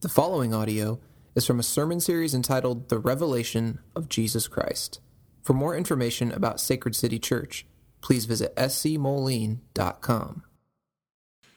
The 0.00 0.08
following 0.08 0.54
audio 0.54 1.00
is 1.34 1.44
from 1.44 1.58
a 1.58 1.64
sermon 1.64 1.98
series 1.98 2.32
entitled 2.32 2.88
The 2.88 3.00
Revelation 3.00 3.80
of 3.96 4.08
Jesus 4.08 4.46
Christ. 4.46 5.00
For 5.42 5.54
more 5.54 5.76
information 5.76 6.30
about 6.30 6.60
Sacred 6.60 6.94
City 6.94 7.18
Church, 7.18 7.66
please 8.00 8.24
visit 8.24 8.54
scmoline.com. 8.54 10.44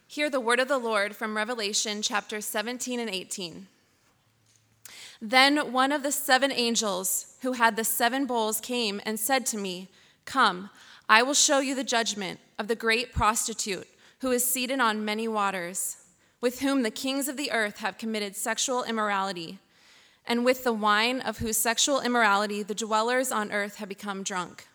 Hear 0.07 0.27
the 0.27 0.39
word 0.39 0.59
of 0.59 0.67
the 0.67 0.79
Lord 0.79 1.15
from 1.15 1.37
Revelation 1.37 2.01
chapter 2.01 2.41
17 2.41 2.99
and 2.99 3.11
18. 3.11 3.67
Then 5.21 5.71
one 5.71 5.91
of 5.91 6.01
the 6.01 6.11
seven 6.11 6.51
angels 6.51 7.35
who 7.43 7.51
had 7.51 7.75
the 7.75 7.83
seven 7.83 8.25
bowls 8.25 8.59
came 8.59 8.99
and 9.05 9.19
said 9.19 9.45
to 9.45 9.57
me, 9.59 9.87
Come, 10.25 10.71
I 11.07 11.21
will 11.21 11.35
show 11.35 11.59
you 11.59 11.75
the 11.75 11.83
judgment 11.83 12.39
of 12.57 12.67
the 12.67 12.75
great 12.75 13.13
prostitute 13.13 13.87
who 14.21 14.31
is 14.31 14.43
seated 14.43 14.79
on 14.79 15.05
many 15.05 15.27
waters 15.27 15.97
with 16.41 16.59
whom 16.61 16.81
the 16.81 16.91
kings 16.91 17.27
of 17.27 17.37
the 17.37 17.51
earth 17.51 17.77
have 17.77 17.99
committed 17.99 18.35
sexual 18.35 18.83
immorality, 18.83 19.59
and 20.25 20.43
with 20.43 20.63
the 20.63 20.73
wine 20.73 21.21
of 21.21 21.37
whose 21.37 21.57
sexual 21.57 22.01
immorality 22.01 22.63
the 22.63 22.75
dwellers 22.75 23.31
on 23.31 23.51
earth 23.51 23.75
have 23.75 23.87
become 23.87 24.23
drunk. 24.23 24.67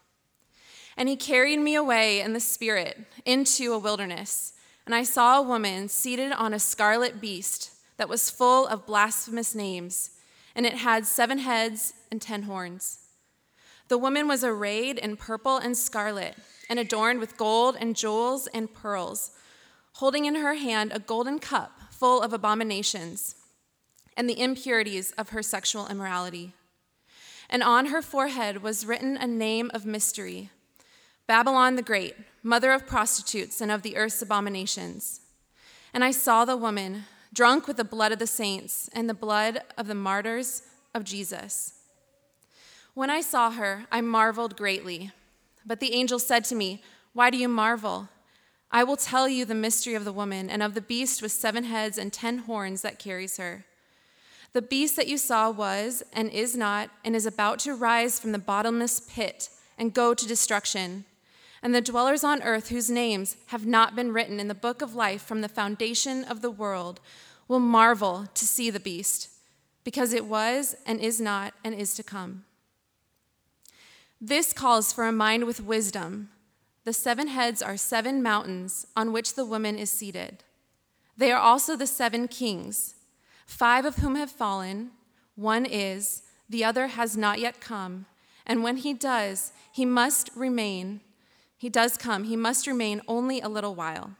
And 0.96 1.08
he 1.08 1.16
carried 1.16 1.58
me 1.58 1.74
away 1.74 2.20
in 2.20 2.32
the 2.32 2.40
spirit 2.40 2.98
into 3.24 3.72
a 3.72 3.78
wilderness, 3.78 4.54
and 4.86 4.94
I 4.94 5.02
saw 5.02 5.38
a 5.38 5.42
woman 5.42 5.88
seated 5.88 6.32
on 6.32 6.54
a 6.54 6.60
scarlet 6.60 7.20
beast 7.20 7.72
that 7.96 8.08
was 8.08 8.30
full 8.30 8.66
of 8.68 8.86
blasphemous 8.86 9.54
names, 9.54 10.10
and 10.54 10.64
it 10.64 10.74
had 10.74 11.04
seven 11.04 11.38
heads 11.38 11.94
and 12.10 12.22
ten 12.22 12.44
horns. 12.44 13.00
The 13.88 13.98
woman 13.98 14.28
was 14.28 14.44
arrayed 14.44 14.98
in 14.98 15.16
purple 15.16 15.58
and 15.58 15.76
scarlet, 15.76 16.36
and 16.68 16.78
adorned 16.78 17.20
with 17.20 17.36
gold 17.36 17.76
and 17.78 17.94
jewels 17.94 18.46
and 18.48 18.72
pearls 18.72 19.32
holding 19.96 20.26
in 20.26 20.34
her 20.34 20.54
hand 20.54 20.92
a 20.94 20.98
golden 20.98 21.38
cup 21.38 21.80
full 21.90 22.20
of 22.20 22.32
abominations 22.32 23.34
and 24.16 24.28
the 24.28 24.38
impurities 24.40 25.12
of 25.12 25.30
her 25.30 25.42
sexual 25.42 25.86
immorality. 25.88 26.52
And 27.48 27.62
on 27.62 27.86
her 27.86 28.02
forehead 28.02 28.62
was 28.62 28.84
written 28.84 29.16
a 29.16 29.26
name 29.26 29.70
of 29.72 29.86
mystery 29.86 30.50
Babylon 31.26 31.74
the 31.74 31.82
Great, 31.82 32.14
mother 32.42 32.70
of 32.70 32.86
prostitutes 32.86 33.60
and 33.60 33.72
of 33.72 33.82
the 33.82 33.96
earth's 33.96 34.22
abominations. 34.22 35.22
And 35.92 36.04
I 36.04 36.12
saw 36.12 36.44
the 36.44 36.56
woman 36.56 37.04
drunk 37.32 37.66
with 37.66 37.78
the 37.78 37.84
blood 37.84 38.12
of 38.12 38.20
the 38.20 38.28
saints 38.28 38.88
and 38.92 39.08
the 39.08 39.14
blood 39.14 39.60
of 39.76 39.88
the 39.88 39.94
martyrs 39.94 40.62
of 40.94 41.02
Jesus. 41.02 41.72
When 42.94 43.10
I 43.10 43.22
saw 43.22 43.50
her, 43.50 43.86
I 43.90 44.02
marveled 44.02 44.56
greatly. 44.56 45.10
But 45.64 45.80
the 45.80 45.94
angel 45.94 46.20
said 46.20 46.44
to 46.44 46.54
me, 46.54 46.82
Why 47.12 47.30
do 47.30 47.38
you 47.38 47.48
marvel? 47.48 48.08
I 48.76 48.84
will 48.84 48.98
tell 48.98 49.26
you 49.26 49.46
the 49.46 49.54
mystery 49.54 49.94
of 49.94 50.04
the 50.04 50.12
woman 50.12 50.50
and 50.50 50.62
of 50.62 50.74
the 50.74 50.82
beast 50.82 51.22
with 51.22 51.32
seven 51.32 51.64
heads 51.64 51.96
and 51.96 52.12
ten 52.12 52.40
horns 52.40 52.82
that 52.82 52.98
carries 52.98 53.38
her. 53.38 53.64
The 54.52 54.60
beast 54.60 54.96
that 54.96 55.08
you 55.08 55.16
saw 55.16 55.50
was 55.50 56.02
and 56.12 56.28
is 56.28 56.54
not 56.54 56.90
and 57.02 57.16
is 57.16 57.24
about 57.24 57.58
to 57.60 57.74
rise 57.74 58.20
from 58.20 58.32
the 58.32 58.38
bottomless 58.38 59.00
pit 59.00 59.48
and 59.78 59.94
go 59.94 60.12
to 60.12 60.28
destruction. 60.28 61.06
And 61.62 61.74
the 61.74 61.80
dwellers 61.80 62.22
on 62.22 62.42
earth 62.42 62.68
whose 62.68 62.90
names 62.90 63.38
have 63.46 63.64
not 63.64 63.96
been 63.96 64.12
written 64.12 64.38
in 64.38 64.48
the 64.48 64.54
book 64.54 64.82
of 64.82 64.94
life 64.94 65.22
from 65.22 65.40
the 65.40 65.48
foundation 65.48 66.22
of 66.24 66.42
the 66.42 66.50
world 66.50 67.00
will 67.48 67.60
marvel 67.60 68.26
to 68.34 68.44
see 68.44 68.68
the 68.68 68.78
beast, 68.78 69.30
because 69.84 70.12
it 70.12 70.26
was 70.26 70.76
and 70.84 71.00
is 71.00 71.18
not 71.18 71.54
and 71.64 71.74
is 71.74 71.94
to 71.94 72.02
come. 72.02 72.44
This 74.20 74.52
calls 74.52 74.92
for 74.92 75.06
a 75.06 75.12
mind 75.12 75.46
with 75.46 75.62
wisdom 75.62 76.28
the 76.86 76.92
seven 76.92 77.26
heads 77.26 77.62
are 77.62 77.76
seven 77.76 78.22
mountains 78.22 78.86
on 78.96 79.12
which 79.12 79.34
the 79.34 79.44
woman 79.44 79.76
is 79.76 79.90
seated. 79.90 80.44
They 81.16 81.32
are 81.32 81.40
also 81.40 81.74
the 81.74 81.84
seven 81.84 82.28
kings, 82.28 82.94
five 83.44 83.84
of 83.84 83.96
whom 83.96 84.14
have 84.14 84.30
fallen. 84.30 84.92
One 85.34 85.66
is, 85.66 86.22
the 86.48 86.62
other 86.62 86.86
has 86.86 87.16
not 87.16 87.40
yet 87.40 87.60
come. 87.60 88.06
And 88.46 88.62
when 88.62 88.76
he 88.76 88.94
does, 88.94 89.50
he 89.72 89.84
must 89.84 90.30
remain. 90.36 91.00
He 91.58 91.68
does 91.68 91.96
come, 91.96 92.22
he 92.22 92.36
must 92.36 92.68
remain 92.68 93.02
only 93.08 93.40
a 93.40 93.48
little 93.48 93.74
while. 93.74 94.12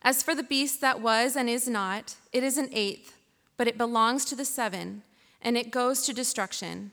As 0.00 0.22
for 0.22 0.34
the 0.34 0.42
beast 0.42 0.80
that 0.80 1.02
was 1.02 1.36
and 1.36 1.46
is 1.46 1.68
not, 1.68 2.14
it 2.32 2.42
is 2.42 2.56
an 2.56 2.70
eighth, 2.72 3.18
but 3.58 3.68
it 3.68 3.76
belongs 3.76 4.24
to 4.24 4.34
the 4.34 4.46
seven, 4.46 5.02
and 5.42 5.58
it 5.58 5.70
goes 5.70 6.06
to 6.06 6.14
destruction. 6.14 6.90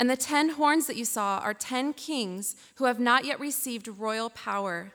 And 0.00 0.08
the 0.08 0.16
ten 0.16 0.48
horns 0.48 0.86
that 0.86 0.96
you 0.96 1.04
saw 1.04 1.40
are 1.40 1.52
ten 1.52 1.92
kings 1.92 2.56
who 2.76 2.86
have 2.86 2.98
not 2.98 3.26
yet 3.26 3.38
received 3.38 3.86
royal 3.86 4.30
power, 4.30 4.92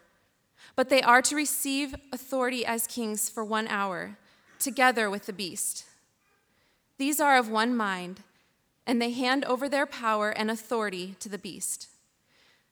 but 0.76 0.90
they 0.90 1.04
are 1.04 1.22
to 1.22 1.36
receive 1.36 1.94
authority 2.12 2.66
as 2.66 2.88
kings 2.88 3.30
for 3.30 3.46
one 3.46 3.68
hour, 3.68 4.18
together 4.58 5.08
with 5.08 5.28
the 5.28 5.32
beast. 5.32 5.86
These 6.98 7.20
are 7.20 7.38
of 7.38 7.52
one 7.52 7.78
mind, 7.78 8.24
and 8.88 9.00
they 9.00 9.12
hand 9.12 9.46
over 9.46 9.70
their 9.70 9.86
power 9.86 10.32
and 10.32 10.50
authority 10.50 11.16
to 11.20 11.30
the 11.30 11.38
beast. 11.38 11.88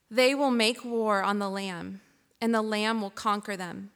They 0.09 0.33
will 0.33 0.50
make 0.50 0.83
war 0.83 1.21
on 1.21 1.38
the 1.38 1.51
Lamb, 1.51 2.01
and 2.41 2.51
the 2.51 2.63
Lamb 2.63 3.00
will 3.00 3.11
conquer 3.11 3.55
them, 3.55 3.91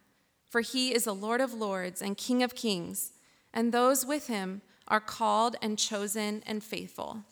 for 0.48 0.62
he 0.62 0.94
is 0.94 1.06
the 1.06 1.16
Lord 1.16 1.42
of 1.42 1.56
lords 1.56 2.04
and 2.04 2.16
King 2.16 2.44
of 2.44 2.54
kings, 2.54 3.14
and 3.52 3.72
those 3.72 4.06
with 4.06 4.28
him 4.28 4.62
are 4.88 5.00
called 5.00 5.56
and 5.60 5.80
chosen 5.80 6.44
and 6.46 6.64
faithful. 6.64 7.24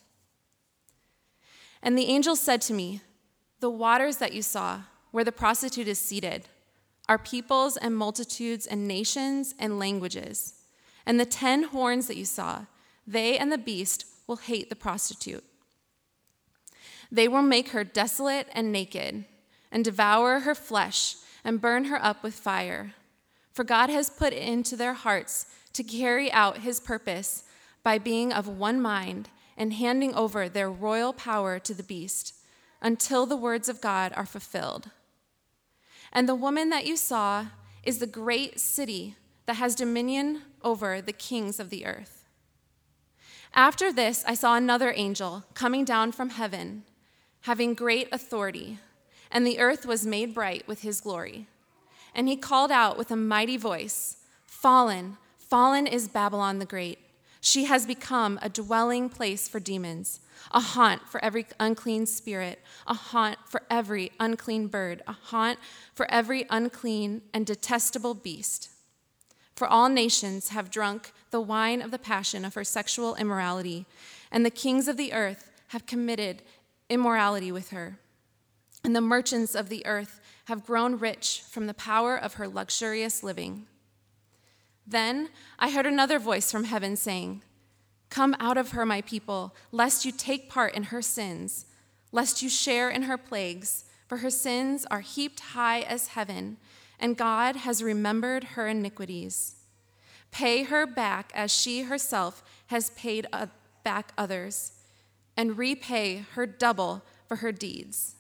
And 1.82 1.98
the 1.98 2.08
angel 2.08 2.36
said 2.36 2.62
to 2.64 2.74
me, 2.74 3.02
The 3.60 3.70
waters 3.70 4.18
that 4.18 4.34
you 4.34 4.42
saw, 4.42 4.82
where 5.12 5.24
the 5.24 5.32
prostitute 5.32 5.88
is 5.88 6.00
seated, 6.00 6.48
are 7.08 7.18
peoples 7.18 7.78
and 7.78 7.96
multitudes 7.96 8.66
and 8.66 8.88
nations 8.88 9.54
and 9.60 9.80
languages. 9.80 10.56
And 11.06 11.20
the 11.20 11.26
ten 11.26 11.64
horns 11.64 12.08
that 12.08 12.18
you 12.18 12.26
saw, 12.26 12.66
they 13.06 13.38
and 13.38 13.52
the 13.52 13.58
beast 13.58 14.06
will 14.28 14.38
hate 14.38 14.70
the 14.70 14.76
prostitute. 14.76 15.44
They 17.12 17.28
will 17.28 17.44
make 17.44 17.70
her 17.70 17.84
desolate 17.84 18.48
and 18.54 18.72
naked, 18.72 19.26
and 19.72 19.86
devour 19.86 20.40
her 20.40 20.56
flesh, 20.56 21.16
and 21.44 21.62
burn 21.62 21.86
her 21.86 22.04
up 22.04 22.24
with 22.24 22.34
fire. 22.34 22.94
For 23.52 23.64
God 23.64 23.90
has 23.90 24.10
put 24.10 24.34
into 24.34 24.76
their 24.76 24.94
hearts 24.94 25.46
to 25.74 25.84
carry 25.84 26.32
out 26.32 26.60
his 26.60 26.80
purpose 26.80 27.44
by 27.84 28.00
being 28.00 28.34
of 28.34 28.48
one 28.48 28.82
mind 28.82 29.30
and 29.58 29.74
handing 29.74 30.14
over 30.16 30.50
their 30.50 30.70
royal 30.70 31.14
power 31.14 31.60
to 31.60 31.74
the 31.74 31.84
beast 31.84 32.34
until 32.82 33.26
the 33.26 33.38
words 33.38 33.70
of 33.70 33.82
God 33.82 34.12
are 34.16 34.26
fulfilled. 34.26 34.90
And 36.12 36.30
the 36.30 36.36
woman 36.36 36.70
that 36.70 36.86
you 36.86 36.96
saw 36.98 37.48
is 37.84 38.00
the 38.00 38.08
great 38.08 38.60
city 38.60 39.16
that 39.46 39.56
has 39.56 39.76
dominion 39.76 40.42
over 40.64 41.02
the 41.02 41.14
kings 41.14 41.60
of 41.60 41.70
the 41.70 41.86
earth. 41.86 42.26
After 43.54 43.94
this, 43.94 44.24
I 44.28 44.34
saw 44.34 44.56
another 44.56 44.94
angel 44.96 45.46
coming 45.54 45.86
down 45.86 46.12
from 46.12 46.32
heaven, 46.32 46.84
having 47.42 47.74
great 47.74 48.10
authority, 48.12 48.80
and 49.32 49.46
the 49.46 49.60
earth 49.60 49.86
was 49.86 50.06
made 50.06 50.34
bright 50.34 50.68
with 50.68 50.82
his 50.82 51.02
glory. 51.02 51.48
And 52.14 52.28
he 52.28 52.36
called 52.36 52.72
out 52.72 52.98
with 52.98 53.12
a 53.12 53.16
mighty 53.16 53.58
voice 53.58 54.18
Fallen, 54.46 55.18
fallen 55.38 55.86
is 55.86 56.08
Babylon 56.08 56.60
the 56.60 56.66
Great 56.66 57.05
she 57.46 57.66
has 57.66 57.86
become 57.86 58.40
a 58.42 58.50
dwelling 58.50 59.08
place 59.08 59.48
for 59.48 59.60
demons, 59.60 60.20
a 60.50 60.60
haunt 60.60 61.08
for 61.08 61.24
every 61.24 61.46
unclean 61.60 62.08
spirit, 62.08 62.60
a 62.88 62.96
haunt 62.96 63.38
for 63.46 63.62
every 63.70 64.12
unclean 64.20 64.66
bird, 64.66 65.04
a 65.08 65.12
haunt 65.12 65.60
for 65.94 66.10
every 66.12 66.48
unclean 66.50 67.22
and 67.36 67.46
detestable 67.46 68.16
beast. 68.16 68.72
For 69.56 69.68
all 69.68 69.90
nations 69.90 70.50
have 70.50 70.72
drunk 70.72 71.12
the 71.30 71.40
wine 71.40 71.84
of 71.84 71.92
the 71.92 72.00
passion 72.00 72.46
of 72.46 72.56
her 72.56 72.64
sexual 72.64 73.14
immorality, 73.14 73.86
and 74.32 74.44
the 74.44 74.50
kings 74.50 74.88
of 74.88 74.98
the 74.98 75.14
earth 75.14 75.52
have 75.68 75.86
committed 75.86 76.42
immorality 76.90 77.52
with 77.52 77.70
her. 77.70 78.00
And 78.84 78.96
the 78.96 79.02
merchants 79.02 79.54
of 79.54 79.70
the 79.70 79.86
earth 79.86 80.20
have 80.46 80.66
grown 80.66 80.98
rich 80.98 81.44
from 81.48 81.68
the 81.68 81.76
power 81.76 82.18
of 82.18 82.34
her 82.34 82.48
luxurious 82.48 83.22
living. 83.22 83.68
Then 84.86 85.30
I 85.58 85.72
heard 85.72 85.86
another 85.86 86.20
voice 86.20 86.52
from 86.52 86.66
heaven 86.66 86.96
saying, 86.96 87.42
Come 88.10 88.36
out 88.40 88.58
of 88.58 88.72
her, 88.72 88.86
my 88.86 89.02
people, 89.02 89.56
lest 89.72 90.06
you 90.06 90.12
take 90.12 90.50
part 90.50 90.76
in 90.76 90.84
her 90.84 91.02
sins, 91.02 91.66
lest 92.12 92.42
you 92.42 92.50
share 92.50 92.90
in 92.90 93.04
her 93.04 93.18
plagues, 93.18 93.86
for 94.08 94.18
her 94.18 94.30
sins 94.30 94.86
are 94.92 95.02
heaped 95.02 95.40
high 95.40 95.82
as 95.82 96.10
heaven, 96.10 96.58
and 97.00 97.18
God 97.18 97.58
has 97.58 97.82
remembered 97.82 98.44
her 98.44 98.68
iniquities. 98.68 99.56
Pay 100.32 100.64
her 100.64 100.86
back 100.86 101.32
as 101.34 101.52
she 101.52 101.84
herself 101.84 102.44
has 102.68 102.92
paid 102.92 103.26
back 103.84 104.12
others, 104.18 104.74
and 105.36 105.58
repay 105.58 106.26
her 106.34 106.46
double 106.46 107.04
for 107.28 107.38
her 107.38 107.52
deeds. 107.52 108.16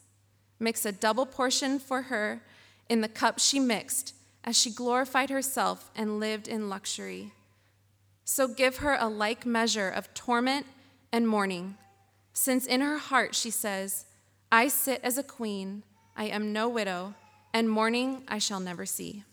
Mix 0.60 0.86
a 0.86 0.92
double 0.92 1.26
portion 1.26 1.80
for 1.80 2.04
her 2.04 2.42
in 2.90 3.02
the 3.02 3.08
cup 3.08 3.40
she 3.40 3.60
mixed 3.60 4.14
as 4.46 4.56
she 4.58 4.70
glorified 4.70 5.30
herself 5.30 5.92
and 5.96 6.20
lived 6.20 6.48
in 6.48 6.70
luxury. 6.70 7.32
So 8.24 8.48
give 8.48 8.78
her 8.78 8.96
a 8.98 9.10
like 9.10 9.46
measure 9.46 9.90
of 9.90 10.14
torment 10.14 10.68
and 11.12 11.28
mourning, 11.28 11.76
since 12.32 12.66
in 12.66 12.82
her 12.82 12.98
heart 12.98 13.36
she 13.36 13.50
says, 13.50 14.06
I 14.52 14.68
sit 14.68 15.02
as 15.04 15.18
a 15.18 15.24
queen, 15.24 15.84
I 16.16 16.26
am 16.26 16.54
no 16.54 16.70
widow, 16.70 17.16
and 17.54 17.70
mourning 17.70 18.24
I 18.28 18.38
shall 18.38 18.60
never 18.60 18.86
see. 18.86 19.24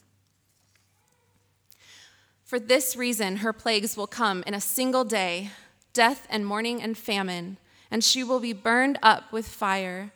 For 2.44 2.58
this 2.58 2.97
reason, 2.97 3.37
her 3.37 3.53
plagues 3.53 3.97
will 3.97 4.06
come 4.06 4.43
in 4.47 4.55
a 4.55 4.61
single 4.61 5.05
day 5.05 5.50
death 5.93 6.26
and 6.31 6.47
mourning 6.47 6.82
and 6.82 6.97
famine, 6.97 7.58
and 7.91 8.03
she 8.03 8.25
will 8.25 8.41
be 8.41 8.55
burned 8.55 8.99
up 9.03 9.31
with 9.31 9.47
fire. 9.47 10.11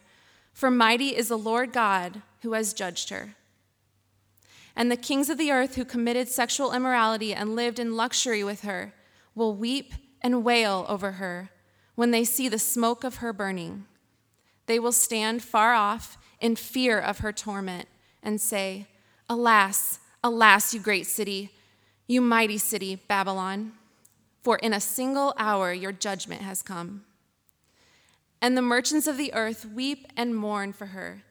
For 0.55 0.71
mighty 0.71 1.15
is 1.15 1.29
the 1.29 1.37
Lord 1.37 1.73
God 1.73 2.23
who 2.43 2.55
has 2.55 2.73
judged 2.73 3.11
her. 3.11 3.35
And 4.77 4.91
the 4.91 4.97
kings 4.97 5.31
of 5.31 5.39
the 5.39 5.51
earth 5.51 5.77
who 5.77 5.85
committed 5.85 6.29
sexual 6.29 6.73
immorality 6.73 7.33
and 7.33 7.57
lived 7.57 7.79
in 7.79 7.97
luxury 7.97 8.45
with 8.45 8.63
her 8.63 8.93
will 9.35 9.55
weep 9.55 9.95
and 10.21 10.45
wail 10.45 10.85
over 10.89 11.13
her 11.13 11.51
when 11.95 12.11
they 12.11 12.25
see 12.25 12.49
the 12.49 12.59
smoke 12.59 13.03
of 13.03 13.17
her 13.17 13.33
burning. 13.33 13.87
They 14.67 14.79
will 14.79 14.93
stand 14.93 15.43
far 15.43 15.73
off 15.73 16.19
in 16.41 16.57
fear 16.57 16.99
of 16.99 17.19
her 17.19 17.33
torment 17.33 17.89
and 18.23 18.41
say, 18.41 18.87
Alas, 19.29 19.99
alas, 20.23 20.75
you 20.75 20.81
great 20.81 21.07
city 21.07 21.53
you 22.07 22.21
mighty 22.21 22.59
city, 22.59 22.95
Babylon, 22.95 23.73
for 24.43 24.59
in 24.59 24.73
a 24.73 24.81
single 24.81 25.35
hour 25.37 25.73
your 25.73 25.93
judgment 25.93 26.43
has 26.43 26.63
come. 26.63 27.05
And 28.41 28.57
the 28.57 28.63
merchants 28.63 29.09
of 29.09 29.17
the 29.17 29.35
earth 29.35 29.65
weep 29.65 30.07
and 30.17 30.37
mourn 30.37 30.73
for 30.73 30.87
her, 30.87 31.25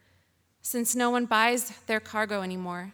since 0.61 0.95
no 0.95 1.09
one 1.09 1.25
buys 1.25 1.69
their 1.87 1.99
cargo 1.99 2.41
anymore 2.41 2.93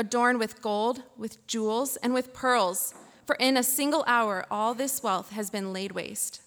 adorned 0.00 0.38
with 0.38 0.62
gold, 0.62 1.02
with 1.18 1.46
jewels, 1.46 1.96
and 1.96 2.14
with 2.14 2.32
pearls, 2.32 2.94
for 3.26 3.36
in 3.36 3.58
a 3.58 3.62
single 3.62 4.02
hour 4.06 4.46
all 4.50 4.72
this 4.72 5.02
wealth 5.02 5.30
has 5.30 5.50
been 5.50 5.74
laid 5.74 5.92
waste. 5.92 6.40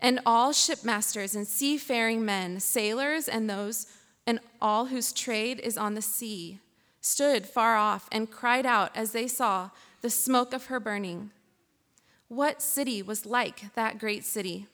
And 0.00 0.20
all 0.24 0.52
shipmasters 0.52 1.34
and 1.34 1.46
seafaring 1.46 2.24
men, 2.24 2.60
sailors, 2.60 3.26
and 3.26 3.50
those 3.50 3.88
and 4.24 4.38
all 4.60 4.86
whose 4.86 5.12
trade 5.12 5.58
is 5.58 5.76
on 5.76 5.94
the 5.94 6.02
sea, 6.02 6.60
stood 7.00 7.44
far 7.44 7.76
off 7.76 8.08
and 8.12 8.30
cried 8.30 8.66
out 8.66 8.96
as 8.96 9.10
they 9.10 9.26
saw 9.26 9.70
the 10.00 10.10
smoke 10.10 10.52
of 10.52 10.66
her 10.66 10.78
burning. 10.78 11.30
What 12.28 12.62
city 12.62 13.02
was 13.02 13.26
like 13.26 13.74
that 13.74 13.98
great 13.98 14.24
city? 14.24 14.66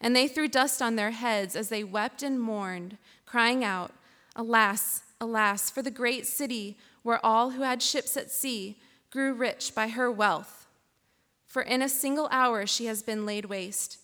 And 0.00 0.14
they 0.14 0.28
threw 0.28 0.46
dust 0.46 0.80
on 0.80 0.94
their 0.94 1.10
heads 1.10 1.56
as 1.56 1.68
they 1.68 1.82
wept 1.82 2.22
and 2.22 2.40
mourned, 2.40 2.96
crying 3.26 3.64
out, 3.64 3.92
Alas, 4.36 5.02
alas, 5.20 5.70
for 5.70 5.82
the 5.82 5.90
great 5.90 6.26
city 6.26 6.76
where 7.02 7.24
all 7.24 7.50
who 7.50 7.62
had 7.62 7.82
ships 7.82 8.16
at 8.16 8.30
sea 8.30 8.78
grew 9.10 9.32
rich 9.32 9.74
by 9.74 9.88
her 9.88 10.10
wealth. 10.10 10.66
For 11.46 11.62
in 11.62 11.82
a 11.82 11.88
single 11.88 12.28
hour 12.30 12.66
she 12.66 12.86
has 12.86 13.02
been 13.02 13.26
laid 13.26 13.46
waste. 13.46 13.98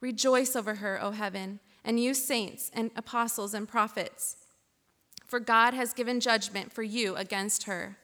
Rejoice 0.00 0.56
over 0.56 0.76
her, 0.76 1.02
O 1.02 1.12
heaven, 1.12 1.60
and 1.84 2.00
you 2.00 2.14
saints 2.14 2.70
and 2.74 2.90
apostles 2.96 3.54
and 3.54 3.68
prophets 3.68 4.36
for 5.30 5.38
God 5.38 5.74
has 5.74 5.94
given 5.94 6.18
judgment 6.18 6.72
for 6.72 6.82
you 6.82 7.14
against 7.14 7.62
her. 7.62 7.96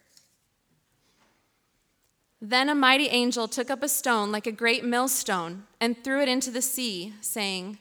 Then 2.41 2.69
a 2.69 2.75
mighty 2.75 3.09
angel 3.09 3.49
took 3.49 3.69
up 3.69 3.83
a 3.83 3.89
stone 3.89 4.31
like 4.31 4.47
a 4.47 4.53
great 4.53 4.85
millstone 4.85 5.65
and 5.81 6.03
threw 6.03 6.23
it 6.23 6.29
into 6.29 6.53
the 6.53 6.63
sea, 6.63 7.15
saying, 7.21 7.79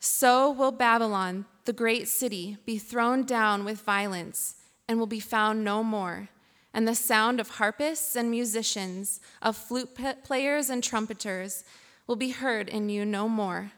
So 0.00 0.50
will 0.50 0.72
Babylon, 0.72 1.44
the 1.66 1.72
great 1.72 2.08
city, 2.08 2.56
be 2.64 2.78
thrown 2.78 3.24
down 3.24 3.64
with 3.64 3.82
violence 3.82 4.56
and 4.88 4.98
will 4.98 5.06
be 5.06 5.20
found 5.20 5.62
no 5.62 5.82
more. 5.82 6.28
And 6.72 6.86
the 6.86 6.94
sound 6.94 7.40
of 7.40 7.50
harpists 7.50 8.16
and 8.16 8.30
musicians, 8.30 9.20
of 9.40 9.56
flute 9.56 9.96
players 10.24 10.70
and 10.70 10.82
trumpeters 10.82 11.64
will 12.06 12.16
be 12.16 12.30
heard 12.30 12.68
in 12.68 12.88
you 12.88 13.04
no 13.04 13.28
more. 13.28 13.72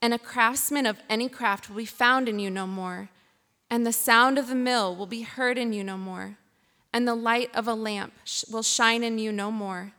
And 0.00 0.14
a 0.14 0.18
craftsman 0.18 0.86
of 0.86 1.00
any 1.08 1.28
craft 1.28 1.68
will 1.68 1.76
be 1.76 1.84
found 1.84 2.28
in 2.28 2.38
you 2.38 2.50
no 2.50 2.66
more 2.66 3.10
and 3.70 3.86
the 3.86 3.92
sound 3.92 4.38
of 4.38 4.48
the 4.48 4.54
mill 4.54 4.94
will 4.94 5.06
be 5.06 5.22
heard 5.22 5.58
in 5.58 5.72
you 5.72 5.84
no 5.84 5.96
more, 5.96 6.38
and 6.92 7.06
the 7.06 7.14
light 7.14 7.54
of 7.54 7.68
a 7.68 7.74
lamp 7.74 8.14
will 8.50 8.62
shine 8.62 9.04
in 9.04 9.18
you 9.18 9.30
no 9.30 9.50
more, 9.50 9.92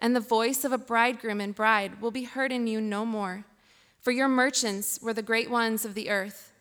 and 0.00 0.14
the 0.14 0.20
voice 0.20 0.64
of 0.64 0.72
a 0.72 0.78
bridegroom 0.78 1.40
and 1.40 1.54
bride 1.54 2.00
will 2.00 2.10
be 2.10 2.24
heard 2.24 2.50
in 2.50 2.66
you 2.66 2.80
no 2.80 3.06
more. 3.06 3.44
For 4.04 4.10
your 4.10 4.28
merchants 4.28 4.98
were 5.00 5.14
the 5.14 5.22
great 5.22 5.48
ones 5.48 5.86
of 5.86 5.94
the 5.94 6.10
earth, 6.10 6.52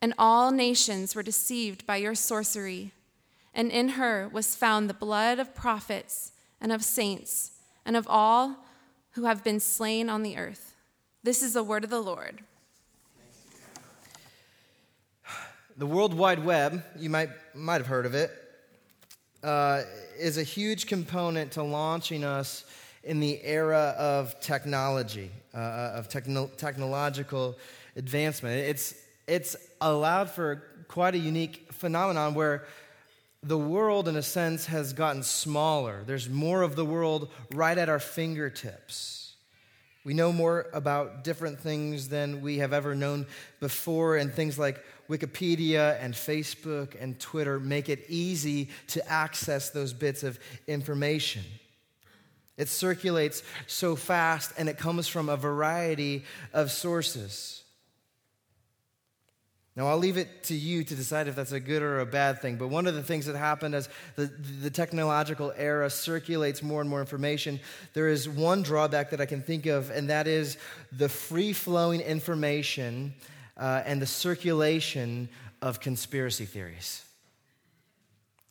and 0.00 0.14
all 0.16 0.50
nations 0.50 1.14
were 1.14 1.22
deceived 1.22 1.86
by 1.86 1.96
your 1.96 2.14
sorcery. 2.14 2.92
And 3.52 3.70
in 3.70 3.90
her 3.90 4.30
was 4.32 4.56
found 4.56 4.88
the 4.88 4.94
blood 4.94 5.38
of 5.38 5.54
prophets 5.54 6.32
and 6.58 6.72
of 6.72 6.82
saints 6.82 7.50
and 7.84 7.98
of 7.98 8.06
all 8.08 8.64
who 9.10 9.26
have 9.26 9.44
been 9.44 9.60
slain 9.60 10.08
on 10.08 10.22
the 10.22 10.38
earth. 10.38 10.74
This 11.22 11.42
is 11.42 11.52
the 11.52 11.62
word 11.62 11.84
of 11.84 11.90
the 11.90 12.00
Lord. 12.00 12.40
The 15.76 15.86
World 15.86 16.14
Wide 16.14 16.42
Web, 16.42 16.82
you 16.98 17.10
might, 17.10 17.28
might 17.54 17.82
have 17.82 17.86
heard 17.86 18.06
of 18.06 18.14
it, 18.14 18.30
uh, 19.42 19.82
is 20.18 20.38
a 20.38 20.42
huge 20.42 20.86
component 20.86 21.52
to 21.52 21.62
launching 21.62 22.24
us 22.24 22.64
in 23.06 23.20
the 23.20 23.40
era 23.44 23.94
of 23.96 24.38
technology, 24.40 25.30
uh, 25.54 25.92
of 25.94 26.08
techno- 26.08 26.50
technological 26.56 27.56
advancement. 27.94 28.60
It's, 28.60 28.94
it's 29.28 29.56
allowed 29.80 30.28
for 30.28 30.62
quite 30.88 31.14
a 31.14 31.18
unique 31.18 31.72
phenomenon 31.72 32.34
where 32.34 32.64
the 33.44 33.56
world, 33.56 34.08
in 34.08 34.16
a 34.16 34.22
sense, 34.22 34.66
has 34.66 34.92
gotten 34.92 35.22
smaller. 35.22 36.02
There's 36.04 36.28
more 36.28 36.62
of 36.62 36.74
the 36.74 36.84
world 36.84 37.30
right 37.52 37.78
at 37.78 37.88
our 37.88 38.00
fingertips. 38.00 39.34
We 40.04 40.12
know 40.12 40.32
more 40.32 40.66
about 40.72 41.22
different 41.22 41.60
things 41.60 42.08
than 42.08 42.40
we 42.40 42.58
have 42.58 42.72
ever 42.72 42.96
known 42.96 43.26
before, 43.60 44.16
and 44.16 44.32
things 44.32 44.58
like 44.58 44.84
Wikipedia 45.08 45.96
and 46.00 46.12
Facebook 46.12 47.00
and 47.00 47.18
Twitter 47.20 47.60
make 47.60 47.88
it 47.88 48.04
easy 48.08 48.68
to 48.88 49.08
access 49.08 49.70
those 49.70 49.92
bits 49.92 50.24
of 50.24 50.40
information. 50.66 51.44
It 52.56 52.68
circulates 52.68 53.42
so 53.66 53.96
fast 53.96 54.52
and 54.56 54.68
it 54.68 54.78
comes 54.78 55.08
from 55.08 55.28
a 55.28 55.36
variety 55.36 56.24
of 56.52 56.70
sources. 56.70 57.64
Now, 59.76 59.88
I'll 59.88 59.98
leave 59.98 60.16
it 60.16 60.44
to 60.44 60.54
you 60.54 60.84
to 60.84 60.94
decide 60.94 61.28
if 61.28 61.36
that's 61.36 61.52
a 61.52 61.60
good 61.60 61.82
or 61.82 62.00
a 62.00 62.06
bad 62.06 62.40
thing, 62.40 62.56
but 62.56 62.68
one 62.68 62.86
of 62.86 62.94
the 62.94 63.02
things 63.02 63.26
that 63.26 63.36
happened 63.36 63.74
as 63.74 63.90
the, 64.14 64.24
the 64.24 64.70
technological 64.70 65.52
era 65.54 65.90
circulates 65.90 66.62
more 66.62 66.80
and 66.80 66.88
more 66.88 67.00
information, 67.00 67.60
there 67.92 68.08
is 68.08 68.26
one 68.26 68.62
drawback 68.62 69.10
that 69.10 69.20
I 69.20 69.26
can 69.26 69.42
think 69.42 69.66
of, 69.66 69.90
and 69.90 70.08
that 70.08 70.26
is 70.26 70.56
the 70.92 71.10
free 71.10 71.52
flowing 71.52 72.00
information 72.00 73.12
uh, 73.58 73.82
and 73.84 74.00
the 74.00 74.06
circulation 74.06 75.28
of 75.60 75.80
conspiracy 75.80 76.46
theories. 76.46 77.04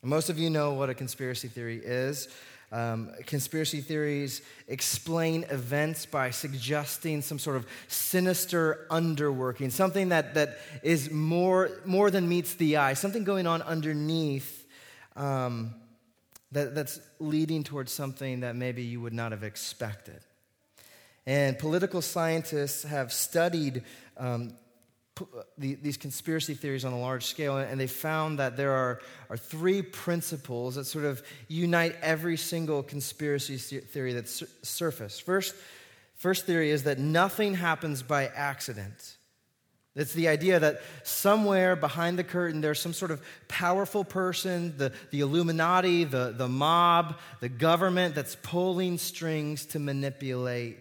Most 0.02 0.30
of 0.30 0.38
you 0.38 0.48
know 0.48 0.74
what 0.74 0.90
a 0.90 0.94
conspiracy 0.94 1.48
theory 1.48 1.80
is. 1.84 2.28
Um, 2.72 3.12
conspiracy 3.26 3.80
theories 3.80 4.42
explain 4.66 5.44
events 5.50 6.04
by 6.04 6.30
suggesting 6.30 7.22
some 7.22 7.38
sort 7.38 7.56
of 7.56 7.66
sinister 7.86 8.86
underworking, 8.90 9.70
something 9.70 10.08
that, 10.08 10.34
that 10.34 10.58
is 10.82 11.10
more, 11.10 11.70
more 11.84 12.10
than 12.10 12.28
meets 12.28 12.54
the 12.54 12.76
eye, 12.78 12.94
something 12.94 13.22
going 13.22 13.46
on 13.46 13.62
underneath 13.62 14.66
um, 15.14 15.74
that, 16.52 16.74
that's 16.74 17.00
leading 17.20 17.62
towards 17.62 17.92
something 17.92 18.40
that 18.40 18.56
maybe 18.56 18.82
you 18.82 19.00
would 19.00 19.14
not 19.14 19.30
have 19.30 19.44
expected. 19.44 20.20
And 21.24 21.58
political 21.58 22.02
scientists 22.02 22.82
have 22.82 23.12
studied 23.12 23.82
um, 24.16 24.54
Uh, 25.18 25.42
these 25.56 25.96
conspiracy 25.96 26.52
theories 26.52 26.84
on 26.84 26.92
a 26.92 26.98
large 26.98 27.24
scale, 27.24 27.56
and 27.56 27.80
they 27.80 27.86
found 27.86 28.38
that 28.38 28.56
there 28.56 28.72
are, 28.72 29.00
are 29.30 29.36
three 29.36 29.80
principles 29.80 30.74
that 30.74 30.84
sort 30.84 31.06
of 31.06 31.22
unite 31.48 31.96
every 32.02 32.36
single 32.36 32.82
conspiracy 32.82 33.56
theory 33.56 34.12
that's 34.12 34.42
surfaced. 34.62 35.22
First, 35.22 35.54
first 36.16 36.44
theory 36.44 36.70
is 36.70 36.82
that 36.82 36.98
nothing 36.98 37.54
happens 37.54 38.02
by 38.02 38.26
accident. 38.26 39.16
It's 39.94 40.12
the 40.12 40.28
idea 40.28 40.60
that 40.60 40.82
somewhere 41.04 41.74
behind 41.74 42.18
the 42.18 42.24
curtain 42.24 42.60
there's 42.60 42.80
some 42.80 42.92
sort 42.92 43.10
of 43.10 43.22
powerful 43.48 44.04
person, 44.04 44.76
the, 44.76 44.92
the 45.10 45.20
Illuminati, 45.20 46.04
the, 46.04 46.34
the 46.36 46.48
mob, 46.48 47.18
the 47.40 47.48
government 47.48 48.14
that's 48.14 48.36
pulling 48.42 48.98
strings 48.98 49.64
to 49.66 49.78
manipulate 49.78 50.80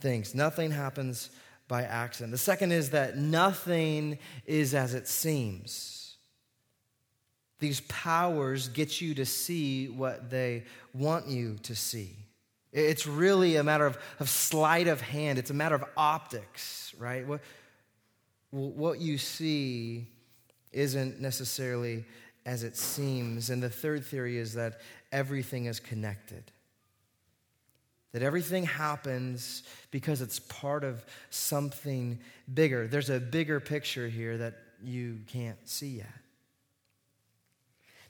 things. 0.00 0.34
Nothing 0.34 0.70
happens 0.70 1.28
by 1.74 1.82
accident. 1.82 2.30
The 2.30 2.38
second 2.38 2.70
is 2.70 2.90
that 2.90 3.16
nothing 3.16 4.20
is 4.46 4.74
as 4.74 4.94
it 4.94 5.08
seems. 5.08 6.14
These 7.58 7.80
powers 7.80 8.68
get 8.68 9.00
you 9.00 9.12
to 9.16 9.26
see 9.26 9.88
what 9.88 10.30
they 10.30 10.62
want 10.92 11.26
you 11.26 11.56
to 11.64 11.74
see. 11.74 12.14
It's 12.72 13.08
really 13.08 13.56
a 13.56 13.64
matter 13.64 13.86
of, 13.86 13.98
of 14.20 14.28
sleight 14.28 14.86
of 14.86 15.00
hand, 15.00 15.36
it's 15.36 15.50
a 15.50 15.54
matter 15.54 15.74
of 15.74 15.84
optics, 15.96 16.94
right? 16.96 17.26
What, 17.26 17.40
what 18.52 19.00
you 19.00 19.18
see 19.18 20.06
isn't 20.70 21.20
necessarily 21.20 22.04
as 22.46 22.62
it 22.62 22.76
seems. 22.76 23.50
And 23.50 23.60
the 23.60 23.68
third 23.68 24.04
theory 24.04 24.38
is 24.38 24.54
that 24.54 24.80
everything 25.10 25.64
is 25.64 25.80
connected. 25.80 26.52
That 28.14 28.22
everything 28.22 28.62
happens 28.62 29.64
because 29.90 30.22
it's 30.22 30.38
part 30.38 30.84
of 30.84 31.04
something 31.30 32.20
bigger. 32.52 32.86
There's 32.86 33.10
a 33.10 33.18
bigger 33.18 33.58
picture 33.58 34.06
here 34.06 34.38
that 34.38 34.54
you 34.84 35.18
can't 35.26 35.58
see 35.68 35.96
yet. 35.96 36.06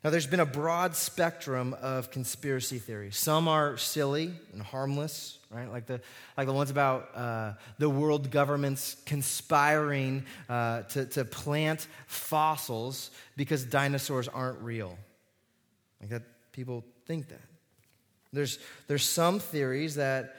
Now, 0.04 0.10
there's 0.10 0.26
been 0.26 0.40
a 0.40 0.46
broad 0.46 0.94
spectrum 0.94 1.74
of 1.80 2.10
conspiracy 2.10 2.78
theories. 2.78 3.16
Some 3.16 3.48
are 3.48 3.78
silly 3.78 4.32
and 4.52 4.60
harmless, 4.60 5.38
right? 5.48 5.72
Like 5.72 5.86
the, 5.86 6.02
like 6.36 6.48
the 6.48 6.52
ones 6.52 6.70
about 6.70 7.16
uh, 7.16 7.52
the 7.78 7.88
world 7.88 8.30
governments 8.30 8.98
conspiring 9.06 10.26
uh, 10.50 10.82
to, 10.82 11.06
to 11.06 11.24
plant 11.24 11.88
fossils 12.06 13.10
because 13.38 13.64
dinosaurs 13.64 14.28
aren't 14.28 14.60
real. 14.60 14.98
Like 16.02 16.10
that, 16.10 16.22
people 16.52 16.84
think 17.06 17.28
that. 17.28 17.53
There's, 18.34 18.58
there's 18.88 19.04
some 19.04 19.38
theories 19.38 19.94
that 19.94 20.36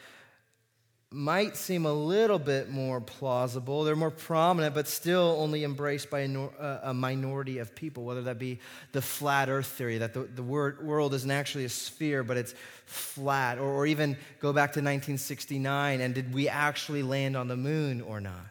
might 1.12 1.56
seem 1.56 1.86
a 1.86 1.94
little 1.94 2.40
bit 2.40 2.70
more 2.70 3.00
plausible. 3.00 3.86
They're 3.86 3.96
more 3.96 4.12
prominent, 4.12 4.76
but 4.76 4.88
still 4.88 5.38
only 5.40 5.64
embraced 5.64 6.10
by 6.10 6.22
a, 6.22 6.80
a 6.84 6.94
minority 6.94 7.60
of 7.60 7.74
people, 7.74 8.04
whether 8.04 8.24
that 8.24 8.38
be 8.38 8.60
the 8.92 9.02
flat 9.02 9.48
earth 9.48 9.68
theory, 9.68 10.00
that 10.00 10.14
the, 10.14 10.22
the 10.24 10.44
word, 10.44 10.86
world 10.86 11.14
isn't 11.14 11.32
actually 11.32 11.64
a 11.64 11.70
sphere, 11.70 12.22
but 12.24 12.36
it's 12.36 12.54
flat, 12.86 13.60
or, 13.60 13.64
or 13.64 13.86
even 13.86 14.18
go 14.40 14.52
back 14.52 14.74
to 14.74 14.80
1969 14.80 16.02
and 16.02 16.14
did 16.14 16.34
we 16.34 16.50
actually 16.50 17.02
land 17.02 17.38
on 17.38 17.48
the 17.48 17.56
moon 17.56 18.02
or 18.02 18.20
not? 18.20 18.48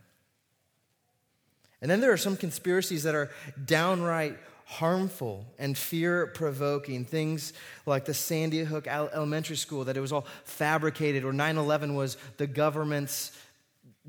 And 1.83 1.91
then 1.91 2.01
there 2.01 2.13
are 2.13 2.17
some 2.17 2.39
conspiracies 2.39 3.03
that 3.03 3.15
are 3.15 3.31
downright 3.63 4.39
harmful 4.79 5.47
and 5.59 5.77
fear 5.77 6.27
provoking. 6.27 7.05
Things 7.05 7.53
like 7.87 8.05
the 8.05 8.15
Sandy 8.15 8.65
Hook 8.65 8.87
Elementary 8.87 9.57
School, 9.57 9.85
that 9.85 9.97
it 9.97 10.01
was 10.01 10.13
all 10.13 10.27
fabricated, 10.45 11.25
or 11.25 11.33
9 11.33 11.57
11 11.57 11.95
was 11.95 12.17
the 12.37 12.47
government's 12.47 13.37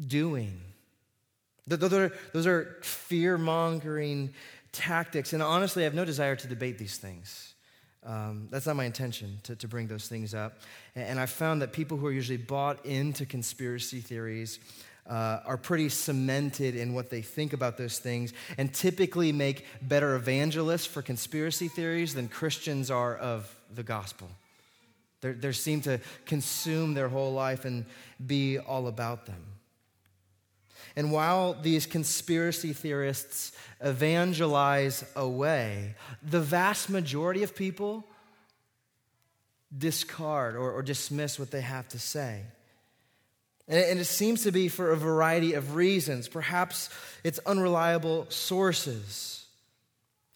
doing. 0.08 0.60
Those 1.68 2.48
are, 2.48 2.78
fear 2.82 3.38
mongering 3.38 4.34
tactics. 4.72 5.34
And 5.34 5.42
honestly, 5.42 5.84
I 5.84 5.86
have 5.86 5.96
no 5.96 6.06
desire 6.06 6.36
to 6.36 6.48
debate 6.48 6.78
these 6.78 6.98
things. 6.98 7.54
Um, 8.06 8.50
that's 8.52 8.68
not 8.68 8.76
my 8.76 8.86
intention 8.86 9.40
to, 9.44 9.56
to 9.56 9.68
bring 9.68 9.88
those 9.88 10.08
things 10.08 10.36
up. 10.36 10.60
And, 10.96 11.06
and 11.06 11.20
I 11.20 11.26
found 11.26 11.62
that 11.64 11.74
people 11.74 11.98
who 11.98 12.06
are 12.06 12.12
usually 12.12 12.38
bought 12.38 12.86
into 12.86 13.26
conspiracy 13.26 14.00
theories 14.00 14.60
uh, 15.08 15.40
are 15.46 15.58
pretty 15.58 15.90
cemented 15.90 16.76
in 16.76 16.94
what 16.94 17.10
they 17.10 17.22
think 17.22 17.54
about 17.54 17.78
those 17.78 18.00
things 18.00 18.34
and 18.58 18.74
typically 18.74 19.32
make 19.32 19.66
better 19.82 20.16
evangelists 20.16 20.86
for 20.86 21.02
conspiracy 21.02 21.68
theories 21.68 22.14
than 22.14 22.28
Christians 22.28 22.90
are 22.90 23.16
of 23.16 23.56
the 23.74 23.84
gospel. 23.84 24.28
They 25.22 25.52
seem 25.52 25.82
to 25.82 26.00
consume 26.26 26.94
their 26.94 27.10
whole 27.10 27.34
life 27.34 27.66
and 27.66 27.86
be 28.26 28.60
all 28.60 28.88
about 28.88 29.26
them. 29.26 29.42
And 30.96 31.12
while 31.12 31.54
these 31.54 31.86
conspiracy 31.86 32.72
theorists 32.72 33.52
evangelize 33.82 35.04
away, 35.16 35.96
the 36.24 36.40
vast 36.40 36.90
majority 36.90 37.44
of 37.44 37.56
people 37.56 38.06
discard 39.78 40.56
or, 40.56 40.72
or 40.72 40.82
dismiss 40.82 41.38
what 41.38 41.52
they 41.52 41.62
have 41.62 41.88
to 41.90 42.00
say. 42.00 42.44
And 43.68 44.00
it 44.00 44.06
seems 44.06 44.44
to 44.44 44.52
be 44.52 44.68
for 44.68 44.92
a 44.92 44.96
variety 44.96 45.54
of 45.54 45.76
reasons. 45.76 46.28
Perhaps 46.28 46.90
it's 47.24 47.40
unreliable 47.48 48.28
sources. 48.30 49.46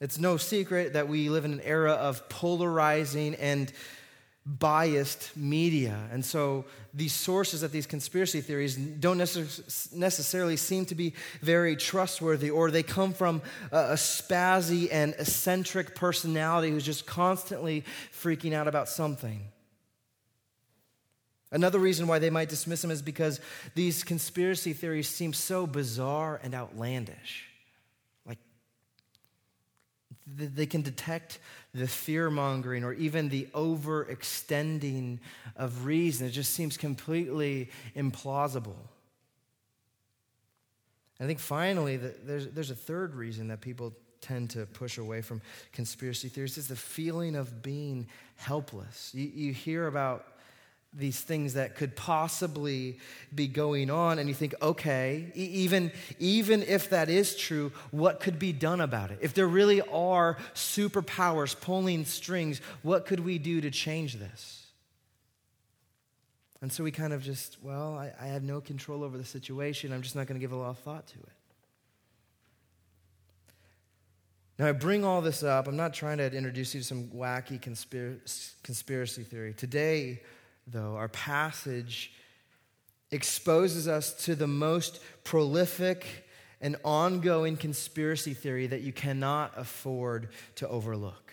It's 0.02 0.18
no 0.18 0.38
secret 0.38 0.94
that 0.94 1.08
we 1.08 1.30
live 1.30 1.46
in 1.46 1.54
an 1.54 1.62
era 1.62 1.92
of 1.92 2.28
polarizing 2.28 3.36
and 3.36 3.72
biased 4.46 5.38
media. 5.38 5.96
And 6.12 6.26
so 6.26 6.66
these 6.92 7.14
sources 7.14 7.62
of 7.62 7.72
these 7.72 7.86
conspiracy 7.86 8.42
theories 8.42 8.76
don't 8.76 9.20
necessarily 9.20 10.58
seem 10.58 10.86
to 10.86 10.96
be 10.96 11.14
very 11.42 11.76
trustworthy, 11.76 12.50
or 12.50 12.72
they 12.72 12.82
come 12.82 13.14
from 13.14 13.44
a 13.72 13.94
spazzy 13.94 14.88
and 14.92 15.14
eccentric 15.20 15.94
personality 15.94 16.72
who's 16.72 16.86
just 16.86 17.06
constantly 17.06 17.84
freaking 18.12 18.54
out 18.54 18.68
about 18.68 18.90
something. 18.90 19.44
Another 21.52 21.80
reason 21.80 22.08
why 22.08 22.20
they 22.20 22.30
might 22.30 22.50
dismiss 22.50 22.84
him 22.84 22.92
is 22.92 23.02
because 23.02 23.40
these 23.74 24.04
conspiracy 24.04 24.74
theories 24.74 25.10
seem 25.10 25.34
so 25.34 25.66
bizarre 25.66 26.40
and 26.44 26.54
outlandish. 26.54 27.48
Like, 28.26 28.38
they 30.28 30.68
can 30.68 30.84
detect 30.84 31.40
the 31.74 31.88
fear 31.88 32.30
mongering 32.30 32.84
or 32.84 32.94
even 32.94 33.30
the 33.30 33.48
overextending 33.56 35.20
of 35.56 35.86
reason. 35.86 36.28
It 36.28 36.32
just 36.32 36.54
seems 36.54 36.78
completely 36.78 37.70
implausible. 37.96 38.78
I 41.20 41.26
think 41.26 41.40
finally, 41.40 41.98
there's, 41.98 42.48
there's 42.48 42.72
a 42.72 42.76
third 42.76 43.16
reason 43.16 43.48
that 43.48 43.60
people 43.60 43.94
tend 44.22 44.52
to 44.52 44.66
push 44.68 44.98
away 44.98 45.22
from 45.22 45.42
conspiracy 45.72 46.30
theories 46.30 46.58
is 46.58 46.68
the 46.68 46.76
feeling 46.76 47.36
of 47.36 47.62
being 47.64 48.08
helpless. 48.36 49.12
You, 49.14 49.32
you 49.34 49.54
hear 49.54 49.88
about 49.88 50.26
these 50.94 51.20
things 51.20 51.54
that 51.54 51.76
could 51.76 51.96
possibly 51.96 52.98
be 53.34 53.48
going 53.48 53.92
on 53.92 54.18
and 54.18 54.28
you 54.28 54.34
think 54.34 54.56
okay 54.60 55.32
even 55.36 55.92
even 56.18 56.64
if 56.64 56.90
that 56.90 57.10
is 57.10 57.36
true 57.36 57.72
what 57.92 58.20
could 58.20 58.40
be 58.40 58.52
done 58.52 58.82
about 58.82 59.12
it 59.12 59.20
if 59.22 59.36
there 59.36 59.48
really 59.48 59.82
are 59.82 60.36
superpowers 60.56 61.60
pulling 61.60 62.06
strings 62.06 62.60
what 62.82 63.06
could 63.06 63.20
we 63.20 63.38
do 63.38 63.62
to 63.62 63.70
change 63.70 64.16
this 64.16 64.66
and 66.62 66.74
so 66.74 66.84
we 66.84 66.90
kind 66.90 67.14
of 67.14 67.22
just 67.22 67.58
well 67.62 67.96
i, 67.96 68.12
I 68.20 68.26
have 68.26 68.42
no 68.42 68.60
control 68.60 69.04
over 69.04 69.16
the 69.16 69.26
situation 69.26 69.94
i'm 69.94 70.02
just 70.02 70.16
not 70.16 70.26
going 70.26 70.40
to 70.40 70.44
give 70.44 70.54
a 70.54 70.58
lot 70.58 70.72
of 70.72 70.80
thought 70.80 71.06
to 71.08 71.20
it 71.20 71.34
now, 74.58 74.68
I 74.68 74.74
bring 74.74 75.06
all 75.06 75.22
this 75.22 75.42
up. 75.42 75.70
I'm 75.70 75.78
not 75.78 75.94
trying 75.94 76.18
to 76.18 76.30
introduce 76.30 76.76
you 76.76 76.82
to 76.82 76.86
some 76.86 77.06
wacky 77.16 77.62
conspiracy 77.62 79.24
theory. 79.24 79.54
Today, 79.54 80.22
though, 80.72 80.96
our 80.96 81.10
passage 81.10 82.14
exposes 83.12 83.88
us 83.88 84.26
to 84.26 84.36
the 84.36 84.48
most 84.48 85.00
prolific 85.24 86.06
and 86.62 86.76
ongoing 86.84 87.58
conspiracy 87.58 88.34
theory 88.34 88.68
that 88.68 88.82
you 88.82 88.92
cannot 88.92 89.54
afford 89.56 90.30
to 90.56 90.68
overlook. 90.68 91.32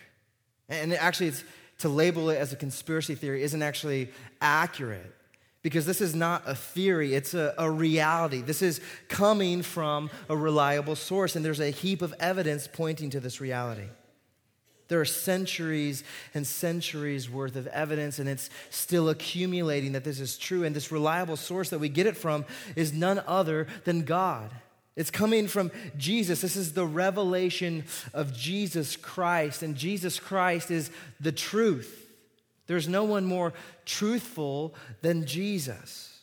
And 0.69 0.93
actually, 0.93 1.33
to 1.79 1.89
label 1.89 2.29
it 2.29 2.37
as 2.37 2.53
a 2.53 2.55
conspiracy 2.55 3.15
theory 3.15 3.43
isn't 3.43 3.61
actually 3.61 4.09
accurate 4.41 5.13
because 5.61 5.85
this 5.85 6.01
is 6.01 6.15
not 6.15 6.43
a 6.45 6.55
theory, 6.55 7.13
it's 7.13 7.33
a, 7.33 7.53
a, 7.57 7.69
reality. 7.69 8.41
This 8.41 8.61
is 8.61 8.79
coming 9.09 9.61
from 9.61 10.09
a 10.29 10.37
reliable 10.37 10.95
source, 10.95 11.35
and 11.35 11.43
there's 11.43 11.59
a 11.59 11.71
heap 11.71 12.01
of 12.01 12.13
evidence 12.19 12.69
pointing 12.71 13.09
to 13.09 13.19
this 13.19 13.41
reality. 13.41 13.87
There 14.87 15.01
are 15.01 15.05
centuries 15.05 16.03
and 16.33 16.47
centuries 16.47 17.29
worth 17.29 17.55
of 17.55 17.67
evidence, 17.67 18.19
and 18.19 18.29
it's 18.29 18.49
still 18.69 19.09
accumulating 19.09 19.91
that 19.93 20.03
this 20.03 20.19
is 20.19 20.37
true. 20.37 20.63
And 20.63 20.75
this 20.75 20.91
reliable 20.91 21.37
source 21.37 21.69
that 21.69 21.79
we 21.79 21.89
get 21.89 22.07
it 22.07 22.15
from 22.15 22.45
is 22.75 22.93
none 22.93 23.21
other 23.27 23.67
than 23.83 24.03
God. 24.03 24.51
It's 24.95 25.11
coming 25.11 25.47
from 25.47 25.71
Jesus. 25.97 26.41
This 26.41 26.55
is 26.55 26.73
the 26.73 26.85
revelation 26.85 27.83
of 28.13 28.33
Jesus 28.33 28.95
Christ, 28.95 29.61
and 29.61 29.75
Jesus 29.75 30.19
Christ 30.19 30.71
is 30.71 30.89
the 31.19 31.31
truth. 31.31 32.05
There's 32.65 32.87
no 32.87 33.03
one 33.03 33.25
more 33.25 33.53
truthful 33.85 34.73
than 35.01 35.25
Jesus. 35.25 36.19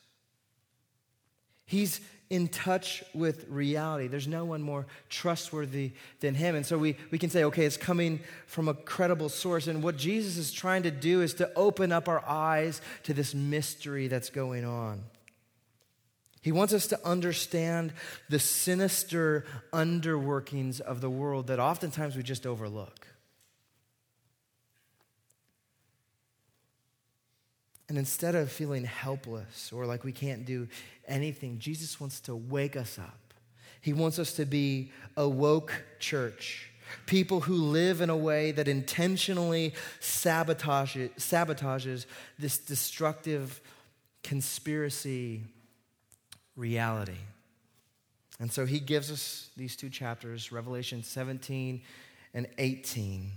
He's 1.66 2.00
in 2.31 2.49
touch 2.49 3.04
with 3.14 3.47
reality. 3.49 4.09
There's 4.09 4.26
no 4.26 4.45
one 4.45 4.62
more 4.62 4.87
trustworthy 5.09 5.93
than 6.21 6.35
him. 6.35 6.54
And 6.54 6.64
so 6.64 6.78
we, 6.78 6.97
we 7.11 7.19
can 7.19 7.31
say, 7.31 7.45
okay, 7.45 7.64
it's 7.64 7.76
coming 7.76 8.21
from 8.47 8.69
a 8.69 8.75
credible 8.75 9.28
source. 9.28 9.66
And 9.66 9.83
what 9.83 9.97
Jesus 9.97 10.37
is 10.37 10.50
trying 10.52 10.85
to 10.85 10.90
do 10.90 11.23
is 11.23 11.35
to 11.35 11.52
open 11.54 11.93
up 11.93 12.09
our 12.09 12.25
eyes 12.26 12.81
to 13.04 13.14
this 13.14 13.35
mystery 13.35 14.09
that's 14.09 14.31
going 14.31 14.64
on. 14.64 15.02
He 16.40 16.52
wants 16.52 16.75
us 16.75 16.87
to 16.88 17.07
understand 17.07 17.93
the 18.28 18.38
sinister 18.38 19.47
underworkings 19.73 20.81
of 20.81 21.00
the 21.00 21.09
world 21.09 21.47
that 21.47 21.59
oftentimes 21.59 22.16
we 22.16 22.23
just 22.23 22.47
overlook. 22.47 23.07
And 27.88 27.99
instead 27.99 28.35
of 28.35 28.50
feeling 28.50 28.85
helpless 28.85 29.73
or 29.73 29.87
like 29.87 30.05
we 30.05 30.12
can't 30.12 30.45
do 30.47 30.69
anything, 31.07 31.59
Jesus 31.59 32.00
wants 32.00 32.21
to 32.21 32.35
wake 32.35 32.76
us 32.76 32.99
up. 32.99 33.35
He 33.81 33.93
wants 33.93 34.19
us 34.19 34.33
to 34.35 34.47
be 34.47 34.91
a 35.17 35.29
woke 35.29 35.85
church, 35.99 36.71
people 37.05 37.41
who 37.41 37.55
live 37.55 38.00
in 38.00 38.09
a 38.09 38.17
way 38.17 38.50
that 38.53 38.67
intentionally 38.67 39.75
sabotages, 40.00 41.14
sabotages 41.17 42.07
this 42.38 42.57
destructive 42.57 43.61
conspiracy 44.23 45.43
reality. 46.57 47.19
And 48.41 48.50
so 48.50 48.64
he 48.64 48.81
gives 48.81 49.11
us 49.11 49.50
these 49.57 49.76
two 49.76 49.91
chapters, 49.91 50.50
Revelation 50.50 51.03
17 51.03 51.83
and 52.33 52.47
18 52.57 53.33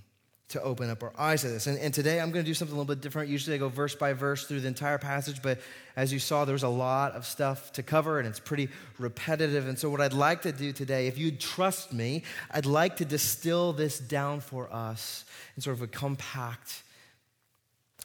to 0.50 0.62
open 0.62 0.90
up 0.90 1.04
our 1.04 1.12
eyes 1.18 1.42
to 1.42 1.50
this. 1.50 1.68
And, 1.68 1.78
and 1.80 1.94
today 1.94 2.22
I'm 2.22 2.32
going 2.32 2.46
to 2.46 2.50
do 2.50 2.54
something 2.54 2.74
a 2.76 2.80
little 2.80 2.96
bit 2.96 3.02
different. 3.02 3.30
Usually 3.30 3.56
I 3.56 3.60
go 3.60 3.68
verse 3.68 3.96
by 3.96 4.14
verse 4.14 4.46
through 4.46 4.62
the 4.62 4.68
entire 4.68 4.98
passage, 4.98 5.42
but 5.42 5.60
as 5.96 6.14
you 6.14 6.20
saw, 6.20 6.46
there's 6.46 6.64
a 6.64 6.70
lot 6.70 7.14
of 7.14 7.26
stuff 7.26 7.74
to 7.74 7.84
cover 7.84 8.20
and 8.20 8.28
it's 8.28 8.40
pretty 8.40 8.70
repetitive. 8.98 9.68
And 9.68 9.78
so, 9.78 9.90
what 9.90 10.00
I'd 10.00 10.14
like 10.14 10.44
to 10.44 10.52
do 10.52 10.72
today, 10.72 11.08
if 11.08 11.18
you'd 11.18 11.40
trust 11.40 11.92
me, 11.92 12.24
I'd 12.50 12.66
like 12.66 12.98
to 12.98 13.06
distill 13.06 13.74
this 13.74 14.00
down 14.00 14.40
for 14.40 14.72
us 14.74 15.26
in 15.56 15.62
sort 15.62 15.76
of 15.76 15.82
a 15.82 15.88
compact 15.88 16.84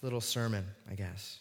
little 0.02 0.20
sermon, 0.20 0.64
I 0.90 0.94
guess. 0.94 1.38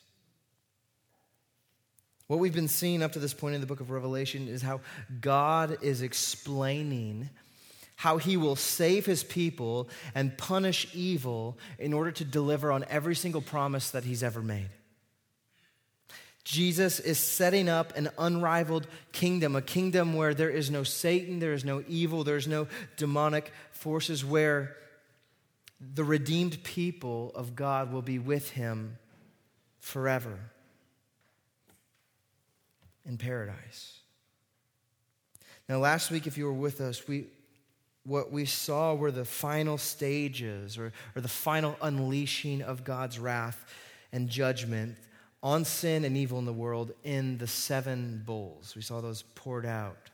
What 2.28 2.40
we've 2.40 2.54
been 2.54 2.68
seeing 2.68 3.04
up 3.04 3.14
to 3.14 3.20
this 3.20 3.34
point 3.34 3.56
in 3.56 3.62
the 3.62 3.68
book 3.68 3.82
of 3.82 3.90
Revelation 3.90 4.48
is 4.48 4.62
how 4.62 4.82
God 5.20 5.80
is 5.82 6.02
explaining 6.02 7.30
how 8.02 8.18
he 8.18 8.36
will 8.36 8.56
save 8.56 9.06
his 9.06 9.24
people 9.24 9.88
and 10.16 10.36
punish 10.36 10.88
evil 10.92 11.56
in 11.78 11.94
order 11.94 12.10
to 12.10 12.26
deliver 12.26 12.72
on 12.72 12.84
every 12.90 13.14
single 13.14 13.42
promise 13.42 13.92
that 13.92 14.04
he's 14.04 14.24
ever 14.24 14.42
made. 14.42 14.72
Jesus 16.44 17.00
is 17.00 17.20
setting 17.20 17.70
up 17.70 17.96
an 17.96 18.10
unrivaled 18.18 18.88
kingdom, 19.12 19.56
a 19.56 19.62
kingdom 19.62 20.16
where 20.16 20.34
there 20.34 20.50
is 20.50 20.72
no 20.72 20.82
Satan, 20.82 21.38
there 21.38 21.54
is 21.54 21.64
no 21.64 21.84
evil, 21.88 22.24
there's 22.24 22.48
no 22.48 22.68
demonic 22.98 23.54
forces, 23.72 24.26
where 24.26 24.76
the 25.80 26.04
redeemed 26.04 26.64
people 26.64 27.32
of 27.36 27.56
God 27.56 27.94
will 27.94 28.02
be 28.02 28.18
with 28.18 28.50
him 28.50 28.98
forever 29.80 30.40
in 33.06 33.20
paradise. 33.20 34.00
Now, 35.70 35.78
last 35.78 36.10
week, 36.10 36.26
if 36.26 36.36
you 36.36 36.46
were 36.46 36.52
with 36.52 36.82
us, 36.82 37.08
we, 37.08 37.28
what 38.04 38.32
we 38.32 38.46
saw 38.46 38.94
were 38.96 39.12
the 39.12 39.26
final 39.26 39.78
stages 39.78 40.78
or, 40.78 40.92
or 41.16 41.22
the 41.22 41.28
final 41.28 41.76
unleashing 41.82 42.62
of 42.62 42.84
God's 42.84 43.20
wrath 43.20 43.66
and 44.12 44.30
judgment 44.30 44.98
on 45.44 45.66
sin 45.66 46.06
and 46.06 46.16
evil 46.18 46.40
in 46.40 46.46
the 46.46 46.54
world 46.54 46.94
in 47.04 47.38
the 47.38 47.48
seven 47.48 48.22
bowls. 48.26 48.74
We 48.76 48.82
saw 48.82 49.02
those 49.02 49.24
poured 49.36 49.66
out. 49.66 50.10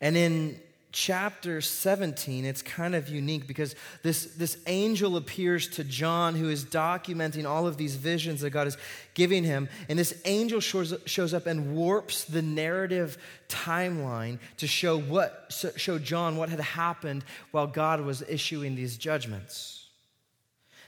And 0.00 0.16
in 0.16 0.60
chapter 0.94 1.60
17, 1.60 2.44
it's 2.44 2.62
kind 2.62 2.94
of 2.94 3.08
unique 3.08 3.48
because 3.48 3.74
this, 4.04 4.26
this 4.36 4.56
angel 4.68 5.16
appears 5.16 5.66
to 5.70 5.82
John, 5.82 6.36
who 6.36 6.48
is 6.48 6.64
documenting 6.64 7.50
all 7.50 7.66
of 7.66 7.76
these 7.76 7.96
visions 7.96 8.42
that 8.42 8.50
God 8.50 8.68
is 8.68 8.76
giving 9.14 9.42
him. 9.42 9.68
And 9.88 9.98
this 9.98 10.22
angel 10.24 10.60
shows, 10.60 10.94
shows 11.04 11.34
up 11.34 11.46
and 11.46 11.74
warps 11.74 12.24
the 12.24 12.42
narrative 12.42 13.18
timeline 13.48 14.38
to 14.58 14.68
show, 14.68 14.96
what, 14.96 15.52
show 15.76 15.98
John 15.98 16.36
what 16.36 16.48
had 16.48 16.60
happened 16.60 17.24
while 17.50 17.66
God 17.66 18.00
was 18.00 18.22
issuing 18.28 18.76
these 18.76 18.96
judgments. 18.96 19.88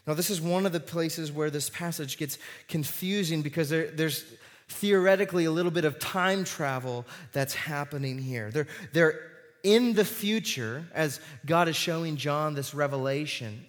Now, 0.06 0.14
this 0.14 0.30
is 0.30 0.40
one 0.40 0.66
of 0.66 0.72
the 0.72 0.78
places 0.78 1.32
where 1.32 1.50
this 1.50 1.68
passage 1.68 2.16
gets 2.16 2.38
confusing 2.68 3.42
because 3.42 3.70
there, 3.70 3.90
there's 3.90 4.24
theoretically 4.68 5.46
a 5.46 5.50
little 5.50 5.72
bit 5.72 5.84
of 5.84 5.98
time 5.98 6.44
travel 6.44 7.04
that's 7.32 7.54
happening 7.54 8.18
here. 8.18 8.52
There, 8.52 8.68
there 8.92 9.35
in 9.66 9.94
the 9.94 10.04
future 10.04 10.86
as 10.94 11.18
God 11.44 11.66
is 11.68 11.74
showing 11.74 12.16
John 12.16 12.54
this 12.54 12.72
revelation. 12.72 13.66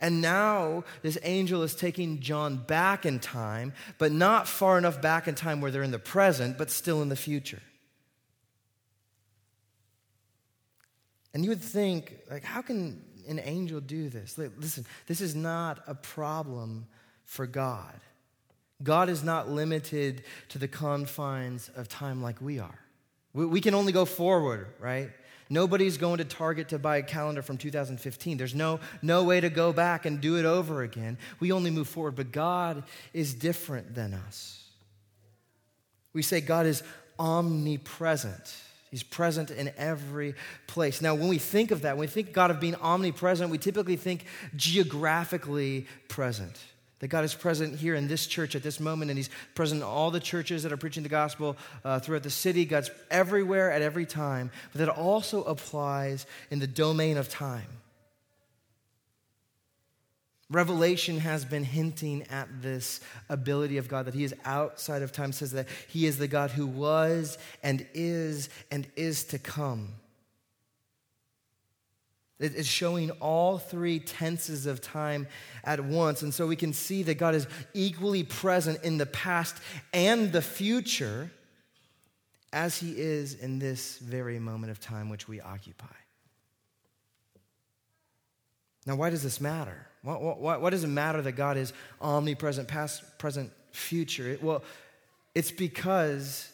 And 0.00 0.20
now 0.20 0.84
this 1.02 1.18
angel 1.24 1.64
is 1.64 1.74
taking 1.74 2.20
John 2.20 2.58
back 2.58 3.04
in 3.04 3.18
time, 3.18 3.72
but 3.98 4.12
not 4.12 4.46
far 4.46 4.78
enough 4.78 5.02
back 5.02 5.26
in 5.26 5.34
time 5.34 5.60
where 5.60 5.72
they're 5.72 5.82
in 5.82 5.90
the 5.90 5.98
present, 5.98 6.56
but 6.56 6.70
still 6.70 7.02
in 7.02 7.08
the 7.08 7.16
future. 7.16 7.60
And 11.32 11.42
you 11.42 11.50
would 11.50 11.62
think, 11.62 12.14
like, 12.30 12.44
how 12.44 12.62
can 12.62 13.02
an 13.26 13.40
angel 13.40 13.80
do 13.80 14.08
this? 14.08 14.38
Listen, 14.38 14.86
this 15.08 15.20
is 15.20 15.34
not 15.34 15.82
a 15.88 15.96
problem 15.96 16.86
for 17.24 17.48
God. 17.48 17.98
God 18.80 19.08
is 19.08 19.24
not 19.24 19.50
limited 19.50 20.22
to 20.50 20.58
the 20.58 20.68
confines 20.68 21.68
of 21.74 21.88
time 21.88 22.22
like 22.22 22.40
we 22.40 22.60
are. 22.60 22.78
We, 23.34 23.44
we 23.44 23.60
can 23.60 23.74
only 23.74 23.92
go 23.92 24.04
forward, 24.04 24.68
right? 24.80 25.10
Nobody's 25.50 25.98
going 25.98 26.18
to 26.18 26.24
Target 26.24 26.70
to 26.70 26.78
buy 26.78 26.96
a 26.96 27.02
calendar 27.02 27.42
from 27.42 27.58
2015. 27.58 28.38
There's 28.38 28.54
no, 28.54 28.80
no 29.02 29.24
way 29.24 29.40
to 29.40 29.50
go 29.50 29.72
back 29.72 30.06
and 30.06 30.20
do 30.20 30.38
it 30.38 30.46
over 30.46 30.82
again. 30.82 31.18
We 31.38 31.52
only 31.52 31.70
move 31.70 31.88
forward, 31.88 32.16
but 32.16 32.32
God 32.32 32.84
is 33.12 33.34
different 33.34 33.94
than 33.94 34.14
us. 34.14 34.64
We 36.14 36.22
say 36.22 36.40
God 36.40 36.64
is 36.64 36.82
omnipresent. 37.18 38.54
He's 38.90 39.02
present 39.02 39.50
in 39.50 39.72
every 39.76 40.34
place. 40.66 41.02
Now, 41.02 41.14
when 41.14 41.28
we 41.28 41.38
think 41.38 41.72
of 41.72 41.82
that, 41.82 41.96
when 41.96 42.02
we 42.02 42.06
think 42.06 42.32
God 42.32 42.52
of 42.52 42.60
being 42.60 42.76
omnipresent, 42.76 43.50
we 43.50 43.58
typically 43.58 43.96
think 43.96 44.24
geographically 44.54 45.88
present. 46.08 46.58
That 47.04 47.08
God 47.08 47.26
is 47.26 47.34
present 47.34 47.78
here 47.78 47.94
in 47.94 48.08
this 48.08 48.26
church 48.26 48.56
at 48.56 48.62
this 48.62 48.80
moment, 48.80 49.10
and 49.10 49.18
He's 49.18 49.28
present 49.54 49.82
in 49.82 49.86
all 49.86 50.10
the 50.10 50.20
churches 50.20 50.62
that 50.62 50.72
are 50.72 50.78
preaching 50.78 51.02
the 51.02 51.10
gospel 51.10 51.54
uh, 51.84 51.98
throughout 51.98 52.22
the 52.22 52.30
city. 52.30 52.64
God's 52.64 52.90
everywhere 53.10 53.70
at 53.70 53.82
every 53.82 54.06
time, 54.06 54.50
but 54.72 54.78
that 54.78 54.88
also 54.88 55.44
applies 55.44 56.24
in 56.50 56.60
the 56.60 56.66
domain 56.66 57.18
of 57.18 57.28
time. 57.28 57.66
Revelation 60.48 61.18
has 61.18 61.44
been 61.44 61.64
hinting 61.64 62.22
at 62.30 62.48
this 62.62 63.00
ability 63.28 63.76
of 63.76 63.86
God 63.86 64.06
that 64.06 64.14
He 64.14 64.24
is 64.24 64.34
outside 64.46 65.02
of 65.02 65.12
time, 65.12 65.32
says 65.32 65.52
that 65.52 65.68
He 65.88 66.06
is 66.06 66.16
the 66.16 66.26
God 66.26 66.52
who 66.52 66.66
was 66.66 67.36
and 67.62 67.86
is 67.92 68.48
and 68.70 68.86
is 68.96 69.24
to 69.24 69.38
come. 69.38 69.90
It's 72.40 72.66
showing 72.66 73.10
all 73.12 73.58
three 73.58 74.00
tenses 74.00 74.66
of 74.66 74.80
time 74.80 75.28
at 75.62 75.84
once. 75.84 76.22
And 76.22 76.34
so 76.34 76.46
we 76.46 76.56
can 76.56 76.72
see 76.72 77.04
that 77.04 77.14
God 77.14 77.34
is 77.34 77.46
equally 77.74 78.24
present 78.24 78.82
in 78.82 78.98
the 78.98 79.06
past 79.06 79.56
and 79.92 80.32
the 80.32 80.42
future 80.42 81.30
as 82.52 82.76
he 82.76 82.92
is 82.92 83.34
in 83.34 83.60
this 83.60 83.98
very 83.98 84.38
moment 84.38 84.72
of 84.72 84.80
time 84.80 85.08
which 85.08 85.28
we 85.28 85.40
occupy. 85.40 85.86
Now, 88.86 88.96
why 88.96 89.10
does 89.10 89.22
this 89.22 89.40
matter? 89.40 89.86
Why, 90.02 90.14
why, 90.14 90.56
why 90.56 90.70
does 90.70 90.84
it 90.84 90.88
matter 90.88 91.22
that 91.22 91.32
God 91.32 91.56
is 91.56 91.72
omnipresent, 92.00 92.68
past, 92.68 93.18
present, 93.18 93.50
future? 93.72 94.28
It, 94.28 94.42
well, 94.42 94.62
it's 95.34 95.50
because 95.50 96.50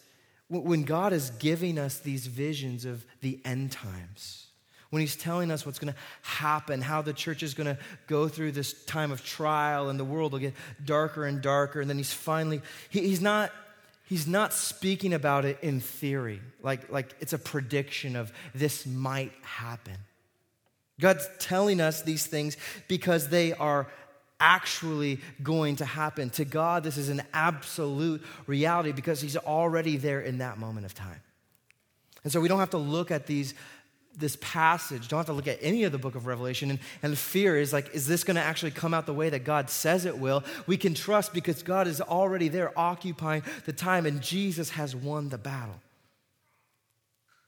when 0.48 0.84
God 0.84 1.12
is 1.12 1.30
giving 1.30 1.78
us 1.78 1.98
these 1.98 2.26
visions 2.26 2.84
of 2.84 3.04
the 3.20 3.40
end 3.44 3.72
times, 3.72 4.49
when 4.90 5.00
he's 5.00 5.16
telling 5.16 5.50
us 5.50 5.64
what's 5.64 5.78
going 5.78 5.92
to 5.92 5.98
happen, 6.22 6.80
how 6.80 7.00
the 7.00 7.12
church 7.12 7.42
is 7.42 7.54
going 7.54 7.66
to 7.66 7.78
go 8.06 8.28
through 8.28 8.52
this 8.52 8.84
time 8.84 9.12
of 9.12 9.24
trial 9.24 9.88
and 9.88 9.98
the 9.98 10.04
world 10.04 10.32
will 10.32 10.40
get 10.40 10.54
darker 10.84 11.24
and 11.24 11.40
darker. 11.40 11.80
And 11.80 11.88
then 11.88 11.96
he's 11.96 12.12
finally, 12.12 12.60
he, 12.90 13.00
he's 13.00 13.20
not. 13.20 13.50
He's 14.04 14.26
not 14.26 14.52
speaking 14.52 15.14
about 15.14 15.44
it 15.44 15.58
in 15.62 15.78
theory, 15.78 16.40
like, 16.62 16.90
like 16.90 17.14
it's 17.20 17.32
a 17.32 17.38
prediction 17.38 18.16
of 18.16 18.32
this 18.52 18.84
might 18.84 19.30
happen. 19.42 19.94
God's 21.00 21.28
telling 21.38 21.80
us 21.80 22.02
these 22.02 22.26
things 22.26 22.56
because 22.88 23.28
they 23.28 23.52
are 23.52 23.86
actually 24.40 25.20
going 25.42 25.76
to 25.76 25.84
happen. 25.84 26.30
To 26.30 26.44
God, 26.44 26.82
this 26.82 26.96
is 26.96 27.08
an 27.08 27.22
absolute 27.32 28.22
reality 28.48 28.90
because 28.90 29.20
He's 29.20 29.36
already 29.36 29.96
there 29.96 30.20
in 30.20 30.38
that 30.38 30.58
moment 30.58 30.86
of 30.86 30.94
time. 30.94 31.20
And 32.24 32.32
so 32.32 32.40
we 32.40 32.48
don't 32.48 32.58
have 32.58 32.70
to 32.70 32.78
look 32.78 33.10
at 33.10 33.26
these 33.26 33.54
this 34.16 34.36
passage, 34.40 35.08
don't 35.08 35.18
have 35.18 35.26
to 35.26 35.32
look 35.32 35.48
at 35.48 35.58
any 35.60 35.84
of 35.84 35.92
the 35.92 35.98
book 35.98 36.14
of 36.14 36.26
Revelation, 36.26 36.70
and, 36.70 36.78
and 37.02 37.16
fear 37.16 37.56
is 37.56 37.72
like, 37.72 37.94
is 37.94 38.06
this 38.06 38.24
going 38.24 38.36
to 38.36 38.42
actually 38.42 38.72
come 38.72 38.92
out 38.92 39.06
the 39.06 39.14
way 39.14 39.30
that 39.30 39.44
God 39.44 39.70
says 39.70 40.04
it 40.04 40.18
will? 40.18 40.44
We 40.66 40.76
can 40.76 40.94
trust 40.94 41.32
because 41.32 41.62
God 41.62 41.86
is 41.86 42.00
already 42.00 42.48
there 42.48 42.76
occupying 42.78 43.42
the 43.66 43.72
time, 43.72 44.06
and 44.06 44.20
Jesus 44.20 44.70
has 44.70 44.94
won 44.94 45.28
the 45.28 45.38
battle. 45.38 45.80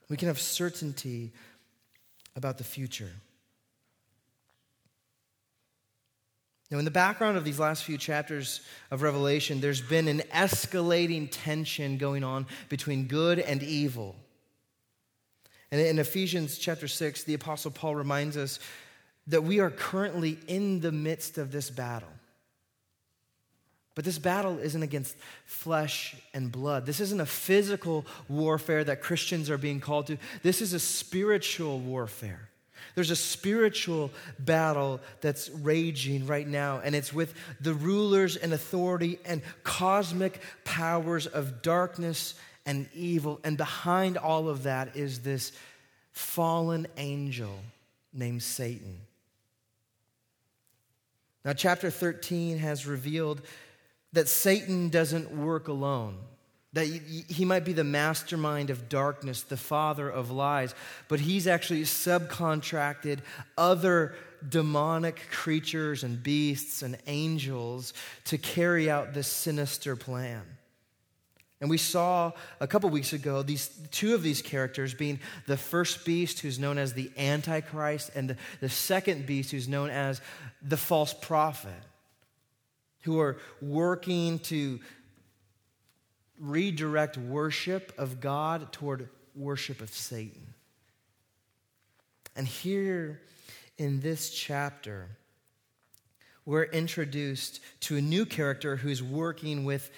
We 0.09 0.17
can 0.17 0.27
have 0.27 0.39
certainty 0.39 1.31
about 2.35 2.57
the 2.57 2.63
future. 2.63 3.11
Now, 6.71 6.79
in 6.79 6.85
the 6.85 6.91
background 6.91 7.37
of 7.37 7.43
these 7.43 7.59
last 7.59 7.83
few 7.83 7.99
chapters 7.99 8.61
of 8.89 9.03
Revelation, 9.03 9.61
there's 9.61 9.81
been 9.81 10.07
an 10.07 10.21
escalating 10.33 11.27
tension 11.29 11.97
going 11.97 12.23
on 12.23 12.47
between 12.69 13.05
good 13.05 13.37
and 13.37 13.61
evil. 13.61 14.15
And 15.73 15.81
in 15.81 15.97
Ephesians 15.97 16.59
chapter 16.59 16.87
6, 16.87 17.23
the 17.23 17.33
Apostle 17.33 17.71
Paul 17.71 17.95
reminds 17.95 18.37
us 18.37 18.59
that 19.25 19.43
we 19.43 19.59
are 19.59 19.71
currently 19.71 20.37
in 20.47 20.81
the 20.81 20.91
midst 20.91 21.39
of 21.39 21.51
this 21.51 21.71
battle. 21.71 22.13
But 23.95 24.05
this 24.05 24.19
battle 24.19 24.59
isn't 24.59 24.83
against 24.83 25.15
flesh 25.45 26.15
and 26.31 26.51
blood. 26.51 26.85
This 26.85 26.99
isn't 26.99 27.19
a 27.19 27.25
physical 27.25 28.05
warfare 28.29 28.83
that 28.83 29.01
Christians 29.01 29.49
are 29.49 29.57
being 29.57 29.79
called 29.79 30.05
to. 30.07 30.17
This 30.43 30.61
is 30.61 30.73
a 30.73 30.79
spiritual 30.79 31.79
warfare. 31.79 32.49
There's 32.93 33.09
a 33.09 33.15
spiritual 33.15 34.11
battle 34.37 34.99
that's 35.21 35.49
raging 35.49 36.27
right 36.27 36.47
now, 36.47 36.81
and 36.83 36.93
it's 36.93 37.11
with 37.11 37.33
the 37.59 37.73
rulers 37.73 38.35
and 38.35 38.53
authority 38.53 39.17
and 39.25 39.41
cosmic 39.63 40.39
powers 40.65 41.25
of 41.25 41.63
darkness 41.63 42.35
and 42.65 42.87
evil. 42.93 43.39
And 43.43 43.57
behind 43.57 44.17
all 44.17 44.49
of 44.49 44.63
that 44.63 44.95
is 44.95 45.19
this 45.19 45.51
fallen 46.11 46.87
angel 46.97 47.59
named 48.13 48.43
Satan. 48.43 48.99
Now, 51.43 51.53
chapter 51.53 51.89
13 51.89 52.57
has 52.59 52.85
revealed 52.85 53.41
that 54.13 54.29
Satan 54.29 54.89
doesn't 54.89 55.31
work 55.31 55.67
alone 55.67 56.17
that 56.73 56.85
he 56.85 57.45
might 57.45 57.63
be 57.63 57.73
the 57.73 57.83
mastermind 57.83 58.71
of 58.71 58.89
darkness, 58.89 59.43
the 59.43 59.57
father 59.57 60.09
of 60.09 60.31
lies, 60.31 60.73
but 61.07 61.19
he's 61.19 61.47
actually 61.47 61.83
subcontracted 61.83 63.19
other 63.57 64.15
demonic 64.49 65.29
creatures 65.31 66.03
and 66.03 66.21
beasts 66.21 66.81
and 66.81 66.97
angels 67.05 67.93
to 68.25 68.37
carry 68.39 68.89
out 68.89 69.13
this 69.13 69.27
sinister 69.27 69.95
plan. 69.95 70.41
And 71.63 71.69
we 71.69 71.77
saw 71.77 72.33
a 72.59 72.67
couple 72.67 72.89
weeks 72.89 73.13
ago 73.13 73.41
these 73.41 73.69
two 73.89 74.15
of 74.15 74.21
these 74.21 74.41
characters 74.41 74.93
being 74.93 75.21
the 75.47 75.55
first 75.55 76.03
beast 76.03 76.41
who's 76.41 76.59
known 76.59 76.77
as 76.77 76.91
the 76.91 77.09
Antichrist 77.17 78.11
and 78.13 78.31
the, 78.31 78.37
the 78.59 78.67
second 78.67 79.25
beast 79.25 79.51
who's 79.51 79.69
known 79.69 79.89
as 79.89 80.19
the 80.61 80.75
false 80.75 81.13
prophet, 81.13 81.81
who 83.03 83.17
are 83.21 83.37
working 83.61 84.39
to 84.39 84.81
redirect 86.37 87.17
worship 87.17 87.93
of 87.97 88.19
God 88.19 88.73
toward 88.73 89.07
worship 89.33 89.79
of 89.79 89.89
Satan. 89.89 90.45
And 92.35 92.45
here 92.45 93.21
in 93.77 94.01
this 94.01 94.31
chapter, 94.31 95.07
we're 96.45 96.63
introduced 96.63 97.61
to 97.79 97.95
a 97.95 98.01
new 98.01 98.25
character 98.25 98.75
who's 98.75 99.01
working 99.01 99.63
with 99.63 99.89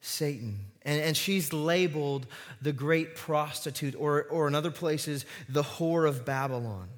Satan. 0.00 0.60
And, 0.88 1.02
and 1.02 1.14
she's 1.14 1.52
labeled 1.52 2.26
the 2.62 2.72
great 2.72 3.14
prostitute, 3.14 3.94
or, 3.94 4.22
or 4.22 4.48
in 4.48 4.54
other 4.54 4.70
places, 4.70 5.26
the 5.46 5.62
whore 5.62 6.08
of 6.08 6.24
Babylon. 6.24 6.88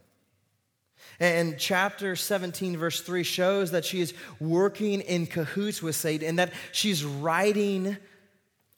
And 1.18 1.59
chapter 1.59 2.14
17, 2.14 2.76
verse 2.76 3.00
3 3.00 3.24
shows 3.24 3.72
that 3.72 3.85
she 3.85 4.00
is 4.00 4.14
working 4.38 5.00
in 5.00 5.26
cahoots 5.26 5.83
with 5.83 5.96
Satan 5.96 6.29
and 6.29 6.38
that 6.38 6.53
she's 6.70 7.05
riding 7.05 7.96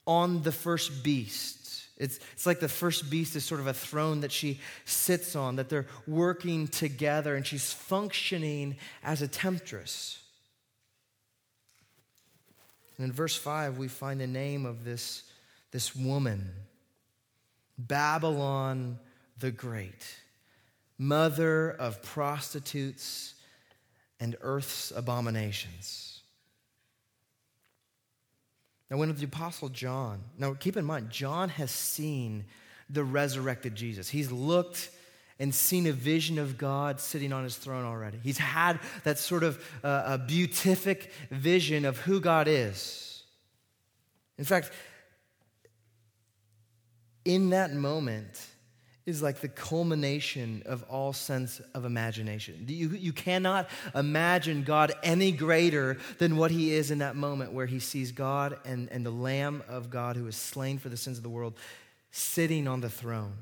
on 0.06 0.42
the 0.44 0.50
first 0.50 1.04
beast. 1.04 1.84
It's, 1.98 2.18
it's 2.32 2.46
like 2.46 2.60
the 2.60 2.66
first 2.66 3.10
beast 3.10 3.36
is 3.36 3.44
sort 3.44 3.60
of 3.60 3.66
a 3.66 3.74
throne 3.74 4.22
that 4.22 4.32
she 4.32 4.60
sits 4.86 5.36
on, 5.36 5.56
that 5.56 5.68
they're 5.68 5.88
working 6.06 6.68
together, 6.68 7.36
and 7.36 7.46
she's 7.46 7.70
functioning 7.70 8.76
as 9.04 9.20
a 9.20 9.28
temptress. 9.28 10.21
And 12.96 13.06
in 13.06 13.12
verse 13.12 13.36
5, 13.36 13.78
we 13.78 13.88
find 13.88 14.20
the 14.20 14.26
name 14.26 14.66
of 14.66 14.84
this, 14.84 15.24
this 15.70 15.94
woman 15.96 16.50
Babylon 17.78 18.98
the 19.38 19.50
Great, 19.50 20.16
mother 20.98 21.70
of 21.70 22.02
prostitutes 22.02 23.34
and 24.20 24.36
earth's 24.40 24.92
abominations. 24.94 26.20
Now, 28.90 28.98
when 28.98 29.12
the 29.14 29.24
Apostle 29.24 29.70
John, 29.70 30.22
now 30.36 30.52
keep 30.54 30.76
in 30.76 30.84
mind, 30.84 31.10
John 31.10 31.48
has 31.48 31.70
seen 31.70 32.44
the 32.90 33.02
resurrected 33.02 33.74
Jesus. 33.74 34.10
He's 34.10 34.30
looked 34.30 34.90
and 35.42 35.52
seen 35.52 35.88
a 35.88 35.92
vision 35.92 36.38
of 36.38 36.56
God 36.56 37.00
sitting 37.00 37.32
on 37.32 37.42
his 37.42 37.56
throne 37.56 37.84
already. 37.84 38.20
He's 38.22 38.38
had 38.38 38.78
that 39.02 39.18
sort 39.18 39.42
of 39.42 39.62
uh, 39.82 40.04
a 40.06 40.18
beatific 40.18 41.12
vision 41.32 41.84
of 41.84 41.98
who 41.98 42.20
God 42.20 42.46
is. 42.46 43.24
In 44.38 44.44
fact, 44.44 44.70
in 47.24 47.50
that 47.50 47.74
moment, 47.74 48.46
is 49.04 49.20
like 49.20 49.40
the 49.40 49.48
culmination 49.48 50.62
of 50.64 50.84
all 50.84 51.12
sense 51.12 51.60
of 51.74 51.84
imagination. 51.84 52.64
You, 52.68 52.90
you 52.90 53.12
cannot 53.12 53.68
imagine 53.96 54.62
God 54.62 54.92
any 55.02 55.32
greater 55.32 55.98
than 56.18 56.36
what 56.36 56.52
he 56.52 56.72
is 56.72 56.92
in 56.92 56.98
that 56.98 57.16
moment 57.16 57.52
where 57.52 57.66
he 57.66 57.80
sees 57.80 58.12
God 58.12 58.60
and, 58.64 58.88
and 58.92 59.04
the 59.04 59.10
Lamb 59.10 59.64
of 59.68 59.90
God 59.90 60.14
who 60.14 60.28
is 60.28 60.36
slain 60.36 60.78
for 60.78 60.88
the 60.88 60.96
sins 60.96 61.16
of 61.16 61.24
the 61.24 61.28
world 61.28 61.54
sitting 62.12 62.68
on 62.68 62.80
the 62.80 62.88
throne. 62.88 63.32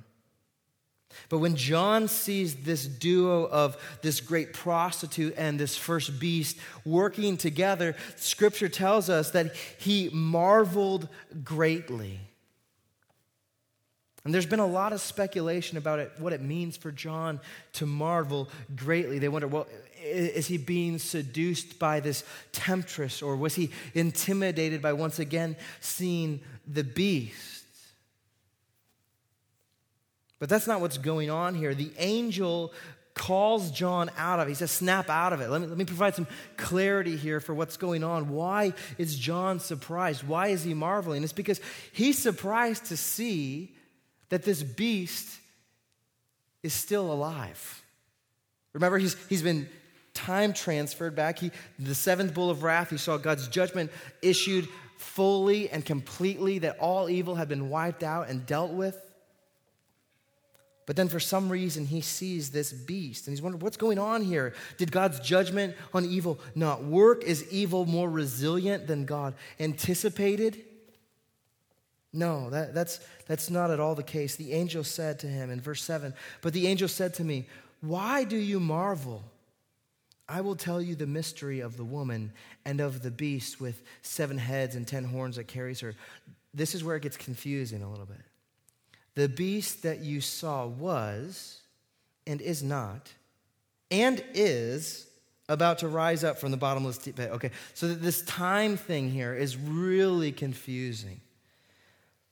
But 1.28 1.38
when 1.38 1.56
John 1.56 2.08
sees 2.08 2.56
this 2.56 2.86
duo 2.86 3.46
of 3.46 3.76
this 4.02 4.20
great 4.20 4.52
prostitute 4.52 5.34
and 5.36 5.58
this 5.58 5.76
first 5.76 6.18
beast 6.20 6.58
working 6.84 7.36
together, 7.36 7.96
scripture 8.16 8.68
tells 8.68 9.10
us 9.10 9.30
that 9.30 9.54
he 9.78 10.08
marveled 10.12 11.08
greatly. 11.44 12.20
And 14.24 14.34
there's 14.34 14.46
been 14.46 14.60
a 14.60 14.66
lot 14.66 14.92
of 14.92 15.00
speculation 15.00 15.78
about 15.78 15.98
it, 15.98 16.12
what 16.18 16.32
it 16.32 16.42
means 16.42 16.76
for 16.76 16.92
John 16.92 17.40
to 17.74 17.86
marvel 17.86 18.50
greatly. 18.76 19.18
They 19.18 19.28
wonder, 19.28 19.48
well, 19.48 19.66
is 20.02 20.46
he 20.46 20.58
being 20.58 20.98
seduced 20.98 21.78
by 21.78 22.00
this 22.00 22.24
temptress, 22.52 23.22
or 23.22 23.36
was 23.36 23.54
he 23.54 23.70
intimidated 23.94 24.82
by 24.82 24.92
once 24.92 25.18
again 25.18 25.56
seeing 25.80 26.40
the 26.66 26.84
beast? 26.84 27.59
But 30.40 30.48
that's 30.48 30.66
not 30.66 30.80
what's 30.80 30.98
going 30.98 31.30
on 31.30 31.54
here. 31.54 31.74
The 31.74 31.92
angel 31.98 32.72
calls 33.14 33.70
John 33.70 34.10
out 34.16 34.40
of 34.40 34.48
it. 34.48 34.52
He 34.52 34.54
says, 34.54 34.70
snap 34.70 35.10
out 35.10 35.32
of 35.32 35.40
it. 35.40 35.50
Let 35.50 35.60
me, 35.60 35.66
let 35.66 35.76
me 35.76 35.84
provide 35.84 36.14
some 36.14 36.26
clarity 36.56 37.16
here 37.16 37.38
for 37.38 37.54
what's 37.54 37.76
going 37.76 38.02
on. 38.02 38.30
Why 38.30 38.72
is 38.98 39.16
John 39.16 39.60
surprised? 39.60 40.26
Why 40.26 40.48
is 40.48 40.64
he 40.64 40.74
marveling? 40.74 41.22
It's 41.22 41.32
because 41.32 41.60
he's 41.92 42.18
surprised 42.18 42.86
to 42.86 42.96
see 42.96 43.74
that 44.30 44.42
this 44.42 44.62
beast 44.62 45.38
is 46.62 46.72
still 46.72 47.12
alive. 47.12 47.82
Remember, 48.72 48.96
he's, 48.96 49.16
he's 49.28 49.42
been 49.42 49.68
time 50.14 50.54
transferred 50.54 51.14
back. 51.14 51.38
He, 51.38 51.50
the 51.78 51.94
seventh 51.94 52.32
bull 52.32 52.48
of 52.48 52.62
wrath, 52.62 52.90
he 52.90 52.96
saw 52.96 53.18
God's 53.18 53.48
judgment 53.48 53.90
issued 54.22 54.68
fully 54.96 55.68
and 55.68 55.84
completely, 55.84 56.60
that 56.60 56.78
all 56.78 57.10
evil 57.10 57.34
had 57.34 57.48
been 57.48 57.68
wiped 57.68 58.02
out 58.02 58.28
and 58.28 58.46
dealt 58.46 58.70
with. 58.70 58.96
But 60.90 60.96
then 60.96 61.08
for 61.08 61.20
some 61.20 61.48
reason, 61.50 61.86
he 61.86 62.00
sees 62.00 62.50
this 62.50 62.72
beast 62.72 63.28
and 63.28 63.32
he's 63.32 63.40
wondering, 63.40 63.62
what's 63.62 63.76
going 63.76 64.00
on 64.00 64.22
here? 64.22 64.54
Did 64.76 64.90
God's 64.90 65.20
judgment 65.20 65.76
on 65.94 66.04
evil 66.04 66.40
not 66.56 66.82
work? 66.82 67.22
Is 67.22 67.48
evil 67.52 67.86
more 67.86 68.10
resilient 68.10 68.88
than 68.88 69.04
God 69.04 69.34
anticipated? 69.60 70.64
No, 72.12 72.50
that, 72.50 72.74
that's, 72.74 72.98
that's 73.28 73.50
not 73.50 73.70
at 73.70 73.78
all 73.78 73.94
the 73.94 74.02
case. 74.02 74.34
The 74.34 74.52
angel 74.52 74.82
said 74.82 75.20
to 75.20 75.28
him 75.28 75.48
in 75.52 75.60
verse 75.60 75.84
7 75.84 76.12
But 76.42 76.54
the 76.54 76.66
angel 76.66 76.88
said 76.88 77.14
to 77.14 77.24
me, 77.24 77.46
Why 77.82 78.24
do 78.24 78.36
you 78.36 78.58
marvel? 78.58 79.22
I 80.28 80.40
will 80.40 80.56
tell 80.56 80.82
you 80.82 80.96
the 80.96 81.06
mystery 81.06 81.60
of 81.60 81.76
the 81.76 81.84
woman 81.84 82.32
and 82.64 82.80
of 82.80 83.02
the 83.02 83.12
beast 83.12 83.60
with 83.60 83.80
seven 84.02 84.38
heads 84.38 84.74
and 84.74 84.88
ten 84.88 85.04
horns 85.04 85.36
that 85.36 85.46
carries 85.46 85.78
her. 85.82 85.94
This 86.52 86.74
is 86.74 86.82
where 86.82 86.96
it 86.96 87.02
gets 87.02 87.16
confusing 87.16 87.80
a 87.80 87.88
little 87.88 88.06
bit. 88.06 88.18
The 89.20 89.28
beast 89.28 89.82
that 89.82 90.00
you 90.00 90.22
saw 90.22 90.64
was 90.64 91.60
and 92.26 92.40
is 92.40 92.62
not 92.62 93.12
and 93.90 94.24
is 94.32 95.08
about 95.46 95.80
to 95.80 95.88
rise 95.88 96.24
up 96.24 96.38
from 96.38 96.52
the 96.52 96.56
bottomless 96.56 96.96
pit. 96.96 97.18
Okay, 97.18 97.50
so 97.74 97.92
this 97.92 98.22
time 98.22 98.78
thing 98.78 99.10
here 99.10 99.34
is 99.34 99.58
really 99.58 100.32
confusing. 100.32 101.20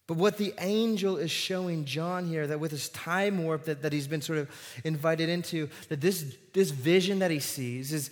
But 0.06 0.16
what 0.16 0.38
the 0.38 0.54
angel 0.60 1.18
is 1.18 1.30
showing 1.30 1.84
John 1.84 2.26
here, 2.26 2.46
that 2.46 2.58
with 2.58 2.70
his 2.70 2.88
time 2.88 3.44
warp 3.44 3.64
that, 3.64 3.82
that 3.82 3.92
he's 3.92 4.08
been 4.08 4.22
sort 4.22 4.38
of 4.38 4.80
invited 4.82 5.28
into, 5.28 5.68
that 5.90 6.00
this, 6.00 6.36
this 6.54 6.70
vision 6.70 7.18
that 7.18 7.30
he 7.30 7.38
sees 7.38 7.92
is, 7.92 8.10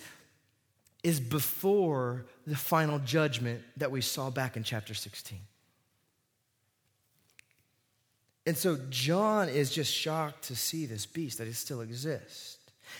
is 1.01 1.19
before 1.19 2.27
the 2.45 2.55
final 2.55 2.99
judgment 2.99 3.63
that 3.77 3.89
we 3.89 4.01
saw 4.01 4.29
back 4.29 4.55
in 4.55 4.61
chapter 4.61 4.93
16. 4.93 5.39
And 8.47 8.57
so 8.57 8.79
John 8.89 9.49
is 9.49 9.71
just 9.71 9.93
shocked 9.93 10.45
to 10.45 10.55
see 10.55 10.85
this 10.85 11.05
beast, 11.05 11.37
that 11.39 11.47
it 11.47 11.55
still 11.55 11.81
exists. 11.81 12.57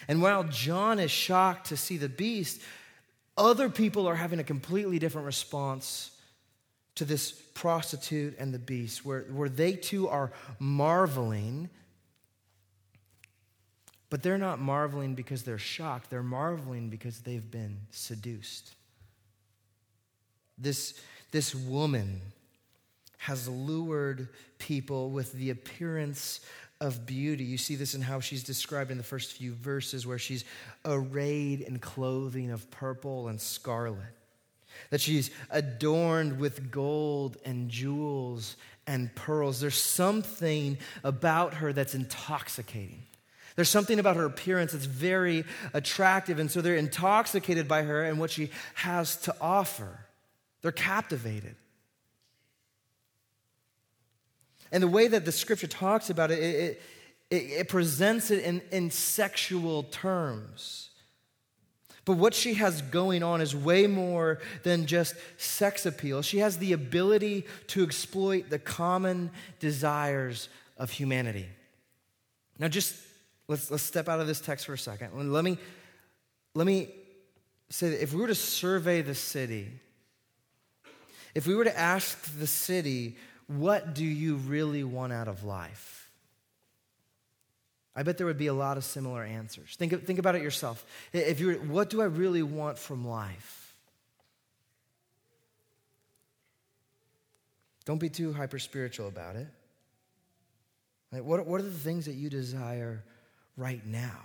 And 0.09 0.21
while 0.21 0.43
John 0.43 0.99
is 0.99 1.09
shocked 1.09 1.69
to 1.69 1.77
see 1.77 1.95
the 1.95 2.09
beast, 2.09 2.61
other 3.37 3.69
people 3.69 4.07
are 4.07 4.15
having 4.15 4.39
a 4.39 4.43
completely 4.43 4.99
different 4.99 5.25
response 5.25 6.11
to 6.95 7.05
this 7.05 7.31
prostitute 7.31 8.35
and 8.37 8.53
the 8.53 8.59
beast, 8.59 9.05
where, 9.05 9.21
where 9.31 9.47
they 9.47 9.71
too 9.71 10.09
are 10.09 10.33
marveling, 10.59 11.69
but 14.09 14.21
they're 14.21 14.37
not 14.37 14.59
marveling 14.59 15.15
because 15.15 15.43
they're 15.43 15.57
shocked. 15.57 16.09
They're 16.09 16.23
marveling 16.23 16.89
because 16.89 17.19
they've 17.19 17.49
been 17.49 17.77
seduced. 17.91 18.73
This, 20.57 20.99
this 21.31 21.55
woman 21.55 22.19
has 23.19 23.47
lured 23.47 24.27
people 24.59 25.09
with 25.09 25.33
the 25.33 25.49
appearance 25.49 26.41
of 26.79 27.05
beauty. 27.05 27.43
You 27.43 27.57
see 27.57 27.75
this 27.75 27.95
in 27.95 28.01
how 28.01 28.19
she's 28.19 28.43
described 28.43 28.91
in 28.91 28.97
the 28.97 29.03
first 29.03 29.33
few 29.33 29.53
verses, 29.53 30.05
where 30.05 30.19
she's 30.19 30.45
arrayed 30.85 31.61
in 31.61 31.79
clothing 31.79 32.51
of 32.51 32.69
purple 32.71 33.27
and 33.27 33.41
scarlet 33.41 34.13
that 34.89 35.01
she's 35.01 35.31
adorned 35.49 36.39
with 36.39 36.71
gold 36.71 37.37
and 37.45 37.69
jewels 37.69 38.55
and 38.85 39.13
pearls. 39.15 39.59
There's 39.59 39.75
something 39.75 40.77
about 41.03 41.55
her 41.55 41.73
that's 41.73 41.95
intoxicating. 41.95 43.03
There's 43.55 43.69
something 43.69 43.99
about 43.99 44.17
her 44.17 44.25
appearance 44.25 44.73
that's 44.73 44.85
very 44.85 45.43
attractive, 45.73 46.39
and 46.39 46.49
so 46.49 46.61
they're 46.61 46.75
intoxicated 46.75 47.67
by 47.67 47.83
her 47.83 48.03
and 48.03 48.19
what 48.19 48.29
she 48.29 48.51
has 48.75 49.17
to 49.21 49.35
offer. 49.41 49.99
They're 50.61 50.71
captivated. 50.71 51.55
And 54.71 54.83
the 54.83 54.87
way 54.87 55.07
that 55.07 55.25
the 55.25 55.31
scripture 55.31 55.67
talks 55.67 56.09
about 56.09 56.31
it, 56.31 56.39
it, 56.39 56.81
it, 57.29 57.35
it 57.35 57.69
presents 57.69 58.31
it 58.31 58.43
in, 58.43 58.61
in 58.71 58.91
sexual 58.91 59.83
terms. 59.83 60.89
But 62.05 62.13
what 62.13 62.33
she 62.33 62.53
has 62.53 62.81
going 62.81 63.21
on 63.21 63.41
is 63.41 63.53
way 63.53 63.85
more 63.85 64.39
than 64.63 64.85
just 64.85 65.13
sex 65.35 65.85
appeal. 65.85 66.21
She 66.21 66.37
has 66.37 66.57
the 66.57 66.71
ability 66.71 67.45
to 67.67 67.83
exploit 67.83 68.49
the 68.49 68.59
common 68.59 69.29
desires 69.59 70.47
of 70.77 70.89
humanity. 70.89 71.47
Now, 72.59 72.69
just 72.69 72.95
let's, 73.49 73.69
let's 73.69 73.83
step 73.83 74.07
out 74.07 74.21
of 74.21 74.27
this 74.27 74.39
text 74.39 74.65
for 74.65 74.73
a 74.73 74.77
second. 74.77 75.33
Let 75.33 75.43
me, 75.43 75.57
let 76.55 76.65
me 76.65 76.87
say 77.69 77.89
that 77.89 78.01
if 78.01 78.13
we 78.13 78.21
were 78.21 78.27
to 78.27 78.35
survey 78.35 79.01
the 79.01 79.13
city, 79.15 79.67
if 81.35 81.45
we 81.45 81.55
were 81.55 81.65
to 81.65 81.77
ask 81.77 82.39
the 82.39 82.47
city, 82.47 83.17
what 83.47 83.93
do 83.93 84.05
you 84.05 84.35
really 84.35 84.83
want 84.83 85.13
out 85.13 85.27
of 85.27 85.43
life? 85.43 86.11
I 87.95 88.03
bet 88.03 88.17
there 88.17 88.27
would 88.27 88.37
be 88.37 88.47
a 88.47 88.53
lot 88.53 88.77
of 88.77 88.83
similar 88.83 89.23
answers. 89.23 89.75
Think, 89.75 90.05
think 90.05 90.19
about 90.19 90.35
it 90.35 90.43
yourself. 90.43 90.85
If 91.13 91.39
you're, 91.39 91.55
what 91.55 91.89
do 91.89 92.01
I 92.01 92.05
really 92.05 92.43
want 92.43 92.77
from 92.77 93.07
life? 93.07 93.75
Don't 97.85 97.97
be 97.97 98.09
too 98.09 98.33
hyper 98.33 98.59
spiritual 98.59 99.07
about 99.07 99.37
it. 99.37 99.47
Like, 101.11 101.23
what, 101.23 101.47
what 101.47 101.61
are 101.61 101.63
the 101.63 101.71
things 101.71 102.05
that 102.05 102.15
you 102.15 102.29
desire 102.29 103.03
right 103.55 103.83
now? 103.85 104.19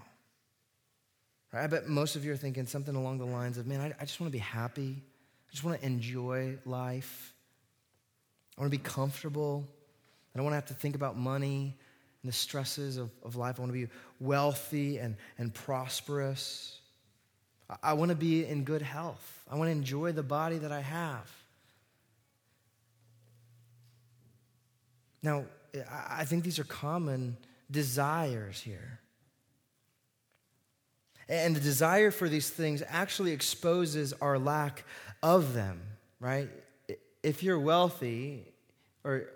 I 1.55 1.67
bet 1.67 1.89
most 1.89 2.17
of 2.17 2.25
you 2.25 2.33
are 2.33 2.37
thinking 2.37 2.67
something 2.67 2.95
along 2.95 3.19
the 3.19 3.27
lines 3.27 3.59
of, 3.59 3.67
man, 3.67 3.81
I, 3.81 4.03
I 4.03 4.05
just 4.05 4.21
want 4.21 4.33
to 4.33 4.37
be 4.37 4.39
happy. 4.39 5.03
I 5.49 5.51
just 5.53 5.63
want 5.65 5.79
to 5.81 5.87
enjoy 5.87 6.59
life. 6.65 7.32
I 8.57 8.61
want 8.61 8.73
to 8.73 8.79
be 8.79 8.83
comfortable. 8.83 9.67
I 10.35 10.39
don't 10.39 10.45
want 10.45 10.53
to 10.53 10.57
have 10.57 10.67
to 10.67 10.75
think 10.75 10.95
about 10.95 11.17
money 11.17 11.77
and 12.23 12.29
the 12.29 12.35
stresses 12.35 12.97
of, 12.97 13.11
of 13.23 13.37
life. 13.37 13.59
I 13.59 13.63
want 13.63 13.73
to 13.73 13.87
be 13.87 13.93
wealthy 14.21 14.99
and, 14.99 15.17
and 15.39 15.53
prosperous. 15.53 16.79
I, 17.69 17.77
I 17.83 17.93
want 17.95 18.11
to 18.11 18.17
be 18.17 18.45
in 18.45 18.65
good 18.65 18.83
health. 18.83 19.45
I 19.51 19.57
want 19.57 19.69
to 19.69 19.73
enjoy 19.73 20.13
the 20.13 20.23
body 20.23 20.59
that 20.59 20.73
I 20.73 20.81
have. 20.81 21.31
Now, 25.23 25.45
I 25.91 26.25
think 26.25 26.45
these 26.45 26.59
are 26.59 26.65
common 26.65 27.37
desires 27.71 28.61
here. 28.61 29.01
And 31.29 31.57
the 31.57 31.61
desire 31.61 32.11
for 32.11 32.29
these 32.29 32.51
things 32.51 32.83
actually 32.89 33.33
exposes 33.33 34.13
our 34.15 34.39
lack 34.39 34.85
of 35.23 35.55
them, 35.55 35.81
right? 36.21 36.51
If 37.23 37.43
you're 37.43 37.59
wealthy, 37.59 38.45
or 39.05 39.29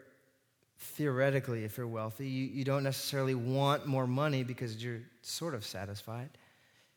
theoretically, 0.78 1.64
if 1.64 1.76
you're 1.76 1.86
wealthy, 1.86 2.28
you, 2.28 2.46
you 2.46 2.64
don't 2.64 2.82
necessarily 2.82 3.34
want 3.34 3.86
more 3.86 4.06
money 4.06 4.42
because 4.42 4.82
you're 4.82 5.02
sort 5.22 5.54
of 5.54 5.64
satisfied. 5.64 6.30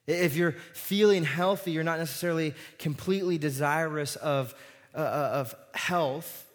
If 0.07 0.35
you're 0.35 0.53
feeling 0.73 1.23
healthy, 1.23 1.71
you're 1.71 1.83
not 1.83 1.99
necessarily 1.99 2.55
completely 2.79 3.37
desirous 3.37 4.15
of, 4.15 4.55
uh, 4.95 4.97
uh 4.97 5.29
of 5.33 5.55
health. 5.73 6.45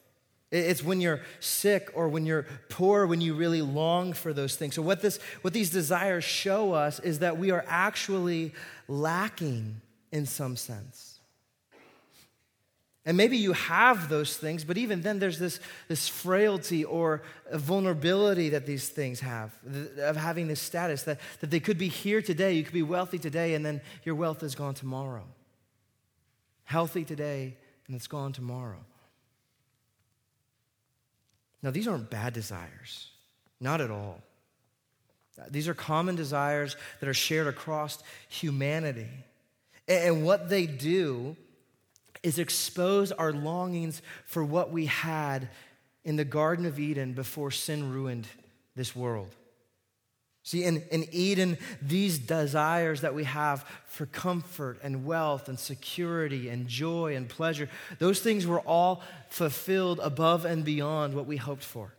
It's 0.51 0.83
when 0.83 1.01
you're 1.01 1.21
sick 1.41 1.91
or 1.95 2.09
when 2.09 2.27
you're 2.27 2.47
poor 2.69 3.07
when 3.07 3.21
you 3.21 3.35
really 3.35 3.63
long 3.63 4.13
for 4.13 4.33
those 4.33 4.57
things. 4.57 4.75
So, 4.75 4.83
what, 4.83 5.03
this, 5.03 5.19
what 5.43 5.53
these 5.53 5.71
desires 5.71 6.25
show 6.25 6.73
us 6.73 7.01
is 7.01 7.21
that 7.21 7.39
we 7.39 7.51
are 7.51 7.65
actually 7.69 8.53
lacking 8.87 9.81
in 10.13 10.27
some 10.27 10.57
sense. 10.57 11.14
And 13.07 13.19
maybe 13.19 13.37
you 13.37 13.53
have 13.53 14.09
those 14.09 14.37
things, 14.37 14.65
but 14.65 14.79
even 14.79 15.03
then, 15.03 15.19
there's 15.19 15.39
this, 15.39 15.61
this 15.89 16.09
frailty 16.09 16.85
or 16.85 17.23
vulnerability 17.53 18.49
that 18.51 18.65
these 18.65 18.89
things 18.89 19.21
have, 19.21 19.53
of 19.99 20.17
having 20.17 20.49
this 20.49 20.61
status, 20.61 21.03
that, 21.03 21.21
that 21.41 21.51
they 21.51 21.61
could 21.61 21.77
be 21.77 21.89
here 21.89 22.23
today, 22.23 22.55
you 22.55 22.65
could 22.65 22.73
be 22.73 22.83
wealthy 22.83 23.19
today, 23.19 23.55
and 23.55 23.65
then 23.65 23.83
your 24.05 24.15
wealth 24.15 24.43
is 24.43 24.55
gone 24.55 24.73
tomorrow. 24.73 25.25
Healthy 26.65 27.05
today, 27.05 27.59
and 27.87 27.95
it's 27.95 28.07
gone 28.07 28.33
tomorrow. 28.33 28.83
Now, 31.63 31.71
these 31.71 31.87
aren't 31.87 32.09
bad 32.09 32.33
desires, 32.33 33.11
not 33.61 33.83
at 33.83 33.91
all. 33.91 34.23
These 35.51 35.69
are 35.69 35.75
common 35.75 36.15
desires 36.15 36.77
that 37.01 37.09
are 37.09 37.15
shared 37.15 37.49
across 37.49 37.99
humanity. 38.29 39.09
And 39.87 40.25
what 40.25 40.49
they 40.49 40.65
do 40.65 41.37
is 42.25 42.39
expose 42.39 43.13
our 43.13 43.33
longings 43.33 44.03
for 44.25 44.43
what 44.43 44.73
we 44.73 44.87
had 44.87 45.49
in 46.05 46.17
the 46.17 46.25
Garden 46.25 46.67
of 46.67 46.81
Eden 46.81 47.13
before 47.13 47.51
sin 47.51 47.93
ruined 47.93 48.27
this 48.75 48.97
world. 48.97 49.29
See, 50.43 50.65
in, 50.65 50.83
in 50.91 51.07
Eden, 51.11 51.57
these 51.81 52.19
desires 52.19 53.01
that 53.03 53.15
we 53.15 53.25
have 53.25 53.65
for 53.87 54.05
comfort 54.05 54.79
and 54.83 55.07
wealth 55.07 55.49
and 55.49 55.59
security 55.59 56.51
and 56.51 56.67
joy 56.67 57.17
and 57.17 57.29
pleasure, 57.29 57.69
those 57.99 58.21
things 58.21 58.47
were 58.47 58.61
all 58.61 59.03
fulfilled 59.31 60.01
above 60.03 60.45
and 60.45 60.65
beyond 60.65 61.15
what 61.15 61.27
we 61.27 61.39
hoped 61.39 61.65
for. 61.65 61.95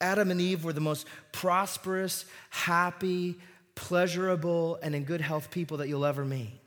Adam 0.00 0.30
and 0.30 0.40
Eve 0.40 0.64
were 0.64 0.72
the 0.72 0.80
most 0.80 1.06
prosperous, 1.32 2.24
happy, 2.48 3.36
pleasurable, 3.74 4.78
and 4.82 4.94
in 4.94 5.04
good 5.04 5.20
health 5.20 5.50
people 5.50 5.78
that 5.78 5.88
you'll 5.88 6.06
ever 6.06 6.24
meet. 6.24 6.60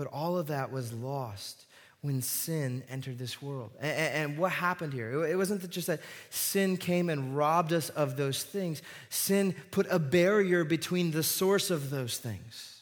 But 0.00 0.08
all 0.14 0.38
of 0.38 0.46
that 0.46 0.72
was 0.72 0.94
lost 0.94 1.66
when 2.00 2.22
sin 2.22 2.82
entered 2.88 3.18
this 3.18 3.42
world. 3.42 3.70
And, 3.80 4.14
and, 4.14 4.38
what 4.38 4.50
happened 4.50 4.94
here? 4.94 5.26
It 5.26 5.36
wasn't 5.36 5.68
just 5.68 5.88
that 5.88 6.00
sin 6.30 6.78
came 6.78 7.10
and 7.10 7.36
robbed 7.36 7.74
us 7.74 7.90
of 7.90 8.16
those 8.16 8.42
things, 8.42 8.80
sin 9.10 9.54
put 9.70 9.86
a 9.90 9.98
barrier 9.98 10.64
between 10.64 11.10
the 11.10 11.22
source 11.22 11.70
of 11.70 11.90
those 11.90 12.16
things. 12.16 12.80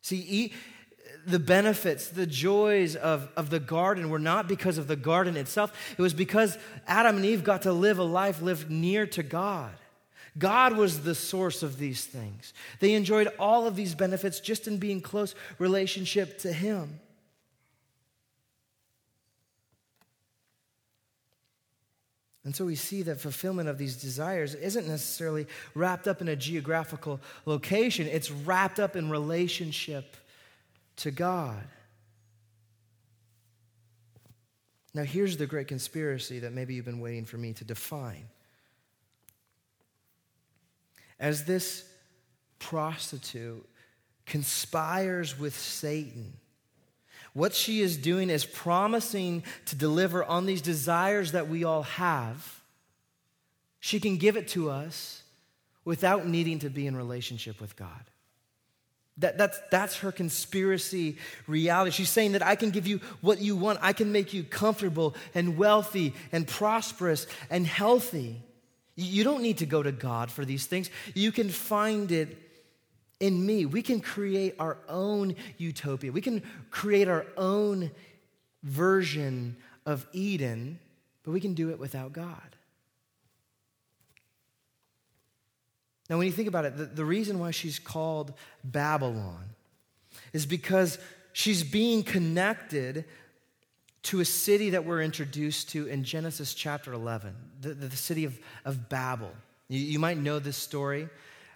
See, 0.00 0.54
the 1.26 1.38
benefits, 1.38 2.08
the 2.08 2.24
joys 2.24 2.96
of, 2.96 3.28
of 3.36 3.50
the 3.50 3.60
garden 3.60 4.08
were 4.08 4.18
not 4.18 4.48
because 4.48 4.78
of 4.78 4.88
the 4.88 4.96
garden 4.96 5.36
itself, 5.36 5.74
it 5.98 6.00
was 6.00 6.14
because 6.14 6.56
Adam 6.86 7.16
and 7.16 7.26
Eve 7.26 7.44
got 7.44 7.60
to 7.62 7.72
live 7.74 7.98
a 7.98 8.02
life 8.02 8.40
lived 8.40 8.70
near 8.70 9.06
to 9.08 9.22
God. 9.22 9.72
God 10.38 10.76
was 10.76 11.02
the 11.02 11.14
source 11.14 11.62
of 11.62 11.78
these 11.78 12.04
things. 12.04 12.52
They 12.78 12.94
enjoyed 12.94 13.28
all 13.38 13.66
of 13.66 13.76
these 13.76 13.94
benefits 13.94 14.40
just 14.40 14.68
in 14.68 14.78
being 14.78 15.00
close 15.00 15.34
relationship 15.58 16.38
to 16.40 16.52
Him. 16.52 17.00
And 22.44 22.56
so 22.56 22.64
we 22.64 22.74
see 22.74 23.02
that 23.02 23.20
fulfillment 23.20 23.68
of 23.68 23.76
these 23.76 23.96
desires 23.96 24.54
isn't 24.54 24.88
necessarily 24.88 25.46
wrapped 25.74 26.08
up 26.08 26.20
in 26.20 26.28
a 26.28 26.36
geographical 26.36 27.20
location, 27.44 28.06
it's 28.06 28.30
wrapped 28.30 28.80
up 28.80 28.96
in 28.96 29.10
relationship 29.10 30.16
to 30.96 31.10
God. 31.10 31.62
Now, 34.92 35.04
here's 35.04 35.36
the 35.36 35.46
great 35.46 35.68
conspiracy 35.68 36.40
that 36.40 36.52
maybe 36.52 36.74
you've 36.74 36.84
been 36.84 37.00
waiting 37.00 37.24
for 37.24 37.36
me 37.36 37.52
to 37.54 37.64
define. 37.64 38.26
As 41.20 41.44
this 41.44 41.84
prostitute 42.58 43.64
conspires 44.26 45.38
with 45.38 45.56
Satan, 45.56 46.32
what 47.32 47.54
she 47.54 47.80
is 47.80 47.96
doing 47.96 48.30
is 48.30 48.44
promising 48.44 49.44
to 49.66 49.76
deliver 49.76 50.24
on 50.24 50.46
these 50.46 50.62
desires 50.62 51.32
that 51.32 51.48
we 51.48 51.62
all 51.62 51.84
have. 51.84 52.60
She 53.78 54.00
can 54.00 54.16
give 54.16 54.36
it 54.36 54.48
to 54.48 54.70
us 54.70 55.22
without 55.84 56.26
needing 56.26 56.58
to 56.60 56.70
be 56.70 56.86
in 56.86 56.96
relationship 56.96 57.60
with 57.60 57.76
God. 57.76 58.10
That, 59.18 59.36
that's, 59.36 59.58
that's 59.70 59.98
her 59.98 60.12
conspiracy 60.12 61.18
reality. 61.46 61.90
She's 61.90 62.10
saying 62.10 62.32
that 62.32 62.44
I 62.44 62.56
can 62.56 62.70
give 62.70 62.86
you 62.86 63.00
what 63.20 63.40
you 63.40 63.54
want. 63.54 63.78
I 63.82 63.92
can 63.92 64.12
make 64.12 64.32
you 64.32 64.42
comfortable 64.42 65.14
and 65.34 65.58
wealthy 65.58 66.14
and 66.32 66.48
prosperous 66.48 67.26
and 67.50 67.66
healthy. 67.66 68.42
You 69.00 69.24
don't 69.24 69.42
need 69.42 69.58
to 69.58 69.66
go 69.66 69.82
to 69.82 69.92
God 69.92 70.30
for 70.30 70.44
these 70.44 70.66
things. 70.66 70.90
You 71.14 71.32
can 71.32 71.48
find 71.48 72.12
it 72.12 72.36
in 73.18 73.44
me. 73.44 73.66
We 73.66 73.82
can 73.82 74.00
create 74.00 74.56
our 74.58 74.78
own 74.88 75.36
utopia. 75.58 76.12
We 76.12 76.20
can 76.20 76.42
create 76.70 77.08
our 77.08 77.26
own 77.36 77.90
version 78.62 79.56
of 79.86 80.06
Eden, 80.12 80.78
but 81.22 81.30
we 81.32 81.40
can 81.40 81.54
do 81.54 81.70
it 81.70 81.78
without 81.78 82.12
God. 82.12 82.56
Now, 86.08 86.18
when 86.18 86.26
you 86.26 86.32
think 86.32 86.48
about 86.48 86.64
it, 86.64 86.76
the, 86.76 86.86
the 86.86 87.04
reason 87.04 87.38
why 87.38 87.52
she's 87.52 87.78
called 87.78 88.34
Babylon 88.64 89.50
is 90.32 90.44
because 90.44 90.98
she's 91.32 91.62
being 91.62 92.02
connected 92.02 93.04
to 94.02 94.20
a 94.20 94.24
city 94.24 94.70
that 94.70 94.84
we're 94.84 95.02
introduced 95.02 95.70
to 95.70 95.86
in 95.86 96.04
Genesis 96.04 96.54
chapter 96.54 96.92
11, 96.92 97.34
the, 97.60 97.74
the, 97.74 97.96
city 97.96 98.24
of, 98.24 98.38
of 98.64 98.88
Babel. 98.88 99.30
You, 99.68 99.78
you, 99.78 99.98
might 99.98 100.16
know 100.16 100.38
this 100.38 100.56
story. 100.56 101.08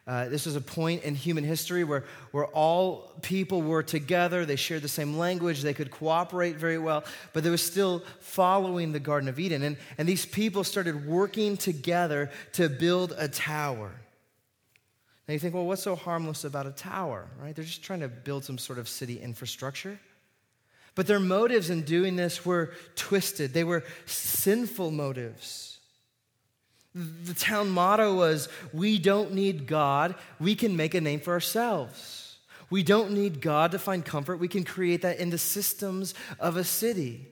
Uh, 0.07 0.29
this 0.29 0.45
was 0.45 0.55
a 0.55 0.61
point 0.61 1.03
in 1.03 1.15
human 1.15 1.45
history 1.45 1.83
where, 1.83 2.05
where 2.33 2.45
all 2.49 3.13
people 3.23 3.63
were 3.63 3.83
together, 3.83 4.45
they 4.45 4.57
shared 4.57 4.83
the 4.83 4.89
same 4.89 5.17
language, 5.17 5.63
they 5.63 5.73
could 5.73 5.91
cooperate 5.91 6.57
very 6.57 6.77
well, 6.77 7.05
but 7.33 7.43
they 7.43 7.49
were 7.49 7.57
still 7.57 8.03
following 8.21 8.93
the 8.93 9.01
Garden 9.01 9.31
of 9.31 9.41
Eden. 9.41 9.63
And, 9.63 9.79
and 9.97 10.07
these 10.07 10.27
people 10.27 10.63
started 10.63 11.07
working 11.07 11.57
together 11.57 12.31
to 12.53 12.69
build 12.69 13.15
a 13.17 13.29
tower. 13.29 13.93
Now 15.27 15.33
you 15.33 15.41
think, 15.41 15.55
well, 15.55 15.65
what's 15.65 15.83
so 15.83 15.97
harmless 15.97 16.45
about 16.45 16.67
a 16.67 16.73
tower, 16.73 17.27
right? 17.41 17.57
They're 17.57 17.65
just 17.65 17.83
trying 17.83 18.01
to 18.01 18.09
build 18.09 18.45
some 18.45 18.59
sort 18.59 18.79
of 18.79 18.91
city 18.91 19.19
infrastructure. 19.19 19.99
But 20.95 21.07
their 21.07 21.21
motives 21.21 21.71
in 21.71 21.83
doing 21.83 22.17
this 22.17 22.45
were 22.45 22.73
twisted, 22.95 23.53
they 23.53 23.65
were 23.65 23.85
sinful 24.07 24.91
motives. 24.91 25.81
The 26.95 27.35
town 27.35 27.71
motto 27.71 28.15
was 28.15 28.49
We 28.73 28.99
don't 28.99 29.33
need 29.33 29.67
God, 29.67 30.15
we 30.39 30.55
can 30.55 30.77
make 30.77 30.95
a 30.95 31.01
name 31.01 31.21
for 31.21 31.33
ourselves. 31.33 32.39
We 32.71 32.83
don't 32.83 33.13
need 33.13 33.41
God 33.41 33.73
to 33.73 33.79
find 33.79 34.05
comfort, 34.05 34.39
we 34.39 34.49
can 34.49 34.65
create 34.65 35.03
that 35.03 35.19
in 35.19 35.31
the 35.31 35.39
systems 35.39 36.15
of 36.39 36.57
a 36.57 36.65
city. 36.65 37.29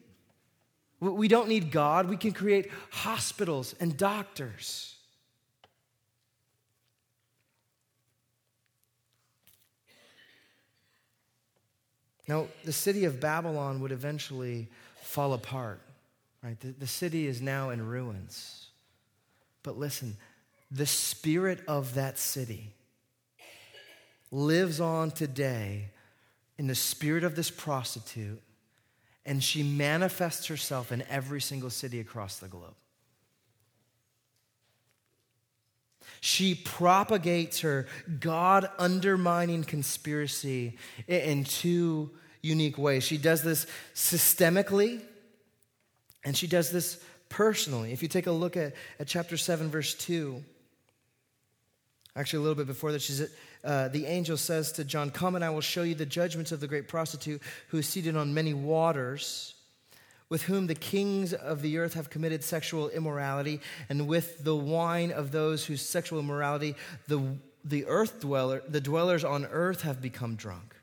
We 1.01 1.27
don't 1.27 1.49
need 1.49 1.73
God, 1.73 2.09
we 2.09 2.17
can 2.17 2.33
create 2.33 2.71
hospitals 2.91 3.75
and 3.81 3.97
doctors. 3.97 4.92
Now, 12.29 12.47
the 12.65 12.73
city 12.73 13.05
of 13.05 13.21
Babylon 13.21 13.81
would 13.81 13.93
eventually 13.93 14.69
fall 15.03 15.33
apart, 15.33 15.81
right? 16.43 16.59
The, 16.61 16.69
the 16.69 16.87
city 16.87 17.27
is 17.27 17.41
now 17.41 17.71
in 17.71 17.87
ruins. 17.87 18.67
But 19.63 19.79
listen, 19.79 20.17
the 20.71 20.87
spirit 20.87 21.61
of 21.67 21.95
that 21.95 22.19
city 22.19 22.71
lives 24.31 24.81
on 24.81 25.11
today 25.11 25.91
in 26.59 26.67
the 26.67 26.75
spirit 26.75 27.25
of 27.25 27.37
this 27.37 27.51
prostitute, 27.51 28.41
and 29.27 29.43
she 29.43 29.63
manifests 29.63 30.47
herself 30.47 30.91
in 30.93 31.03
every 31.09 31.41
single 31.41 31.71
city 31.71 32.01
across 32.01 32.39
the 32.39 32.49
globe. 32.49 32.75
She 36.21 36.55
propagates 36.55 37.61
her 37.61 37.87
God 38.21 38.69
undermining 38.79 39.65
conspiracy 39.65 40.77
in 41.07 41.45
two 41.45 42.11
unique 42.43 42.79
ways. 42.79 43.05
She 43.05 43.19
does 43.19 43.43
this 43.43 43.67
systemically, 43.95 45.01
and 46.25 46.37
she 46.37 46.47
does 46.47 46.71
this 46.71 47.03
personally. 47.29 47.93
If 47.93 48.03
you 48.03 48.09
take 48.09 48.27
a 48.27 48.33
look 48.33 48.57
at, 48.57 48.75
at 48.99 49.07
chapter 49.07 49.37
7, 49.37 49.71
verse 49.71 49.95
2, 49.95 50.43
actually 52.17 52.39
a 52.39 52.43
little 52.43 52.57
bit 52.57 52.67
before 52.67 52.93
that, 52.93 53.03
she's, 53.03 53.23
uh, 53.65 53.89
the 53.89 54.07
angel 54.07 54.37
says 54.37 54.73
to 54.73 54.85
John, 54.85 55.11
Come 55.11 55.35
and 55.35 55.45
I 55.45 55.51
will 55.51 55.61
show 55.61 55.83
you 55.83 55.95
the 55.95 56.07
judgments 56.07 56.53
of 56.53 56.61
the 56.61 56.69
great 56.69 56.89
prostitute 56.89 57.41
who 57.69 57.79
is 57.79 57.89
seated 57.89 58.17
on 58.17 58.35
many 58.35 58.55
waters 58.55 59.55
with 60.33 60.45
whom 60.45 60.67
the 60.67 60.75
kings 60.75 61.35
of 61.35 61.61
the 61.61 61.77
earth 61.77 61.93
have 61.93 62.09
committed 62.09 62.43
sexual 62.43 62.89
immorality, 62.89 63.61
and 63.91 64.09
with 64.09 64.43
the 64.43 64.57
wine 64.57 65.13
of 65.13 65.31
those 65.31 65.67
whose 65.67 65.83
sexual 65.83 66.19
immorality 66.19 66.75
the, 67.07 67.23
the 67.67 67.85
earth 67.85 68.19
dweller, 68.19 68.63
the 68.67 68.81
dwellers 68.81 69.25
on 69.25 69.45
earth 69.45 69.83
have 69.83 70.01
become 70.01 70.35
drunk. 70.35 70.75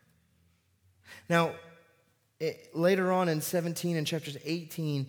Now, 1.28 1.54
it, 2.40 2.70
later 2.76 3.12
on 3.12 3.28
in 3.28 3.42
17 3.42 3.98
and 3.98 4.06
chapters 4.06 4.38
18, 4.46 5.08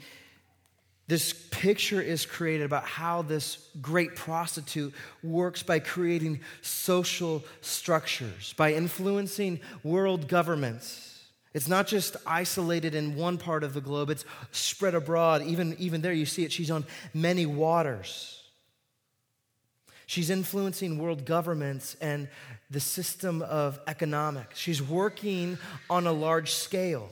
this 1.07 1.35
picture 1.50 2.00
is 2.00 2.24
created 2.24 2.64
about 2.64 2.85
how 2.85 3.20
this 3.20 3.68
great 3.83 4.16
prostitute 4.16 4.94
works 5.22 5.62
by 5.62 5.81
creating 5.81 6.40
social 6.62 7.44
structures, 7.61 8.55
by 8.55 8.72
influencing 8.72 9.61
world 9.83 10.29
governments 10.29 11.10
it's 11.52 11.68
not 11.68 11.86
just 11.86 12.16
isolated 12.26 12.94
in 12.94 13.16
one 13.16 13.36
part 13.36 13.64
of 13.64 13.74
the 13.74 13.80
globe, 13.80 14.10
it's 14.10 14.24
spread 14.52 14.94
abroad. 14.94 15.42
Even, 15.42 15.74
even 15.78 16.00
there, 16.00 16.12
you 16.12 16.26
see 16.26 16.44
it. 16.44 16.52
She's 16.52 16.70
on 16.70 16.84
many 17.12 17.44
waters. 17.44 18.42
She's 20.06 20.30
influencing 20.30 20.98
world 20.98 21.24
governments 21.24 21.96
and 22.00 22.28
the 22.70 22.80
system 22.80 23.42
of 23.42 23.80
economics. 23.86 24.58
She's 24.58 24.82
working 24.82 25.58
on 25.88 26.06
a 26.06 26.12
large 26.12 26.52
scale. 26.52 27.08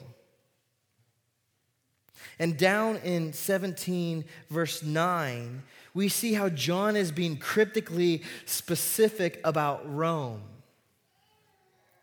And 2.39 2.57
down 2.57 2.97
in 2.99 3.33
17, 3.33 4.25
verse 4.51 4.83
9, 4.85 5.63
we 5.95 6.09
see 6.09 6.35
how 6.35 6.49
John 6.49 6.95
is 6.95 7.11
being 7.11 7.37
cryptically 7.37 8.23
specific 8.47 9.41
about 9.43 9.93
Rome 9.93 10.43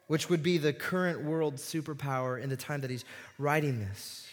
which 0.07 0.29
would 0.29 0.43
be 0.43 0.57
the 0.57 0.73
current 0.73 1.23
world 1.23 1.55
superpower 1.55 2.41
in 2.41 2.49
the 2.49 2.57
time 2.57 2.81
that 2.81 2.89
he's 2.89 3.05
writing 3.37 3.79
this. 3.79 4.27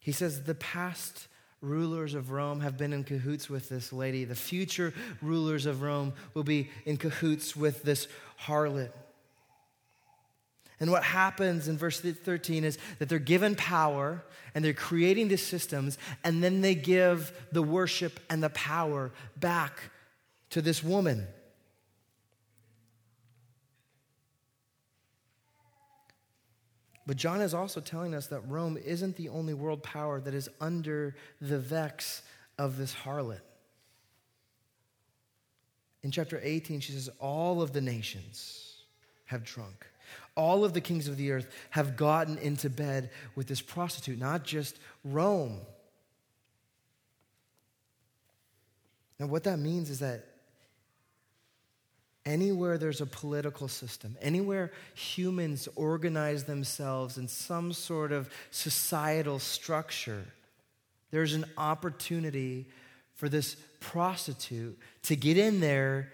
He 0.00 0.12
says 0.12 0.44
the 0.44 0.54
past 0.54 1.28
rulers 1.60 2.14
of 2.14 2.30
Rome 2.30 2.60
have 2.60 2.78
been 2.78 2.92
in 2.92 3.04
cahoots 3.04 3.50
with 3.50 3.68
this 3.68 3.92
lady. 3.92 4.24
The 4.24 4.34
future 4.34 4.94
rulers 5.20 5.66
of 5.66 5.82
Rome 5.82 6.14
will 6.34 6.44
be 6.44 6.70
in 6.86 6.96
cahoots 6.96 7.56
with 7.56 7.82
this 7.82 8.08
harlot. 8.42 8.90
And 10.80 10.92
what 10.92 11.02
happens 11.02 11.66
in 11.66 11.76
verse 11.76 12.00
13 12.00 12.64
is 12.64 12.78
that 13.00 13.08
they're 13.08 13.18
given 13.18 13.56
power 13.56 14.22
and 14.54 14.64
they're 14.64 14.72
creating 14.72 15.28
these 15.28 15.44
systems, 15.44 15.98
and 16.24 16.42
then 16.42 16.62
they 16.62 16.74
give 16.74 17.32
the 17.52 17.62
worship 17.62 18.18
and 18.30 18.42
the 18.42 18.50
power 18.50 19.10
back 19.36 19.90
to 20.50 20.62
this 20.62 20.82
woman. 20.82 21.26
But 27.08 27.16
John 27.16 27.40
is 27.40 27.54
also 27.54 27.80
telling 27.80 28.14
us 28.14 28.26
that 28.26 28.40
Rome 28.40 28.76
isn't 28.76 29.16
the 29.16 29.30
only 29.30 29.54
world 29.54 29.82
power 29.82 30.20
that 30.20 30.34
is 30.34 30.50
under 30.60 31.16
the 31.40 31.58
vex 31.58 32.20
of 32.58 32.76
this 32.76 32.94
harlot. 32.94 33.40
In 36.02 36.10
chapter 36.10 36.38
18, 36.42 36.80
she 36.80 36.92
says, 36.92 37.08
All 37.18 37.62
of 37.62 37.72
the 37.72 37.80
nations 37.80 38.82
have 39.24 39.42
drunk. 39.42 39.86
All 40.36 40.66
of 40.66 40.74
the 40.74 40.82
kings 40.82 41.08
of 41.08 41.16
the 41.16 41.32
earth 41.32 41.48
have 41.70 41.96
gotten 41.96 42.36
into 42.36 42.68
bed 42.68 43.08
with 43.36 43.46
this 43.46 43.62
prostitute, 43.62 44.18
not 44.18 44.44
just 44.44 44.78
Rome. 45.02 45.60
Now, 49.18 49.28
what 49.28 49.44
that 49.44 49.58
means 49.58 49.88
is 49.88 50.00
that 50.00 50.26
Anywhere 52.28 52.76
there's 52.76 53.00
a 53.00 53.06
political 53.06 53.68
system, 53.68 54.14
anywhere 54.20 54.70
humans 54.92 55.66
organize 55.76 56.44
themselves 56.44 57.16
in 57.16 57.26
some 57.26 57.72
sort 57.72 58.12
of 58.12 58.28
societal 58.50 59.38
structure, 59.38 60.26
there's 61.10 61.32
an 61.32 61.46
opportunity 61.56 62.66
for 63.14 63.30
this 63.30 63.56
prostitute 63.80 64.78
to 65.04 65.16
get 65.16 65.38
in 65.38 65.60
there 65.60 66.12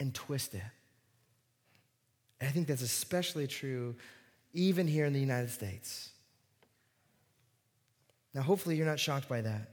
and 0.00 0.12
twist 0.12 0.52
it. 0.52 0.62
And 2.40 2.48
I 2.48 2.52
think 2.52 2.66
that's 2.66 2.82
especially 2.82 3.46
true 3.46 3.94
even 4.52 4.88
here 4.88 5.04
in 5.04 5.12
the 5.12 5.20
United 5.20 5.50
States. 5.50 6.10
Now, 8.34 8.42
hopefully, 8.42 8.74
you're 8.74 8.86
not 8.86 8.98
shocked 8.98 9.28
by 9.28 9.42
that. 9.42 9.71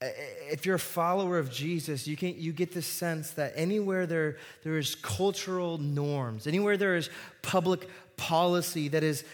If 0.00 0.66
you're 0.66 0.76
a 0.76 0.78
follower 0.78 1.38
of 1.38 1.50
Jesus, 1.50 2.06
you, 2.06 2.16
can, 2.16 2.34
you 2.38 2.52
get 2.52 2.72
the 2.72 2.82
sense 2.82 3.30
that 3.32 3.54
anywhere 3.56 4.06
there, 4.06 4.36
there 4.62 4.76
is 4.76 4.94
cultural 4.94 5.78
norms, 5.78 6.46
anywhere 6.46 6.76
there 6.76 6.96
is 6.96 7.08
public 7.42 7.88
policy 8.16 8.88
that 8.88 9.02
is 9.02 9.24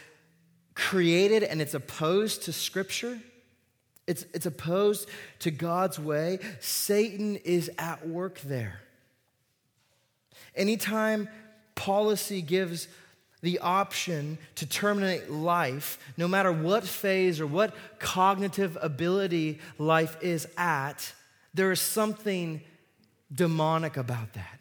created 0.74 1.42
and 1.42 1.60
it's 1.60 1.74
opposed 1.74 2.44
to 2.44 2.52
Scripture, 2.52 3.18
it's, 4.06 4.24
it's 4.34 4.46
opposed 4.46 5.08
to 5.40 5.50
God's 5.50 5.98
way, 5.98 6.38
Satan 6.60 7.36
is 7.36 7.70
at 7.78 8.06
work 8.06 8.40
there. 8.40 8.80
Anytime 10.54 11.28
policy 11.74 12.42
gives 12.42 12.88
the 13.42 13.58
option 13.58 14.38
to 14.54 14.66
terminate 14.66 15.30
life, 15.30 15.98
no 16.16 16.28
matter 16.28 16.52
what 16.52 16.84
phase 16.84 17.40
or 17.40 17.46
what 17.46 17.74
cognitive 17.98 18.78
ability 18.80 19.58
life 19.78 20.16
is 20.22 20.46
at, 20.56 21.12
there 21.52 21.72
is 21.72 21.80
something 21.80 22.60
demonic 23.34 23.96
about 23.96 24.32
that. 24.34 24.60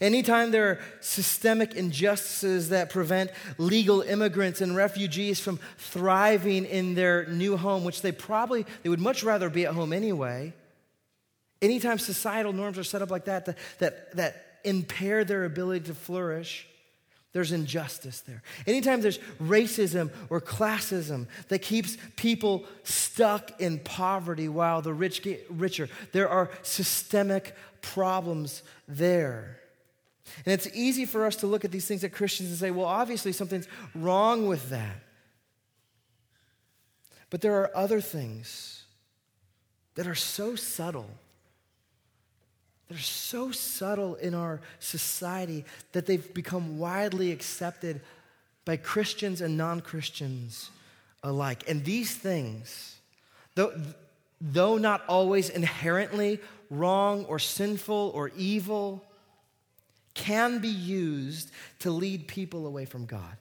Anytime 0.00 0.50
there 0.50 0.68
are 0.68 0.80
systemic 1.00 1.74
injustices 1.74 2.70
that 2.70 2.90
prevent 2.90 3.30
legal 3.58 4.00
immigrants 4.00 4.60
and 4.60 4.74
refugees 4.74 5.38
from 5.38 5.58
thriving 5.78 6.64
in 6.64 6.94
their 6.94 7.26
new 7.26 7.56
home, 7.56 7.84
which 7.84 8.02
they 8.02 8.12
probably 8.12 8.66
they 8.82 8.88
would 8.88 9.00
much 9.00 9.22
rather 9.22 9.48
be 9.50 9.66
at 9.66 9.74
home 9.74 9.92
anyway. 9.92 10.52
Anytime 11.62 11.98
societal 11.98 12.52
norms 12.52 12.78
are 12.78 12.84
set 12.84 13.02
up 13.02 13.10
like 13.10 13.26
that 13.26 13.46
that, 13.46 13.58
that, 13.78 14.16
that 14.16 14.60
impair 14.64 15.24
their 15.24 15.44
ability 15.44 15.86
to 15.86 15.94
flourish, 15.94 16.66
there's 17.36 17.52
injustice 17.52 18.22
there. 18.22 18.42
Anytime 18.66 19.02
there's 19.02 19.18
racism 19.38 20.10
or 20.30 20.40
classism 20.40 21.26
that 21.48 21.58
keeps 21.58 21.98
people 22.16 22.64
stuck 22.82 23.60
in 23.60 23.78
poverty 23.80 24.48
while 24.48 24.80
the 24.80 24.94
rich 24.94 25.20
get 25.22 25.44
richer, 25.50 25.90
there 26.12 26.30
are 26.30 26.50
systemic 26.62 27.54
problems 27.82 28.62
there. 28.88 29.60
And 30.46 30.54
it's 30.54 30.66
easy 30.74 31.04
for 31.04 31.26
us 31.26 31.36
to 31.36 31.46
look 31.46 31.62
at 31.62 31.70
these 31.70 31.86
things 31.86 32.02
as 32.04 32.10
Christians 32.10 32.48
and 32.48 32.58
say, 32.58 32.70
well, 32.70 32.86
obviously 32.86 33.32
something's 33.32 33.68
wrong 33.94 34.46
with 34.46 34.70
that. 34.70 34.96
But 37.28 37.42
there 37.42 37.60
are 37.60 37.70
other 37.76 38.00
things 38.00 38.84
that 39.96 40.06
are 40.06 40.14
so 40.14 40.56
subtle 40.56 41.10
that 42.88 42.96
are 42.96 43.00
so 43.00 43.50
subtle 43.50 44.14
in 44.16 44.34
our 44.34 44.60
society 44.78 45.64
that 45.92 46.06
they've 46.06 46.32
become 46.34 46.78
widely 46.78 47.32
accepted 47.32 48.00
by 48.64 48.76
Christians 48.76 49.40
and 49.40 49.56
non 49.56 49.80
Christians 49.80 50.70
alike. 51.22 51.64
And 51.68 51.84
these 51.84 52.14
things, 52.14 52.96
though, 53.54 53.72
though 54.40 54.78
not 54.78 55.02
always 55.08 55.48
inherently 55.48 56.40
wrong 56.70 57.24
or 57.24 57.38
sinful 57.38 58.12
or 58.14 58.30
evil, 58.36 59.04
can 60.14 60.58
be 60.60 60.68
used 60.68 61.50
to 61.80 61.90
lead 61.90 62.26
people 62.26 62.66
away 62.66 62.84
from 62.84 63.06
God. 63.06 63.36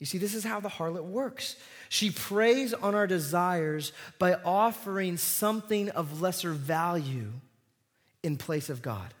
You 0.00 0.06
see, 0.06 0.18
this 0.18 0.34
is 0.34 0.44
how 0.44 0.60
the 0.60 0.68
harlot 0.68 1.04
works. 1.04 1.56
She 1.88 2.10
preys 2.10 2.74
on 2.74 2.94
our 2.94 3.06
desires 3.06 3.92
by 4.18 4.34
offering 4.44 5.16
something 5.16 5.88
of 5.90 6.20
lesser 6.20 6.50
value 6.50 7.32
in 8.24 8.36
place 8.36 8.70
of 8.70 8.82
God. 8.82 9.14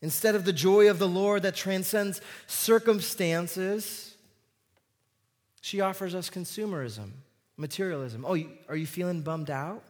Instead 0.00 0.34
of 0.34 0.46
the 0.46 0.52
joy 0.52 0.88
of 0.88 0.98
the 0.98 1.08
Lord 1.08 1.42
that 1.42 1.54
transcends 1.54 2.22
circumstances, 2.46 4.14
she 5.60 5.82
offers 5.82 6.14
us 6.14 6.30
consumerism, 6.30 7.10
materialism. 7.58 8.24
Oh, 8.26 8.38
are 8.68 8.76
you 8.76 8.86
feeling 8.86 9.20
bummed 9.20 9.50
out? 9.50 9.82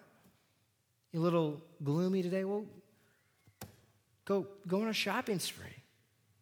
You 1.12 1.20
a 1.20 1.22
little 1.22 1.60
gloomy 1.84 2.22
today? 2.22 2.44
Well, 2.44 2.64
go, 4.24 4.46
go 4.66 4.80
on 4.82 4.88
a 4.88 4.92
shopping 4.92 5.38
spree. 5.38 5.66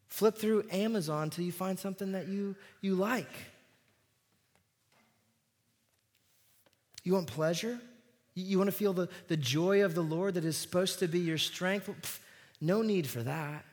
Flip 0.07 0.39
through 0.39 0.65
Amazon 0.71 1.25
until 1.25 1.45
you 1.45 1.53
find 1.53 1.79
something 1.79 2.13
that 2.13 2.29
you, 2.29 2.55
you 2.81 2.95
like. 2.95 3.27
You 7.03 7.15
want 7.15 7.27
pleasure? 7.27 7.79
You 8.39 8.59
want 8.59 8.69
to 8.69 8.77
feel 8.77 8.93
the, 8.93 9.09
the 9.27 9.37
joy 9.37 9.85
of 9.85 9.95
the 9.95 10.03
Lord 10.03 10.35
that 10.35 10.45
is 10.45 10.57
supposed 10.57 10.99
to 11.01 11.09
be 11.09 11.19
your 11.19 11.39
strength? 11.39 11.89
Well, 11.89 11.97
pff, 12.01 12.19
no 12.61 12.83
need 12.83 13.07
for 13.07 13.23
that. 13.23 13.65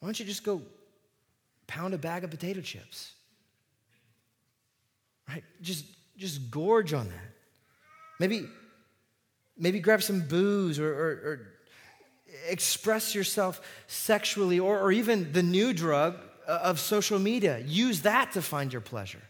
Why 0.00 0.06
don't 0.08 0.18
you 0.18 0.26
just 0.26 0.44
go 0.44 0.62
pound 1.66 1.94
a 1.94 1.98
bag 1.98 2.24
of 2.24 2.30
potato 2.30 2.60
chips? 2.60 3.12
Right? 5.28 5.44
Just, 5.60 5.84
just 6.16 6.50
gorge 6.50 6.92
on 6.92 7.08
that. 7.08 7.30
Maybe, 8.18 8.46
maybe 9.56 9.80
grab 9.80 10.02
some 10.02 10.20
booze 10.20 10.78
or, 10.78 10.92
or, 10.92 11.10
or 11.10 11.40
express 12.48 13.14
yourself 13.14 13.60
sexually 13.86 14.58
or, 14.58 14.80
or 14.80 14.92
even 14.92 15.32
the 15.32 15.42
new 15.42 15.72
drug 15.72 16.16
uh, 16.46 16.60
of 16.62 16.80
social 16.80 17.18
media. 17.18 17.58
Use 17.60 18.02
that 18.02 18.32
to 18.32 18.42
find 18.42 18.72
your 18.72 18.82
pleasure. 18.82 19.22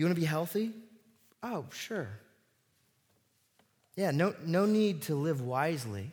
You 0.00 0.06
want 0.06 0.16
to 0.16 0.20
be 0.22 0.26
healthy? 0.26 0.72
Oh, 1.42 1.66
sure. 1.72 2.08
Yeah, 3.96 4.12
no, 4.12 4.34
no 4.46 4.64
need 4.64 5.02
to 5.02 5.14
live 5.14 5.42
wisely. 5.42 6.10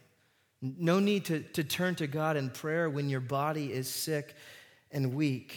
No 0.62 1.00
need 1.00 1.24
to, 1.28 1.40
to 1.40 1.64
turn 1.64 1.96
to 1.96 2.06
God 2.06 2.36
in 2.36 2.50
prayer 2.50 2.90
when 2.90 3.08
your 3.08 3.22
body 3.22 3.72
is 3.72 3.90
sick 3.90 4.36
and 4.92 5.14
weak. 5.14 5.56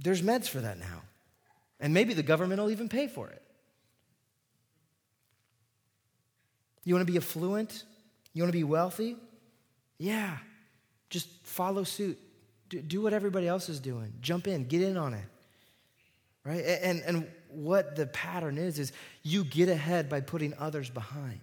There's 0.00 0.20
meds 0.20 0.48
for 0.48 0.58
that 0.58 0.80
now. 0.80 1.02
And 1.78 1.94
maybe 1.94 2.12
the 2.12 2.24
government 2.24 2.60
will 2.60 2.72
even 2.72 2.88
pay 2.88 3.06
for 3.06 3.30
it. 3.30 3.42
You 6.82 6.92
want 6.96 7.06
to 7.06 7.12
be 7.12 7.18
affluent? 7.18 7.84
You 8.32 8.42
want 8.42 8.52
to 8.52 8.58
be 8.58 8.64
wealthy? 8.64 9.16
Yeah. 9.96 10.38
Just 11.08 11.28
follow 11.44 11.84
suit. 11.84 12.18
Do, 12.68 12.82
do 12.82 13.00
what 13.00 13.12
everybody 13.12 13.46
else 13.46 13.68
is 13.68 13.78
doing. 13.78 14.12
Jump 14.20 14.48
in, 14.48 14.64
get 14.64 14.82
in 14.82 14.96
on 14.96 15.14
it 15.14 15.26
right? 16.44 16.64
And, 16.64 17.02
and 17.06 17.26
what 17.48 17.96
the 17.96 18.06
pattern 18.06 18.58
is, 18.58 18.78
is 18.78 18.92
you 19.22 19.44
get 19.44 19.68
ahead 19.68 20.08
by 20.08 20.20
putting 20.20 20.54
others 20.58 20.88
behind. 20.88 21.40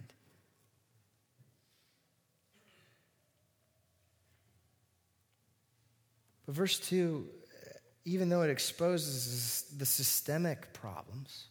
But 6.46 6.54
verse 6.54 6.78
2, 6.80 7.26
even 8.06 8.30
though 8.30 8.42
it 8.42 8.50
exposes 8.50 9.64
the 9.76 9.84
systemic 9.84 10.72
problems, 10.72 11.44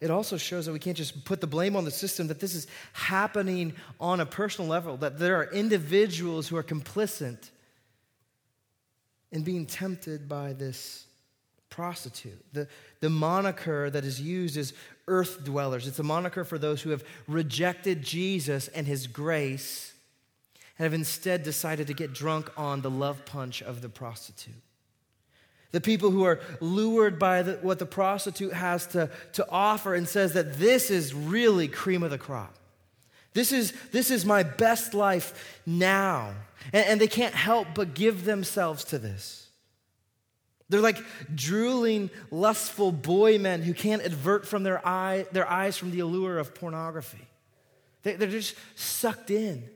it 0.00 0.10
also 0.10 0.36
shows 0.36 0.66
that 0.66 0.72
we 0.72 0.78
can't 0.78 0.96
just 0.96 1.24
put 1.24 1.40
the 1.40 1.46
blame 1.46 1.74
on 1.74 1.84
the 1.84 1.90
system, 1.90 2.28
that 2.28 2.38
this 2.38 2.54
is 2.54 2.68
happening 2.92 3.74
on 3.98 4.20
a 4.20 4.26
personal 4.26 4.70
level, 4.70 4.96
that 4.98 5.18
there 5.18 5.36
are 5.36 5.50
individuals 5.50 6.46
who 6.46 6.56
are 6.56 6.62
complicit 6.62 7.50
in 9.32 9.42
being 9.42 9.66
tempted 9.66 10.28
by 10.28 10.52
this 10.52 11.07
prostitute. 11.70 12.44
The, 12.52 12.68
the 13.00 13.10
moniker 13.10 13.90
that 13.90 14.04
is 14.04 14.20
used 14.20 14.56
is 14.56 14.72
earth 15.06 15.44
dwellers. 15.44 15.86
It's 15.86 15.98
a 15.98 16.04
moniker 16.04 16.44
for 16.44 16.58
those 16.58 16.82
who 16.82 16.90
have 16.90 17.04
rejected 17.26 18.02
Jesus 18.02 18.68
and 18.68 18.86
his 18.86 19.06
grace 19.06 19.92
and 20.78 20.84
have 20.84 20.94
instead 20.94 21.42
decided 21.42 21.86
to 21.88 21.94
get 21.94 22.12
drunk 22.12 22.50
on 22.56 22.82
the 22.82 22.90
love 22.90 23.24
punch 23.24 23.62
of 23.62 23.82
the 23.82 23.88
prostitute. 23.88 24.54
The 25.70 25.80
people 25.80 26.10
who 26.10 26.24
are 26.24 26.40
lured 26.60 27.18
by 27.18 27.42
the, 27.42 27.52
what 27.60 27.78
the 27.78 27.86
prostitute 27.86 28.54
has 28.54 28.86
to, 28.88 29.10
to 29.34 29.46
offer 29.50 29.94
and 29.94 30.08
says 30.08 30.32
that 30.32 30.58
this 30.58 30.90
is 30.90 31.12
really 31.12 31.68
cream 31.68 32.02
of 32.02 32.10
the 32.10 32.18
crop. 32.18 32.54
This 33.34 33.52
is, 33.52 33.72
this 33.92 34.10
is 34.10 34.24
my 34.24 34.42
best 34.42 34.94
life 34.94 35.60
now. 35.66 36.32
And, 36.72 36.86
and 36.86 37.00
they 37.00 37.08
can't 37.08 37.34
help 37.34 37.68
but 37.74 37.94
give 37.94 38.24
themselves 38.24 38.84
to 38.84 38.98
this. 38.98 39.47
They're 40.68 40.80
like 40.80 40.98
drooling, 41.34 42.10
lustful 42.30 42.92
boy 42.92 43.38
men 43.38 43.62
who 43.62 43.72
can't 43.72 44.02
avert 44.02 44.46
from 44.46 44.64
their, 44.64 44.86
eye, 44.86 45.26
their 45.32 45.48
eyes 45.48 45.76
from 45.76 45.90
the 45.90 46.00
allure 46.00 46.38
of 46.38 46.54
pornography. 46.54 47.26
They, 48.02 48.14
they're 48.16 48.28
just 48.28 48.54
sucked 48.74 49.30
in. 49.30 49.68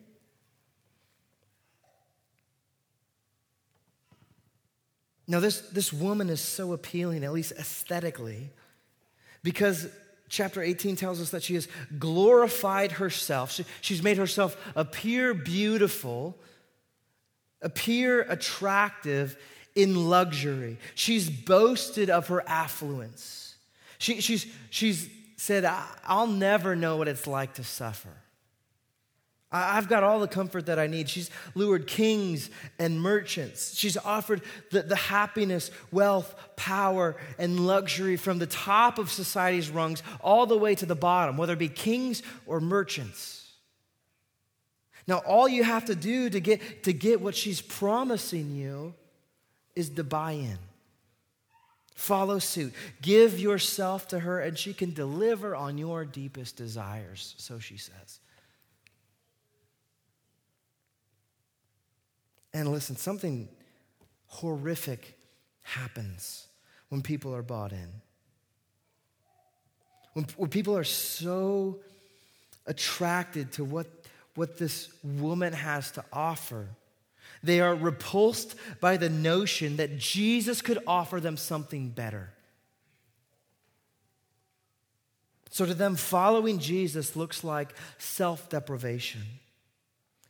Now, 5.26 5.40
this, 5.40 5.61
this 5.61 5.93
woman 5.93 6.28
is 6.28 6.40
so 6.43 6.74
appealing, 6.74 7.24
at 7.24 7.32
least 7.32 7.53
aesthetically, 7.53 8.51
because 9.43 9.88
chapter 10.28 10.61
18 10.61 10.97
tells 10.97 11.20
us 11.22 11.30
that 11.30 11.43
she 11.43 11.55
has 11.55 11.68
glorified 11.99 12.93
herself. 12.93 13.53
She, 13.53 13.64
she's 13.80 14.03
made 14.03 14.18
herself 14.18 14.57
appear 14.74 15.32
beautiful, 15.32 16.36
appear 17.62 18.22
attractive 18.22 19.38
in 19.74 20.08
luxury. 20.08 20.78
She's 20.94 21.30
boasted 21.30 22.10
of 22.10 22.28
her 22.28 22.42
affluence. 22.48 23.54
She, 23.98 24.20
she's, 24.20 24.46
she's 24.70 25.08
said, 25.36 25.64
I'll 26.04 26.26
never 26.26 26.76
know 26.76 26.96
what 26.96 27.08
it's 27.08 27.26
like 27.26 27.54
to 27.54 27.64
suffer. 27.64 28.10
I've 29.54 29.88
got 29.88 30.02
all 30.02 30.18
the 30.18 30.28
comfort 30.28 30.66
that 30.66 30.78
I 30.78 30.86
need. 30.86 31.10
She's 31.10 31.30
lured 31.54 31.86
kings 31.86 32.48
and 32.78 33.00
merchants. 33.00 33.76
She's 33.76 33.98
offered 33.98 34.40
the, 34.70 34.82
the 34.82 34.96
happiness, 34.96 35.70
wealth, 35.90 36.34
power, 36.56 37.16
and 37.38 37.66
luxury 37.66 38.16
from 38.16 38.38
the 38.38 38.46
top 38.46 38.98
of 38.98 39.10
society's 39.10 39.68
rungs 39.68 40.02
all 40.20 40.46
the 40.46 40.56
way 40.56 40.74
to 40.76 40.86
the 40.86 40.94
bottom, 40.94 41.36
whether 41.36 41.52
it 41.52 41.58
be 41.58 41.68
kings 41.68 42.22
or 42.46 42.60
merchants. 42.60 43.50
Now, 45.06 45.18
all 45.18 45.48
you 45.48 45.64
have 45.64 45.84
to 45.86 45.94
do 45.94 46.30
to 46.30 46.40
get, 46.40 46.84
to 46.84 46.94
get 46.94 47.20
what 47.20 47.34
she's 47.34 47.60
promising 47.60 48.54
you 48.54 48.94
is 49.74 49.90
to 49.90 50.04
buy 50.04 50.32
in. 50.32 50.58
Follow 51.94 52.38
suit. 52.38 52.72
Give 53.00 53.38
yourself 53.38 54.08
to 54.08 54.18
her, 54.18 54.40
and 54.40 54.58
she 54.58 54.72
can 54.72 54.92
deliver 54.92 55.54
on 55.54 55.78
your 55.78 56.04
deepest 56.04 56.56
desires, 56.56 57.34
so 57.38 57.58
she 57.58 57.76
says. 57.76 58.20
And 62.54 62.70
listen, 62.70 62.96
something 62.96 63.48
horrific 64.26 65.18
happens 65.62 66.48
when 66.88 67.02
people 67.02 67.34
are 67.34 67.42
bought 67.42 67.72
in. 67.72 67.88
When, 70.14 70.26
when 70.36 70.50
people 70.50 70.76
are 70.76 70.84
so 70.84 71.80
attracted 72.66 73.52
to 73.52 73.64
what, 73.64 73.86
what 74.34 74.58
this 74.58 74.92
woman 75.02 75.52
has 75.52 75.90
to 75.92 76.04
offer, 76.12 76.68
they 77.43 77.61
are 77.61 77.74
repulsed 77.74 78.55
by 78.80 78.97
the 78.97 79.11
notion 79.11 79.76
that 79.76 79.99
Jesus 79.99 80.62
could 80.62 80.78
offer 80.86 81.20
them 81.20 81.36
something 81.36 81.88
better. 81.88 82.30
So 85.51 85.66
to 85.66 85.74
them, 85.74 85.97
following 85.97 86.59
Jesus 86.59 87.14
looks 87.14 87.45
like 87.45 87.74
self 87.99 88.49
deprivation. 88.49 89.22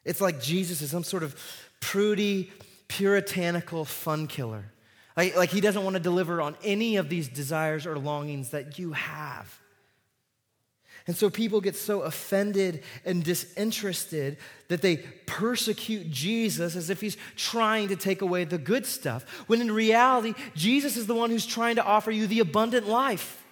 It's 0.04 0.20
like 0.20 0.40
Jesus 0.40 0.82
is 0.82 0.90
some 0.90 1.04
sort 1.04 1.22
of 1.22 1.36
prudy, 1.80 2.50
puritanical 2.88 3.84
fun 3.84 4.26
killer. 4.26 4.64
Like, 5.16 5.36
like 5.36 5.50
he 5.50 5.60
doesn't 5.60 5.84
want 5.84 5.94
to 5.94 6.00
deliver 6.00 6.42
on 6.42 6.56
any 6.64 6.96
of 6.96 7.08
these 7.08 7.28
desires 7.28 7.86
or 7.86 7.98
longings 7.98 8.50
that 8.50 8.78
you 8.78 8.92
have. 8.92 9.61
And 11.06 11.16
so 11.16 11.28
people 11.28 11.60
get 11.60 11.74
so 11.74 12.02
offended 12.02 12.84
and 13.04 13.24
disinterested 13.24 14.36
that 14.68 14.82
they 14.82 14.98
persecute 15.26 16.10
Jesus 16.10 16.76
as 16.76 16.90
if 16.90 17.00
he's 17.00 17.16
trying 17.36 17.88
to 17.88 17.96
take 17.96 18.22
away 18.22 18.44
the 18.44 18.58
good 18.58 18.86
stuff, 18.86 19.24
when 19.46 19.60
in 19.60 19.72
reality, 19.72 20.34
Jesus 20.54 20.96
is 20.96 21.06
the 21.06 21.14
one 21.14 21.30
who's 21.30 21.46
trying 21.46 21.76
to 21.76 21.84
offer 21.84 22.10
you 22.10 22.26
the 22.26 22.40
abundant 22.40 22.88
life. 22.88 23.44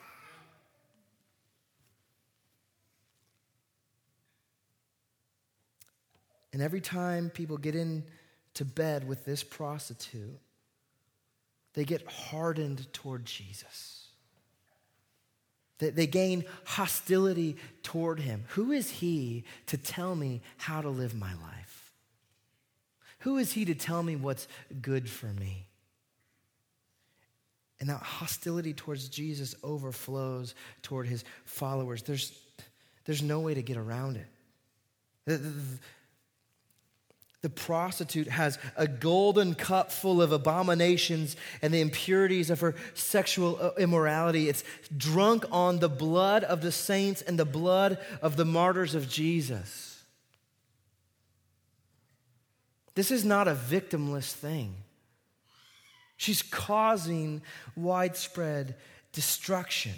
And 6.53 6.63
every 6.63 6.81
time 6.81 7.31
people 7.31 7.57
get 7.57 7.75
into 7.75 8.65
bed 8.65 9.07
with 9.07 9.25
this 9.25 9.43
prostitute, 9.43 10.39
they 11.75 11.85
get 11.85 12.07
hardened 12.11 12.93
toward 12.93 13.25
Jesus. 13.25 14.00
They, 15.81 15.91
they 15.91 16.07
gain 16.07 16.45
hostility 16.65 17.57
toward 17.83 18.21
him. 18.21 18.45
Who 18.51 18.71
is 18.71 18.89
he 18.89 19.45
to 19.67 19.77
tell 19.77 20.15
me 20.15 20.43
how 20.59 20.81
to 20.81 20.89
live 20.89 21.15
my 21.15 21.33
life? 21.35 21.93
Who 23.21 23.39
is 23.39 23.53
he 23.53 23.65
to 23.65 23.75
tell 23.75 24.03
me 24.03 24.15
what's 24.15 24.47
good 24.81 25.11
for 25.11 25.27
me? 25.27 25.67
And 27.81 27.89
that 27.89 28.01
hostility 28.01 28.75
towards 28.75 29.09
Jesus 29.09 29.55
overflows 29.65 30.55
toward 30.83 31.07
his 31.07 31.25
followers. 31.45 32.03
There's, 32.03 32.33
there's 33.07 33.23
no 33.23 33.41
way 33.41 33.55
to 33.55 33.63
get 33.63 33.79
around 33.79 34.17
it. 35.27 35.41
The 37.43 37.49
prostitute 37.49 38.29
has 38.29 38.59
a 38.77 38.87
golden 38.87 39.55
cup 39.55 39.91
full 39.91 40.21
of 40.21 40.31
abominations 40.31 41.37
and 41.63 41.73
the 41.73 41.81
impurities 41.81 42.51
of 42.51 42.61
her 42.61 42.75
sexual 42.93 43.59
uh, 43.61 43.71
immorality. 43.79 44.49
It's 44.51 44.63
drunk 44.95 45.47
on 45.51 45.79
the 45.79 45.89
blood 45.89 46.45
of 46.45 46.61
the 46.61 46.73
saints 46.73 47.23
and 47.23 47.39
the 47.39 47.47
blood 47.47 47.99
of 48.21 48.37
the 48.37 48.45
martyrs 48.45 48.95
of 48.95 49.09
Jesus. 49.09 50.03
This 52.95 53.11
is 53.11 53.25
not 53.25 53.49
a 53.49 53.55
victimless 53.55 54.33
thing. 54.33 54.75
She's 56.19 56.43
causing 56.43 57.41
widespread 57.75 58.75
destruction. 59.13 59.95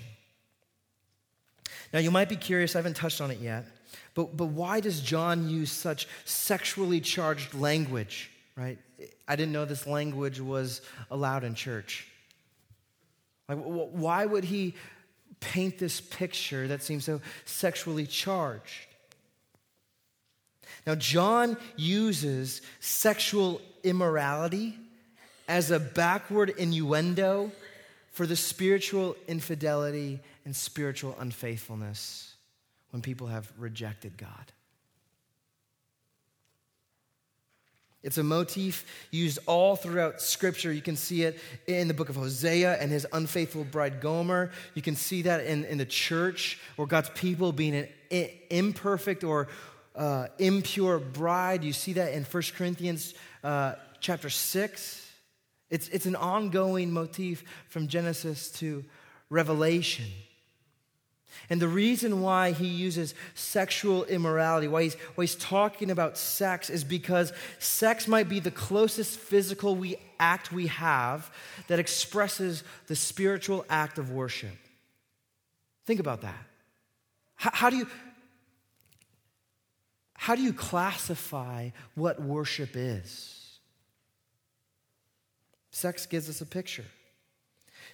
Now, 1.93 1.99
you 1.99 2.13
might 2.13 2.29
be 2.29 2.37
curious, 2.37 2.77
I 2.77 2.79
haven't 2.79 2.95
touched 2.95 3.21
on 3.21 3.33
it 3.33 3.41
yet. 3.41 3.67
But, 4.15 4.37
but 4.37 4.47
why 4.47 4.81
does 4.81 5.01
John 5.01 5.49
use 5.49 5.73
such 5.73 6.07
sexually 6.25 7.01
charged 7.01 7.55
language, 7.55 8.31
right? 8.57 8.79
I 9.27 9.37
didn't 9.37 9.53
know 9.53 9.65
this 9.65 9.87
language 9.87 10.41
was 10.41 10.83
allowed 11.11 11.45
in 11.45 11.55
church. 11.55 12.07
Like, 13.49 13.59
why 13.59 14.27
would 14.27 14.45
he 14.45 14.75
paint 15.41 15.79
this 15.79 16.01
picture 16.01 16.69
that 16.69 16.83
seems 16.83 17.05
so 17.05 17.21
sexually 17.45 18.07
charged? 18.07 18.87
Now, 20.87 20.95
John 20.95 21.57
uses 21.77 22.63
sexual 22.81 23.61
immorality 23.83 24.77
as 25.49 25.71
a 25.71 25.81
backward 25.81 26.51
innuendo 26.51 27.51
for 28.13 28.27
the 28.27 28.37
spiritual 28.37 29.17
infidelity 29.27 30.21
and 30.45 30.55
spiritual 30.55 31.17
unfaithfulness 31.19 32.32
when 32.93 33.03
people 33.03 33.27
have 33.27 33.51
rejected 33.59 34.17
God. 34.17 34.53
It's 38.03 38.19
a 38.19 38.25
motif 38.25 38.85
used 39.11 39.39
all 39.47 39.77
throughout 39.77 40.21
Scripture. 40.21 40.73
You 40.73 40.83
can 40.83 40.97
see 40.97 41.23
it 41.23 41.39
in 41.69 41.87
the 41.87 41.95
book 41.95 42.09
of 42.09 42.17
Hosea 42.17 42.77
and 42.81 42.91
his 42.91 43.07
unfaithful 43.13 43.65
bride 43.65 44.01
Gomer. 44.01 44.51
You 44.75 44.83
can 44.83 44.97
see 44.97 45.23
that 45.23 45.45
in, 45.45 45.65
in 45.67 45.79
the 45.79 45.87
church 45.87 46.59
or 46.77 46.87
God's 46.87 47.11
people 47.11 47.53
being 47.53 47.87
an 48.11 48.29
imperfect 48.51 49.23
or 49.23 49.49
uh, 49.95 50.27
impure 50.39 50.99
bride. 50.99 51.63
You 51.63 51.73
see 51.73 51.93
that 51.95 52.13
in 52.13 52.25
1 52.25 52.43
Corinthians 52.57 53.15
uh, 53.45 53.75
chapter 54.01 54.31
6. 54.31 55.11
It's, 55.71 55.89
it's 55.89 56.07
an 56.07 56.17
ongoing 56.17 56.93
motif 56.93 57.45
from 57.69 57.87
Genesis 57.87 58.51
to 58.53 58.85
Revelation. 59.31 60.07
And 61.51 61.61
the 61.61 61.69
reason 61.69 62.23
why 62.23 62.53
he 62.53 62.67
uses 62.67 63.15
sexual 63.35 64.05
immorality, 64.05 64.69
why 64.69 64.85
he's, 64.85 64.95
why 65.15 65.25
he's 65.25 65.35
talking 65.35 65.91
about 65.91 66.17
sex, 66.17 66.71
is 66.71 66.85
because 66.85 67.33
sex 67.59 68.09
might 68.09 68.29
be 68.29 68.41
the 68.41 68.51
closest 68.51 69.19
physical 69.19 69.75
we, 69.75 69.97
act 70.19 70.53
we 70.53 70.69
have 70.69 71.31
that 71.69 71.79
expresses 71.79 72.65
the 72.87 72.97
spiritual 72.97 73.65
act 73.69 73.99
of 73.99 74.11
worship. 74.11 74.57
Think 75.85 76.01
about 76.01 76.23
that. 76.23 76.47
How, 77.35 77.51
how 77.53 77.71
do 77.71 77.77
you. 77.77 77.87
How 80.15 80.37
do 80.37 80.43
you 80.43 80.53
classify 80.53 81.71
what 81.97 82.23
worship 82.23 82.77
is? 82.77 83.59
Sex 85.73 86.07
gives 86.07 86.29
us 86.29 86.41
a 86.41 86.47
picture. 86.47 86.85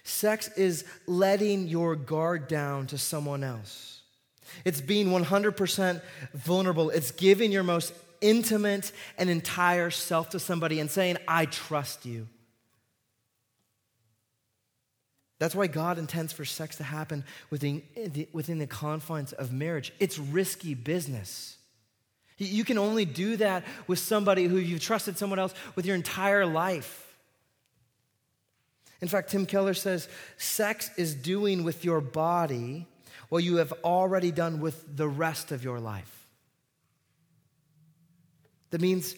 Sex 0.09 0.49
is 0.57 0.85
letting 1.05 1.67
your 1.67 1.95
guard 1.95 2.47
down 2.47 2.87
to 2.87 2.97
someone 2.97 3.43
else. 3.43 4.01
It's 4.65 4.81
being 4.81 5.09
100% 5.09 6.01
vulnerable. 6.33 6.89
It's 6.89 7.11
giving 7.11 7.51
your 7.51 7.63
most 7.63 7.93
intimate 8.19 8.91
and 9.17 9.29
entire 9.29 9.91
self 9.91 10.29
to 10.31 10.39
somebody 10.39 10.79
and 10.79 10.89
saying, 10.89 11.17
I 11.27 11.45
trust 11.45 12.05
you. 12.05 12.27
That's 15.37 15.55
why 15.55 15.67
God 15.67 15.97
intends 15.97 16.33
for 16.33 16.43
sex 16.43 16.75
to 16.77 16.83
happen 16.83 17.23
within, 17.49 17.81
within 18.33 18.57
the 18.57 18.67
confines 18.67 19.31
of 19.31 19.53
marriage. 19.53 19.93
It's 19.99 20.17
risky 20.17 20.73
business. 20.73 21.57
You 22.37 22.65
can 22.65 22.77
only 22.77 23.05
do 23.05 23.37
that 23.37 23.63
with 23.87 23.99
somebody 23.99 24.45
who 24.45 24.57
you've 24.57 24.81
trusted 24.81 25.17
someone 25.17 25.39
else 25.39 25.53
with 25.75 25.85
your 25.85 25.95
entire 25.95 26.45
life. 26.45 27.08
In 29.01 29.07
fact, 29.07 29.29
Tim 29.31 29.45
Keller 29.45 29.73
says 29.73 30.09
sex 30.37 30.91
is 30.97 31.15
doing 31.15 31.63
with 31.63 31.85
your 31.85 32.01
body 32.01 32.85
what 33.29 33.43
you 33.43 33.57
have 33.57 33.71
already 33.83 34.31
done 34.31 34.59
with 34.59 34.97
the 34.97 35.07
rest 35.07 35.51
of 35.51 35.63
your 35.63 35.79
life. 35.79 36.27
That 38.71 38.81
means, 38.81 39.15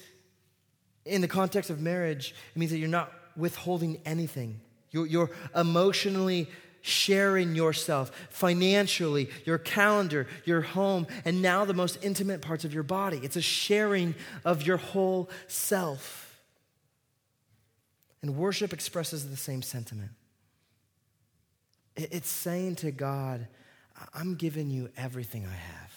in 1.06 1.22
the 1.22 1.28
context 1.28 1.70
of 1.70 1.82
marriage, 1.82 2.36
it 2.56 2.60
means 2.60 2.72
that 2.72 2.78
you're 2.78 2.88
not 2.88 3.12
withholding 3.36 4.00
anything. 4.06 4.62
You're, 4.92 5.08
you're 5.08 5.32
emotionally 5.56 6.50
sharing 6.82 7.56
yourself 7.56 8.12
financially, 8.30 9.30
your 9.46 9.58
calendar, 9.58 10.28
your 10.46 10.62
home, 10.62 11.08
and 11.26 11.42
now 11.42 11.66
the 11.66 11.74
most 11.74 11.98
intimate 12.02 12.42
parts 12.42 12.66
of 12.66 12.74
your 12.74 12.84
body. 12.84 13.20
It's 13.24 13.36
a 13.36 13.42
sharing 13.42 14.16
of 14.44 14.66
your 14.66 14.78
whole 14.78 15.30
self. 15.48 16.31
And 18.22 18.36
worship 18.36 18.74
expresses 18.74 19.30
the 19.30 19.38
same 19.38 19.62
sentiment. 19.62 20.12
It's 21.96 22.30
saying 22.30 22.76
to 22.78 22.92
God, 22.92 23.48
I'm 24.14 24.36
giving 24.36 24.70
you 24.70 24.90
everything 24.98 25.46
I 25.46 25.54
have. 25.54 25.92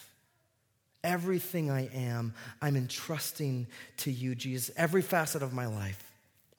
Everything 1.03 1.71
I 1.71 1.89
am, 1.95 2.33
I'm 2.63 2.77
entrusting 2.77 3.67
to 3.99 4.11
you, 4.11 4.35
Jesus, 4.35 4.75
every 4.77 5.03
facet 5.03 5.43
of 5.43 5.53
my 5.53 5.67
life. 5.67 6.11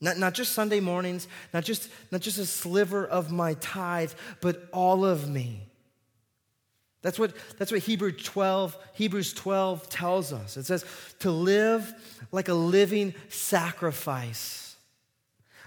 Not, 0.02 0.18
not 0.18 0.34
just 0.34 0.52
Sunday 0.52 0.80
mornings, 0.80 1.28
not 1.54 1.64
just, 1.64 1.90
not 2.12 2.22
just 2.22 2.38
a 2.38 2.46
sliver 2.46 3.06
of 3.06 3.32
my 3.32 3.56
tithe, 3.56 4.12
but 4.42 4.68
all 4.72 5.04
of 5.04 5.28
me. 5.28 5.68
That's 7.02 7.20
what, 7.20 7.34
that's 7.58 7.72
what 7.72 7.82
Hebrews 7.82 8.24
12, 8.24 8.76
Hebrews 8.94 9.34
12 9.34 9.90
tells 9.90 10.34
us. 10.34 10.58
It 10.58 10.66
says 10.66 10.86
to 11.20 11.30
live 11.30 11.94
like 12.32 12.48
a 12.50 12.54
living 12.56 13.14
sacrifice, 13.30 14.65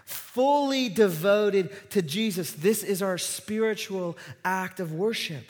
fully 0.08 0.88
devoted 0.88 1.90
to 1.90 2.00
Jesus. 2.00 2.52
This 2.52 2.82
is 2.82 3.02
our 3.02 3.18
spiritual 3.18 4.16
act 4.42 4.80
of 4.80 4.92
worship. 4.92 5.44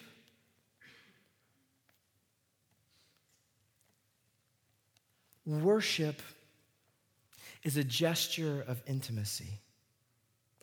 Worship 5.47 6.21
is 7.63 7.77
a 7.77 7.85
gesture 7.85 8.65
of 8.67 8.83
intimacy. 8.87 9.61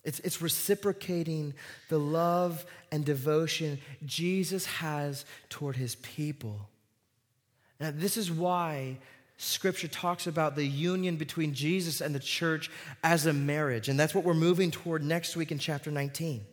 It's, 0.04 0.20
it's 0.20 0.42
reciprocating 0.42 1.54
the 1.88 1.98
love 1.98 2.66
and 2.92 3.06
devotion 3.06 3.80
Jesus 4.06 4.66
has 4.66 5.26
toward 5.50 5.78
his 5.78 5.96
people. 5.96 6.68
Now, 7.80 7.92
this 7.96 8.18
is 8.18 8.30
why 8.30 8.98
Scripture 9.38 9.88
talks 9.88 10.28
about 10.28 10.56
the 10.56 10.66
union 10.66 11.18
between 11.18 11.54
Jesus 11.54 12.00
and 12.00 12.16
the 12.16 12.20
church 12.20 12.72
as 13.04 13.26
a 13.26 13.34
marriage. 13.34 13.90
And 13.90 14.00
that's 14.00 14.16
what 14.16 14.24
we're 14.24 14.34
moving 14.34 14.72
toward 14.72 15.04
next 15.04 15.36
week 15.36 15.52
in 15.52 15.60
chapter 15.60 15.92
19. 15.92 16.46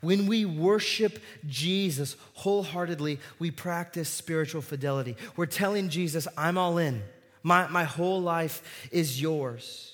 When 0.00 0.26
we 0.26 0.44
worship 0.44 1.18
Jesus 1.46 2.16
wholeheartedly, 2.34 3.18
we 3.38 3.50
practice 3.50 4.08
spiritual 4.08 4.62
fidelity. 4.62 5.16
We're 5.36 5.46
telling 5.46 5.88
Jesus, 5.88 6.28
I'm 6.36 6.58
all 6.58 6.78
in. 6.78 7.02
My, 7.42 7.66
my 7.68 7.84
whole 7.84 8.20
life 8.20 8.88
is 8.92 9.20
yours. 9.20 9.92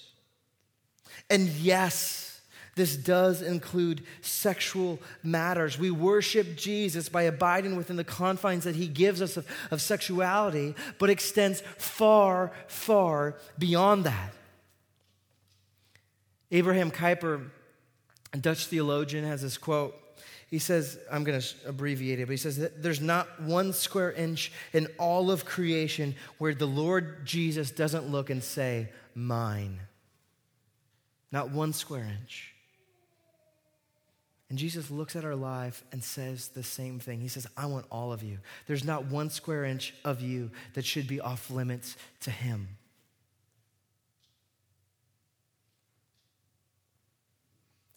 And 1.30 1.48
yes, 1.48 2.31
this 2.74 2.96
does 2.96 3.42
include 3.42 4.02
sexual 4.22 4.98
matters. 5.22 5.78
We 5.78 5.90
worship 5.90 6.56
Jesus 6.56 7.08
by 7.08 7.22
abiding 7.22 7.76
within 7.76 7.96
the 7.96 8.04
confines 8.04 8.64
that 8.64 8.76
he 8.76 8.88
gives 8.88 9.20
us 9.20 9.36
of, 9.36 9.46
of 9.70 9.82
sexuality, 9.82 10.74
but 10.98 11.10
extends 11.10 11.62
far, 11.76 12.52
far 12.68 13.36
beyond 13.58 14.04
that. 14.04 14.32
Abraham 16.50 16.90
Kuyper 16.90 17.50
a 18.32 18.38
Dutch 18.38 18.66
theologian 18.66 19.24
has 19.24 19.42
this 19.42 19.58
quote. 19.58 19.98
He 20.48 20.58
says, 20.58 20.98
I'm 21.10 21.24
going 21.24 21.40
to 21.40 21.54
abbreviate 21.66 22.20
it, 22.20 22.26
but 22.26 22.32
he 22.32 22.36
says 22.36 22.58
that 22.58 22.82
there's 22.82 23.00
not 23.00 23.40
one 23.40 23.72
square 23.72 24.12
inch 24.12 24.52
in 24.72 24.86
all 24.98 25.30
of 25.30 25.44
creation 25.44 26.14
where 26.38 26.54
the 26.54 26.66
Lord 26.66 27.24
Jesus 27.24 27.70
doesn't 27.70 28.08
look 28.08 28.30
and 28.30 28.42
say, 28.42 28.90
Mine. 29.14 29.80
Not 31.30 31.50
one 31.50 31.72
square 31.72 32.04
inch. 32.20 32.51
And 34.52 34.58
Jesus 34.58 34.90
looks 34.90 35.16
at 35.16 35.24
our 35.24 35.34
life 35.34 35.82
and 35.92 36.04
says 36.04 36.48
the 36.48 36.62
same 36.62 36.98
thing. 36.98 37.22
He 37.22 37.28
says, 37.28 37.46
I 37.56 37.64
want 37.64 37.86
all 37.90 38.12
of 38.12 38.22
you. 38.22 38.36
There's 38.66 38.84
not 38.84 39.06
one 39.06 39.30
square 39.30 39.64
inch 39.64 39.94
of 40.04 40.20
you 40.20 40.50
that 40.74 40.84
should 40.84 41.08
be 41.08 41.22
off 41.22 41.50
limits 41.50 41.96
to 42.20 42.30
Him. 42.30 42.68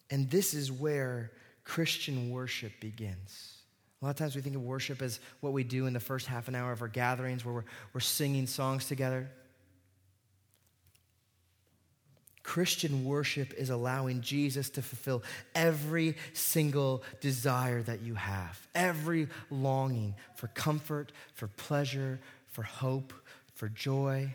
And 0.08 0.30
this 0.30 0.54
is 0.54 0.72
where 0.72 1.30
Christian 1.62 2.30
worship 2.30 2.72
begins. 2.80 3.58
A 4.00 4.06
lot 4.06 4.12
of 4.12 4.16
times 4.16 4.34
we 4.34 4.40
think 4.40 4.56
of 4.56 4.62
worship 4.62 5.02
as 5.02 5.20
what 5.40 5.52
we 5.52 5.62
do 5.62 5.84
in 5.84 5.92
the 5.92 6.00
first 6.00 6.26
half 6.26 6.48
an 6.48 6.54
hour 6.54 6.72
of 6.72 6.80
our 6.80 6.88
gatherings 6.88 7.44
where 7.44 7.56
we're, 7.56 7.64
we're 7.92 8.00
singing 8.00 8.46
songs 8.46 8.86
together. 8.86 9.28
Christian 12.46 13.04
worship 13.04 13.52
is 13.54 13.70
allowing 13.70 14.20
Jesus 14.20 14.70
to 14.70 14.82
fulfill 14.82 15.24
every 15.56 16.16
single 16.32 17.02
desire 17.20 17.82
that 17.82 18.02
you 18.02 18.14
have, 18.14 18.68
every 18.72 19.26
longing 19.50 20.14
for 20.36 20.46
comfort, 20.46 21.10
for 21.34 21.48
pleasure, 21.48 22.20
for 22.46 22.62
hope, 22.62 23.12
for 23.54 23.68
joy. 23.68 24.32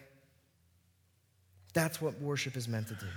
That's 1.73 2.01
what 2.01 2.19
worship 2.19 2.57
is 2.57 2.67
meant 2.67 2.89
to 2.89 2.95
do. 2.95 3.07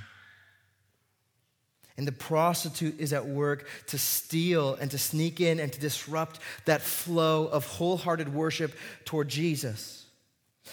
And 1.97 2.07
the 2.07 2.13
prostitute 2.13 3.01
is 3.01 3.13
at 3.13 3.27
work 3.27 3.67
to 3.89 3.99
steal 3.99 4.75
and 4.75 4.93
to 4.93 4.99
sneak 4.99 5.41
in 5.41 5.59
and 5.59 5.73
to 5.73 5.81
disrupt 5.81 6.39
that 6.67 6.83
flow 6.83 7.49
of 7.49 7.67
wholehearted 7.67 8.33
worship 8.33 8.73
toward 9.05 9.27
Jesus. 9.27 10.04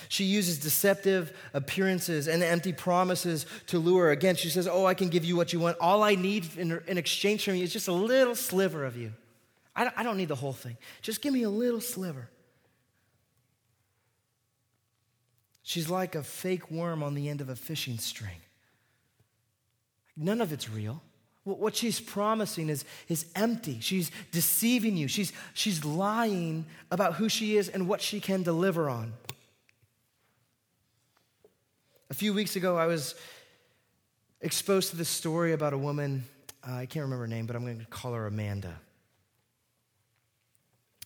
She 0.07 0.23
uses 0.23 0.57
deceptive 0.57 1.37
appearances 1.53 2.27
and 2.27 2.41
empty 2.41 2.71
promises 2.71 3.45
to 3.67 3.79
lure. 3.79 4.11
Again, 4.11 4.35
she 4.35 4.49
says, 4.49 4.67
Oh, 4.67 4.85
I 4.85 4.93
can 4.93 5.09
give 5.09 5.25
you 5.25 5.35
what 5.35 5.51
you 5.51 5.59
want. 5.59 5.77
All 5.79 6.03
I 6.03 6.15
need 6.15 6.47
in, 6.57 6.81
in 6.87 6.97
exchange 6.97 7.45
for 7.45 7.53
you 7.53 7.63
is 7.63 7.73
just 7.73 7.87
a 7.87 7.93
little 7.93 8.35
sliver 8.35 8.85
of 8.85 8.95
you. 8.95 9.11
I 9.75 9.83
don't, 9.83 9.97
I 9.97 10.03
don't 10.03 10.17
need 10.17 10.29
the 10.29 10.35
whole 10.35 10.53
thing. 10.53 10.77
Just 11.01 11.21
give 11.21 11.33
me 11.33 11.43
a 11.43 11.49
little 11.49 11.81
sliver. 11.81 12.29
She's 15.63 15.89
like 15.89 16.15
a 16.15 16.23
fake 16.23 16.71
worm 16.71 17.03
on 17.03 17.13
the 17.13 17.29
end 17.29 17.41
of 17.41 17.49
a 17.49 17.55
fishing 17.55 17.97
string. 17.97 18.41
None 20.17 20.41
of 20.41 20.51
it's 20.51 20.69
real. 20.69 21.01
What 21.43 21.75
she's 21.75 21.99
promising 21.99 22.69
is, 22.69 22.85
is 23.07 23.25
empty. 23.35 23.79
She's 23.79 24.11
deceiving 24.31 24.95
you. 24.95 25.07
She's, 25.07 25.33
she's 25.53 25.83
lying 25.83 26.65
about 26.91 27.15
who 27.15 27.29
she 27.29 27.57
is 27.57 27.67
and 27.67 27.87
what 27.87 27.99
she 27.99 28.19
can 28.19 28.43
deliver 28.43 28.89
on. 28.89 29.13
A 32.11 32.13
few 32.13 32.33
weeks 32.33 32.57
ago, 32.57 32.75
I 32.75 32.87
was 32.87 33.15
exposed 34.41 34.89
to 34.89 34.97
this 34.97 35.07
story 35.07 35.53
about 35.53 35.71
a 35.71 35.77
woman. 35.77 36.25
Uh, 36.61 36.73
I 36.73 36.85
can't 36.85 37.03
remember 37.03 37.23
her 37.23 37.27
name, 37.27 37.45
but 37.45 37.55
I'm 37.55 37.63
going 37.63 37.79
to 37.79 37.85
call 37.85 38.11
her 38.11 38.27
Amanda. 38.27 38.75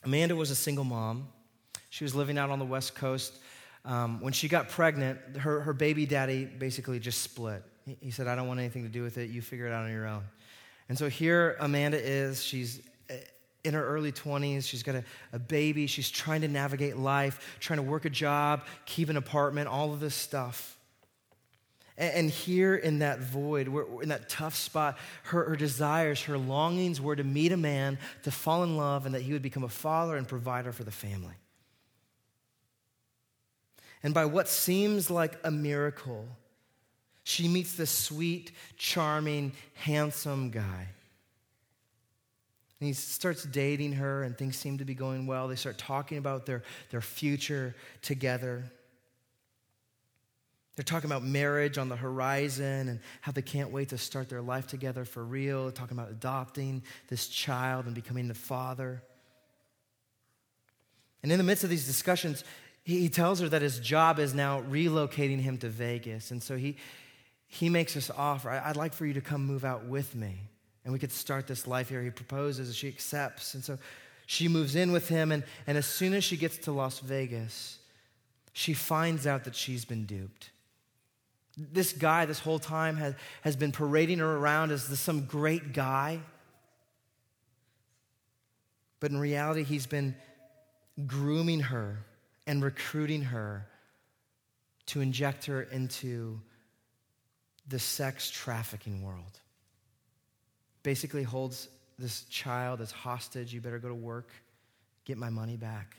Amanda 0.03 0.35
was 0.35 0.49
a 0.49 0.55
single 0.55 0.83
mom. 0.83 1.27
She 1.91 2.03
was 2.03 2.15
living 2.15 2.39
out 2.39 2.49
on 2.49 2.57
the 2.57 2.65
West 2.65 2.95
Coast. 2.95 3.37
Um, 3.85 4.19
when 4.19 4.33
she 4.33 4.47
got 4.47 4.69
pregnant, 4.69 5.19
her, 5.37 5.61
her 5.61 5.73
baby 5.73 6.07
daddy 6.07 6.43
basically 6.45 6.97
just 6.99 7.21
split. 7.21 7.61
He 8.01 8.09
said, 8.09 8.25
I 8.25 8.33
don't 8.33 8.47
want 8.47 8.59
anything 8.59 8.81
to 8.81 8.89
do 8.89 9.03
with 9.03 9.19
it. 9.19 9.29
You 9.29 9.43
figure 9.43 9.67
it 9.67 9.71
out 9.71 9.85
on 9.85 9.91
your 9.91 10.07
own. 10.07 10.23
And 10.89 10.97
so 10.97 11.07
here 11.07 11.55
Amanda 11.59 12.03
is. 12.03 12.43
She's 12.43 12.81
eh, 13.11 13.17
in 13.63 13.75
her 13.75 13.85
early 13.85 14.11
20s. 14.11 14.63
She's 14.63 14.81
got 14.81 14.95
a, 14.95 15.03
a 15.33 15.37
baby. 15.37 15.85
She's 15.85 16.09
trying 16.09 16.41
to 16.41 16.47
navigate 16.47 16.97
life, 16.97 17.57
trying 17.59 17.77
to 17.77 17.83
work 17.83 18.05
a 18.05 18.09
job, 18.09 18.65
keep 18.87 19.09
an 19.09 19.17
apartment, 19.17 19.67
all 19.67 19.93
of 19.93 19.99
this 19.99 20.15
stuff. 20.15 20.74
And, 21.97 22.29
here 22.29 22.75
in 22.75 22.99
that 22.99 23.19
void, 23.19 23.67
in 24.03 24.09
that 24.09 24.27
tough 24.27 24.55
spot, 24.55 24.97
her, 25.23 25.45
her 25.45 25.55
desires, 25.55 26.21
her 26.23 26.37
longings 26.37 26.99
were 26.99 27.15
to 27.15 27.23
meet 27.23 27.53
a 27.53 27.57
man, 27.57 27.97
to 28.23 28.31
fall 28.31 28.63
in 28.63 28.75
love, 28.75 29.05
and 29.05 29.15
that 29.15 29.21
he 29.21 29.31
would 29.31 29.41
become 29.41 29.63
a 29.63 29.69
father 29.69 30.17
and 30.17 30.27
provider 30.27 30.73
for 30.73 30.83
the 30.83 30.91
family. 30.91 31.35
And 34.03 34.13
by 34.13 34.25
what 34.25 34.49
seems 34.49 35.09
like 35.09 35.39
a 35.45 35.51
miracle, 35.51 36.27
she 37.23 37.47
meets 37.47 37.75
this 37.75 37.89
sweet, 37.89 38.51
charming, 38.77 39.53
handsome 39.73 40.51
guy. 40.51 40.87
And 42.79 42.87
he 42.87 42.93
starts 42.93 43.43
dating 43.45 43.93
her, 43.93 44.23
and 44.23 44.37
things 44.37 44.57
seem 44.57 44.79
to 44.79 44.85
be 44.85 44.93
going 44.93 45.27
well. 45.27 45.47
They 45.47 45.55
start 45.55 45.77
talking 45.77 46.17
about 46.17 46.45
their, 46.45 46.61
their 46.91 47.01
future 47.01 47.73
together. 48.01 48.65
They're 50.75 50.83
talking 50.83 51.09
about 51.09 51.23
marriage 51.23 51.77
on 51.77 51.87
the 51.87 51.95
horizon 51.95 52.89
and 52.89 52.99
how 53.21 53.31
they 53.31 53.41
can't 53.41 53.71
wait 53.71 53.89
to 53.89 53.97
start 53.97 54.27
their 54.27 54.41
life 54.41 54.67
together 54.67 55.05
for 55.05 55.23
real. 55.23 55.63
They're 55.63 55.71
talking 55.71 55.97
about 55.97 56.11
adopting 56.11 56.83
this 57.07 57.27
child 57.27 57.85
and 57.85 57.95
becoming 57.95 58.27
the 58.27 58.33
father. 58.33 59.01
And 61.23 61.31
in 61.31 61.37
the 61.37 61.43
midst 61.43 61.63
of 61.63 61.69
these 61.69 61.87
discussions, 61.87 62.43
he 62.83 63.09
tells 63.09 63.39
her 63.39 63.49
that 63.49 63.61
his 63.61 63.79
job 63.79 64.19
is 64.19 64.33
now 64.33 64.61
relocating 64.63 65.39
him 65.39 65.57
to 65.59 65.69
Vegas. 65.69 66.29
And 66.29 66.43
so 66.43 66.57
he, 66.57 66.75
he 67.47 67.69
makes 67.69 67.93
this 67.95 68.11
offer 68.11 68.49
I'd 68.49 68.75
like 68.75 68.93
for 68.93 69.05
you 69.05 69.13
to 69.13 69.21
come 69.21 69.45
move 69.45 69.65
out 69.65 69.85
with 69.85 70.13
me. 70.13 70.37
And 70.83 70.93
we 70.93 70.99
could 70.99 71.11
start 71.11 71.47
this 71.47 71.65
life 71.65 71.89
here. 71.89 72.03
He 72.03 72.11
proposes, 72.11 72.67
and 72.67 72.75
she 72.75 72.87
accepts. 72.87 73.55
And 73.55 73.63
so 73.63 73.79
she 74.27 74.47
moves 74.47 74.75
in 74.75 74.91
with 74.91 75.09
him. 75.09 75.31
And, 75.31 75.43
and 75.65 75.77
as 75.79 75.87
soon 75.87 76.13
as 76.13 76.23
she 76.23 76.37
gets 76.37 76.59
to 76.59 76.71
Las 76.71 76.99
Vegas, 76.99 77.79
she 78.53 78.73
finds 78.73 79.25
out 79.25 79.45
that 79.45 79.55
she's 79.55 79.83
been 79.83 80.05
duped. 80.05 80.51
This 81.57 81.93
guy, 81.93 82.25
this 82.25 82.39
whole 82.39 82.59
time, 82.59 82.97
has, 82.97 83.15
has 83.41 83.55
been 83.55 83.71
parading 83.71 84.19
her 84.19 84.37
around 84.37 84.71
as 84.71 84.87
the, 84.89 84.95
some 84.97 85.25
great 85.25 85.73
guy. 85.73 86.19
But 88.99 89.11
in 89.11 89.17
reality, 89.17 89.63
he's 89.63 89.87
been 89.87 90.15
grooming 91.05 91.61
her 91.61 92.05
and 92.47 92.63
recruiting 92.63 93.21
her 93.23 93.67
to 94.87 95.01
inject 95.01 95.45
her 95.45 95.63
into 95.63 96.39
the 97.67 97.79
sex 97.79 98.29
trafficking 98.29 99.01
world. 99.01 99.39
Basically, 100.83 101.23
holds 101.23 101.69
this 101.97 102.23
child 102.25 102.81
as 102.81 102.91
hostage. 102.91 103.53
You 103.53 103.61
better 103.61 103.79
go 103.79 103.87
to 103.87 103.95
work, 103.95 104.29
get 105.05 105.17
my 105.17 105.29
money 105.29 105.57
back. 105.57 105.95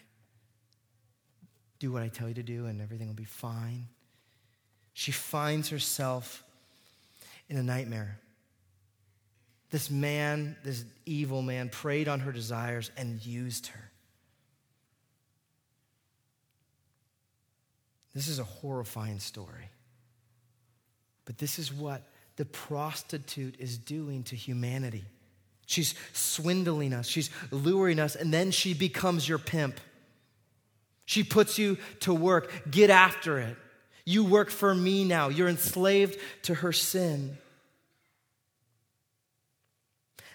do 1.79 1.93
what 1.93 2.03
I 2.03 2.09
tell 2.09 2.29
you 2.29 2.35
to 2.35 2.43
do, 2.43 2.67
and 2.67 2.81
everything 2.81 3.07
will 3.09 3.15
be 3.15 3.25
fine. 3.25 3.89
She 4.99 5.13
finds 5.13 5.69
herself 5.69 6.43
in 7.51 7.59
a 7.59 7.63
nightmare. 7.63 8.19
This 9.71 9.91
man, 9.91 10.57
this 10.65 10.87
evil 11.05 11.43
man, 11.43 11.69
preyed 11.69 12.09
on 12.09 12.21
her 12.21 12.33
desires 12.33 12.91
and 12.97 13.25
used 13.25 13.67
her. 13.67 13.91
This 18.15 18.27
is 18.27 18.39
a 18.39 18.45
horrifying 18.45 19.19
story. 19.19 19.69
But 21.27 21.37
this 21.37 21.59
is 21.59 21.71
what 21.71 22.01
the 22.37 22.47
prostitute 22.47 23.57
is 23.59 23.77
doing 23.77 24.23
to 24.23 24.35
humanity. 24.35 25.05
She's 25.67 25.95
swindling 26.15 26.95
us, 26.95 27.07
she's 27.07 27.29
luring 27.51 27.99
us, 27.99 28.17
and 28.17 28.33
then 28.33 28.51
she 28.51 28.73
becomes 28.73 29.29
your 29.29 29.39
pimp. 29.39 29.79
She 31.05 31.23
puts 31.23 31.59
you 31.59 31.77
to 32.01 32.15
work. 32.15 32.51
Get 32.71 32.89
after 32.89 33.39
it. 33.39 33.59
You 34.07 34.25
work 34.25 34.51
for 34.51 34.75
me 34.75 35.05
now. 35.05 35.29
You're 35.29 35.49
enslaved 35.49 36.19
to 36.43 36.55
her 36.55 36.73
sin. 36.73 37.37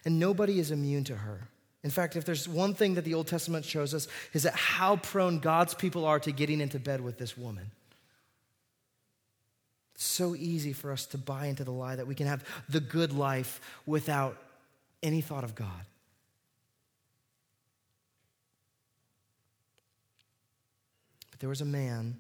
And 0.04 0.20
nobody 0.20 0.60
is 0.60 0.72
immune 0.72 1.06
to 1.06 1.16
her. 1.16 1.48
In 1.84 1.90
fact, 1.90 2.16
if 2.16 2.26
there's 2.26 2.48
one 2.48 2.74
thing 2.76 2.96
that 2.96 3.06
the 3.06 3.14
Old 3.14 3.28
Testament 3.28 3.66
shows 3.66 3.94
us, 3.94 4.08
is 4.34 4.44
that 4.44 4.54
how 4.54 4.98
prone 4.98 5.40
God's 5.40 5.74
people 5.74 6.06
are 6.06 6.20
to 6.20 6.32
getting 6.32 6.60
into 6.62 6.80
bed 6.80 7.02
with 7.02 7.18
this 7.18 7.38
woman. 7.38 7.72
It's 9.96 10.04
so 10.04 10.36
easy 10.36 10.74
for 10.74 10.92
us 10.92 11.06
to 11.08 11.18
buy 11.18 11.46
into 11.46 11.64
the 11.64 11.72
lie 11.72 11.96
that 11.96 12.08
we 12.08 12.14
can 12.14 12.28
have 12.28 12.44
the 12.68 12.82
good 12.82 13.14
life 13.14 13.62
without 13.86 14.38
any 15.02 15.22
thought 15.22 15.44
of 15.44 15.56
God. 15.56 15.86
But 21.32 21.40
there 21.40 21.50
was 21.50 21.62
a 21.62 21.66
man 21.66 22.18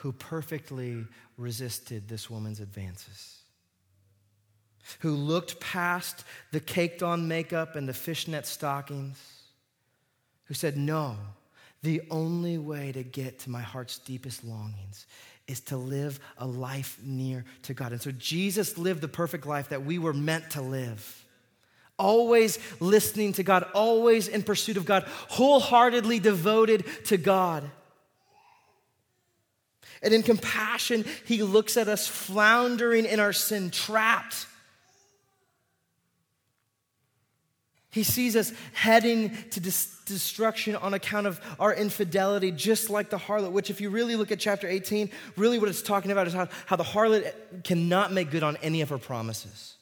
who 0.00 0.12
perfectly 0.12 1.06
resisted 1.36 2.08
this 2.08 2.28
woman's 2.28 2.60
advances 2.60 3.40
who 5.00 5.12
looked 5.12 5.60
past 5.60 6.24
the 6.52 6.60
caked 6.60 7.02
on 7.02 7.28
makeup 7.28 7.76
and 7.76 7.88
the 7.88 7.94
fishnet 7.94 8.46
stockings, 8.46 9.18
who 10.44 10.54
said, 10.54 10.76
No, 10.76 11.16
the 11.82 12.02
only 12.10 12.58
way 12.58 12.92
to 12.92 13.02
get 13.02 13.40
to 13.40 13.50
my 13.50 13.62
heart's 13.62 13.98
deepest 13.98 14.44
longings 14.44 15.06
is 15.46 15.60
to 15.60 15.76
live 15.76 16.20
a 16.38 16.46
life 16.46 16.98
near 17.02 17.44
to 17.62 17.74
God. 17.74 17.92
And 17.92 18.00
so 18.00 18.12
Jesus 18.12 18.78
lived 18.78 19.00
the 19.00 19.08
perfect 19.08 19.46
life 19.46 19.70
that 19.70 19.84
we 19.84 19.98
were 19.98 20.12
meant 20.12 20.50
to 20.50 20.62
live. 20.62 21.26
Always 21.98 22.58
listening 22.80 23.34
to 23.34 23.42
God, 23.42 23.64
always 23.74 24.28
in 24.28 24.42
pursuit 24.42 24.76
of 24.76 24.86
God, 24.86 25.04
wholeheartedly 25.28 26.18
devoted 26.18 26.84
to 27.06 27.16
God. 27.16 27.70
And 30.02 30.14
in 30.14 30.22
compassion, 30.22 31.04
he 31.26 31.42
looks 31.42 31.76
at 31.76 31.88
us 31.88 32.06
floundering 32.06 33.04
in 33.04 33.20
our 33.20 33.32
sin, 33.32 33.70
trapped 33.70 34.46
He 37.92 38.04
sees 38.04 38.36
us 38.36 38.52
heading 38.72 39.36
to 39.50 39.60
dis- 39.60 39.98
destruction 40.06 40.76
on 40.76 40.94
account 40.94 41.26
of 41.26 41.40
our 41.58 41.74
infidelity, 41.74 42.52
just 42.52 42.88
like 42.88 43.10
the 43.10 43.18
harlot, 43.18 43.50
which, 43.50 43.68
if 43.68 43.80
you 43.80 43.90
really 43.90 44.14
look 44.14 44.30
at 44.30 44.38
chapter 44.38 44.68
18, 44.68 45.10
really 45.36 45.58
what 45.58 45.68
it's 45.68 45.82
talking 45.82 46.12
about 46.12 46.28
is 46.28 46.32
how, 46.32 46.48
how 46.66 46.76
the 46.76 46.84
harlot 46.84 47.64
cannot 47.64 48.12
make 48.12 48.30
good 48.30 48.44
on 48.44 48.56
any 48.58 48.80
of 48.80 48.90
her 48.90 48.98
promises. 48.98 49.74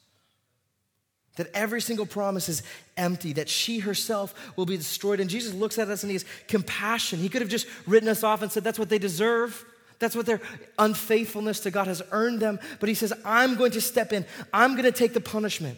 That 1.35 1.51
every 1.53 1.81
single 1.81 2.07
promise 2.07 2.49
is 2.49 2.63
empty, 2.97 3.33
that 3.33 3.47
she 3.47 3.79
herself 3.79 4.33
will 4.55 4.65
be 4.65 4.75
destroyed. 4.75 5.19
And 5.19 5.29
Jesus 5.29 5.53
looks 5.53 5.77
at 5.77 5.87
us 5.87 6.01
and 6.01 6.09
he 6.09 6.15
has 6.15 6.25
compassion. 6.47 7.19
He 7.19 7.29
could 7.29 7.41
have 7.41 7.49
just 7.49 7.67
written 7.85 8.09
us 8.09 8.23
off 8.23 8.41
and 8.41 8.51
said, 8.51 8.63
That's 8.63 8.79
what 8.79 8.89
they 8.89 8.97
deserve. 8.97 9.63
That's 9.99 10.15
what 10.15 10.25
their 10.25 10.41
unfaithfulness 10.77 11.59
to 11.61 11.71
God 11.71 11.87
has 11.87 12.01
earned 12.11 12.39
them. 12.39 12.59
But 12.79 12.89
he 12.89 12.95
says, 12.95 13.13
I'm 13.25 13.55
going 13.55 13.71
to 13.71 13.81
step 13.81 14.13
in, 14.13 14.25
I'm 14.53 14.71
going 14.71 14.85
to 14.85 14.91
take 14.91 15.13
the 15.13 15.21
punishment. 15.21 15.77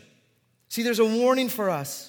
See, 0.70 0.84
there's 0.84 1.00
a 1.00 1.06
warning 1.06 1.50
for 1.50 1.70
us. 1.70 2.08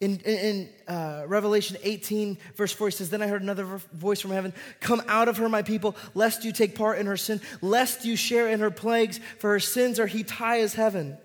In, 0.00 0.18
in, 0.18 0.68
uh, 0.88 1.22
Revelation 1.28 1.76
18, 1.80 2.36
verse 2.56 2.72
4, 2.72 2.88
he 2.88 2.92
says, 2.92 3.10
Then 3.10 3.22
I 3.22 3.28
heard 3.28 3.42
another 3.42 3.64
voice 3.92 4.20
from 4.20 4.32
heaven 4.32 4.52
Come 4.80 5.00
out 5.06 5.28
of 5.28 5.36
her, 5.36 5.48
my 5.48 5.62
people, 5.62 5.96
lest 6.14 6.44
you 6.44 6.52
take 6.52 6.74
part 6.74 6.98
in 6.98 7.06
her 7.06 7.16
sin, 7.16 7.40
lest 7.60 8.04
you 8.04 8.16
share 8.16 8.48
in 8.48 8.58
her 8.60 8.70
plagues, 8.72 9.20
for 9.38 9.50
her 9.50 9.60
sins 9.60 10.00
are 10.00 10.08
heaped 10.08 10.30
high 10.30 10.60
as 10.60 10.74
heaven. 10.74 11.16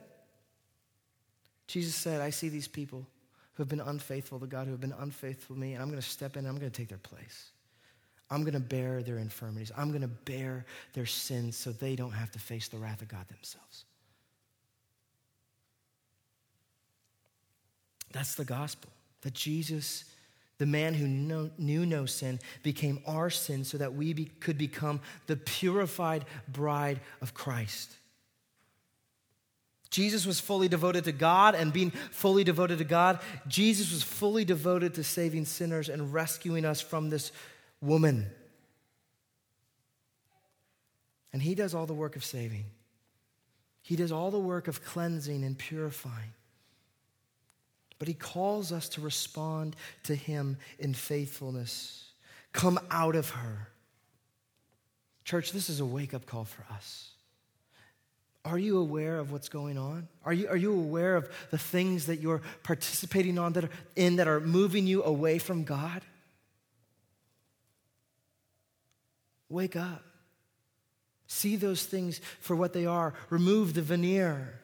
Jesus 1.65 1.95
said, 1.95 2.21
I 2.21 2.29
see 2.29 2.49
these 2.49 2.67
people 2.67 3.07
who 3.55 3.63
have 3.63 3.67
been 3.67 3.81
unfaithful 3.81 4.39
to 4.39 4.45
God, 4.45 4.65
who 4.65 4.71
have 4.71 4.81
been 4.81 4.93
unfaithful 4.99 5.55
to 5.55 5.59
me, 5.59 5.73
and 5.73 5.81
I'm 5.81 5.89
going 5.89 6.01
to 6.01 6.07
step 6.07 6.37
in 6.37 6.45
and 6.45 6.47
I'm 6.47 6.59
going 6.59 6.71
to 6.71 6.77
take 6.77 6.89
their 6.89 6.99
place. 6.99 7.49
I'm 8.29 8.41
going 8.41 8.53
to 8.53 8.59
bear 8.59 9.01
their 9.03 9.17
infirmities. 9.17 9.71
I'm 9.77 9.89
going 9.89 10.01
to 10.01 10.07
bear 10.07 10.65
their 10.93 11.05
sins 11.05 11.55
so 11.55 11.71
they 11.71 11.95
don't 11.95 12.11
have 12.11 12.31
to 12.31 12.39
face 12.39 12.67
the 12.67 12.77
wrath 12.77 13.01
of 13.01 13.07
God 13.07 13.27
themselves. 13.29 13.85
That's 18.11 18.35
the 18.35 18.45
gospel. 18.45 18.89
That 19.21 19.33
Jesus, 19.33 20.05
the 20.57 20.65
man 20.65 20.93
who 20.93 21.07
knew 21.07 21.85
no 21.85 22.05
sin, 22.05 22.39
became 22.63 22.99
our 23.07 23.29
sin 23.29 23.63
so 23.63 23.77
that 23.77 23.93
we 23.93 24.13
could 24.13 24.57
become 24.57 24.99
the 25.27 25.37
purified 25.37 26.25
bride 26.47 26.99
of 27.21 27.33
Christ. 27.33 27.93
Jesus 29.89 30.25
was 30.25 30.41
fully 30.41 30.67
devoted 30.67 31.05
to 31.05 31.13
God, 31.13 31.55
and 31.55 31.71
being 31.71 31.91
fully 31.91 32.43
devoted 32.43 32.79
to 32.79 32.83
God, 32.83 33.19
Jesus 33.47 33.91
was 33.91 34.03
fully 34.03 34.43
devoted 34.43 34.93
to 34.95 35.03
saving 35.03 35.45
sinners 35.45 35.87
and 35.87 36.13
rescuing 36.13 36.65
us 36.65 36.81
from 36.81 37.09
this 37.09 37.31
woman. 37.81 38.27
And 41.33 41.41
he 41.41 41.55
does 41.55 41.73
all 41.73 41.85
the 41.85 41.93
work 41.93 42.15
of 42.15 42.23
saving, 42.23 42.65
he 43.81 43.95
does 43.95 44.11
all 44.11 44.31
the 44.31 44.39
work 44.39 44.67
of 44.67 44.83
cleansing 44.83 45.43
and 45.43 45.57
purifying. 45.57 46.33
But 47.99 48.07
he 48.07 48.13
calls 48.13 48.71
us 48.71 48.89
to 48.89 49.01
respond 49.01 49.75
to 50.03 50.13
him 50.13 50.57
in 50.77 50.93
faithfulness. 50.93 52.11
Come 52.51 52.79
out 52.91 53.15
of 53.15 53.31
her. 53.31 53.69
Church, 55.23 55.51
this 55.51 55.69
is 55.69 55.79
a 55.79 55.85
wake 55.85 56.13
up 56.13 56.25
call 56.25 56.45
for 56.45 56.63
us. 56.71 57.09
Are 58.45 58.57
you 58.57 58.77
aware 58.77 59.19
of 59.19 59.31
what's 59.31 59.49
going 59.49 59.77
on? 59.77 60.07
Are 60.23 60.31
you, 60.31 60.47
are 60.47 60.55
you 60.55 60.71
aware 60.71 61.17
of 61.17 61.29
the 61.51 61.57
things 61.57 62.05
that 62.05 62.21
you're 62.21 62.41
participating 62.63 63.37
on 63.37 63.53
that 63.53 63.65
are 63.65 63.69
in 63.95 64.15
that 64.17 64.27
are 64.27 64.39
moving 64.39 64.87
you 64.87 65.03
away 65.03 65.37
from 65.37 65.63
God? 65.65 66.01
Wake 69.49 69.75
up. 69.75 70.03
See 71.27 71.55
those 71.55 71.85
things 71.85 72.21
for 72.39 72.55
what 72.55 72.73
they 72.73 72.85
are. 72.85 73.13
Remove 73.29 73.73
the 73.73 73.81
veneer 73.81 74.59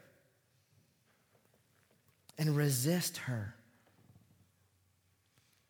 and 2.38 2.56
resist 2.56 3.18
her. 3.18 3.56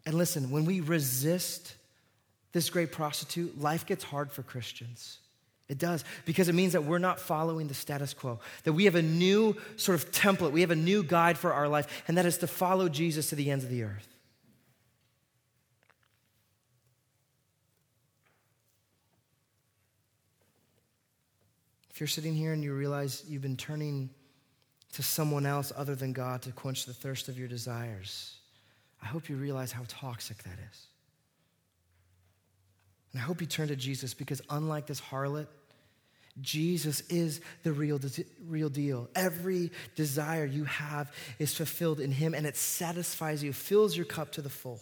And 0.06 0.16
listen, 0.16 0.52
when 0.52 0.66
we 0.66 0.82
resist 0.82 1.76
this 2.52 2.70
great 2.70 2.92
prostitute, 2.92 3.60
life 3.60 3.86
gets 3.86 4.04
hard 4.04 4.32
for 4.32 4.44
Christians. 4.44 5.20
It 5.70 5.78
does, 5.78 6.04
because 6.26 6.50
it 6.50 6.56
means 6.56 6.74
that 6.74 6.84
we're 6.84 7.00
not 7.00 7.20
following 7.20 7.68
the 7.68 7.74
status 7.74 8.14
quo, 8.14 8.40
that 8.64 8.74
we 8.74 8.86
have 8.86 8.96
a 8.96 9.02
new 9.02 9.56
sort 9.78 9.96
of 9.96 10.12
template, 10.12 10.52
we 10.52 10.62
have 10.62 10.72
a 10.72 10.76
new 10.76 11.04
guide 11.04 11.38
for 11.38 11.54
our 11.54 11.68
life, 11.68 12.04
and 12.08 12.18
that 12.18 12.26
is 12.26 12.38
to 12.40 12.48
follow 12.48 12.90
Jesus 12.90 13.30
to 13.30 13.36
the 13.36 13.50
ends 13.50 13.64
of 13.64 13.72
the 13.72 13.84
earth. 13.84 14.13
If 21.94 22.00
you're 22.00 22.08
sitting 22.08 22.34
here 22.34 22.54
and 22.54 22.64
you 22.64 22.74
realize 22.74 23.24
you've 23.28 23.44
been 23.44 23.58
turning 23.58 24.10
to 24.94 25.04
someone 25.04 25.46
else 25.46 25.72
other 25.76 25.94
than 25.94 26.12
God 26.12 26.42
to 26.44 26.52
quench 26.52 26.86
the 26.86 26.94
thirst 26.94 27.30
of 27.30 27.38
your 27.38 27.48
desires, 27.48 28.36
I 29.02 29.06
hope 29.06 29.30
you 29.30 29.36
realize 29.36 29.72
how 29.72 29.84
toxic 29.88 30.42
that 30.44 30.58
is. 30.72 30.88
And 33.12 33.22
I 33.22 33.26
hope 33.26 33.42
you 33.42 33.48
turn 33.48 33.68
to 33.68 33.76
Jesus 33.76 34.16
because, 34.16 34.42
unlike 34.50 34.88
this 34.88 35.00
harlot, 35.00 35.46
Jesus 36.42 37.02
is 37.10 37.42
the 37.62 37.72
real, 37.72 38.00
real 38.48 38.70
deal. 38.70 39.08
Every 39.14 39.72
desire 39.96 40.46
you 40.46 40.64
have 40.64 41.12
is 41.38 41.54
fulfilled 41.54 42.00
in 42.00 42.12
Him 42.12 42.34
and 42.34 42.48
it 42.48 42.58
satisfies 42.58 43.44
you, 43.44 43.54
fills 43.54 43.96
your 43.96 44.08
cup 44.08 44.32
to 44.32 44.42
the 44.42 44.50
full. 44.50 44.80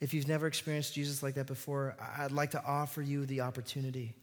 If 0.00 0.14
you've 0.14 0.28
never 0.28 0.46
experienced 0.46 0.94
Jesus 0.94 1.22
like 1.22 1.34
that 1.34 1.46
before, 1.46 1.94
I'd 2.16 2.32
like 2.32 2.52
to 2.52 2.64
offer 2.64 3.02
you 3.02 3.26
the 3.26 3.42
opportunity. 3.42 4.14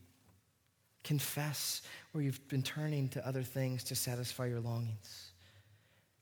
Confess 1.06 1.84
where 2.12 2.24
you've 2.24 2.46
been 2.50 2.64
turning 2.64 3.08
to 3.10 3.26
other 3.26 3.44
things 3.44 3.84
to 3.86 3.96
satisfy 3.96 4.48
your 4.48 4.60
longings. 4.60 5.32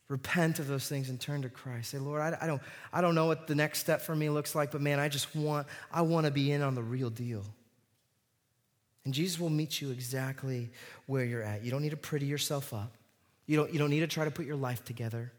Repent 0.09 0.59
of 0.59 0.67
those 0.67 0.87
things 0.87 1.09
and 1.09 1.19
turn 1.19 1.41
to 1.41 1.49
Christ. 1.49 1.91
Say, 1.91 1.97
Lord, 1.97 2.21
I, 2.21 2.37
I, 2.41 2.45
don't, 2.45 2.61
I 2.91 3.01
don't 3.01 3.15
know 3.15 3.25
what 3.25 3.47
the 3.47 3.55
next 3.55 3.79
step 3.79 4.01
for 4.01 4.15
me 4.15 4.29
looks 4.29 4.53
like, 4.53 4.71
but 4.71 4.81
man, 4.81 4.99
I 4.99 5.07
just 5.09 5.35
want, 5.35 5.65
I 5.91 6.01
want 6.01 6.25
to 6.25 6.31
be 6.31 6.51
in 6.51 6.61
on 6.61 6.75
the 6.75 6.83
real 6.83 7.09
deal. 7.09 7.43
And 9.05 9.13
Jesus 9.13 9.39
will 9.39 9.49
meet 9.49 9.81
you 9.81 9.91
exactly 9.91 10.69
where 11.07 11.23
you're 11.23 11.41
at. 11.41 11.63
You 11.63 11.71
don't 11.71 11.81
need 11.81 11.91
to 11.91 11.97
pretty 11.97 12.25
yourself 12.25 12.73
up. 12.73 12.93
You 13.45 13.57
don't, 13.57 13.73
you 13.73 13.79
don't 13.79 13.89
need 13.89 14.01
to 14.01 14.07
try 14.07 14.25
to 14.25 14.31
put 14.31 14.45
your 14.45 14.55
life 14.55 14.83
together. 14.85 15.31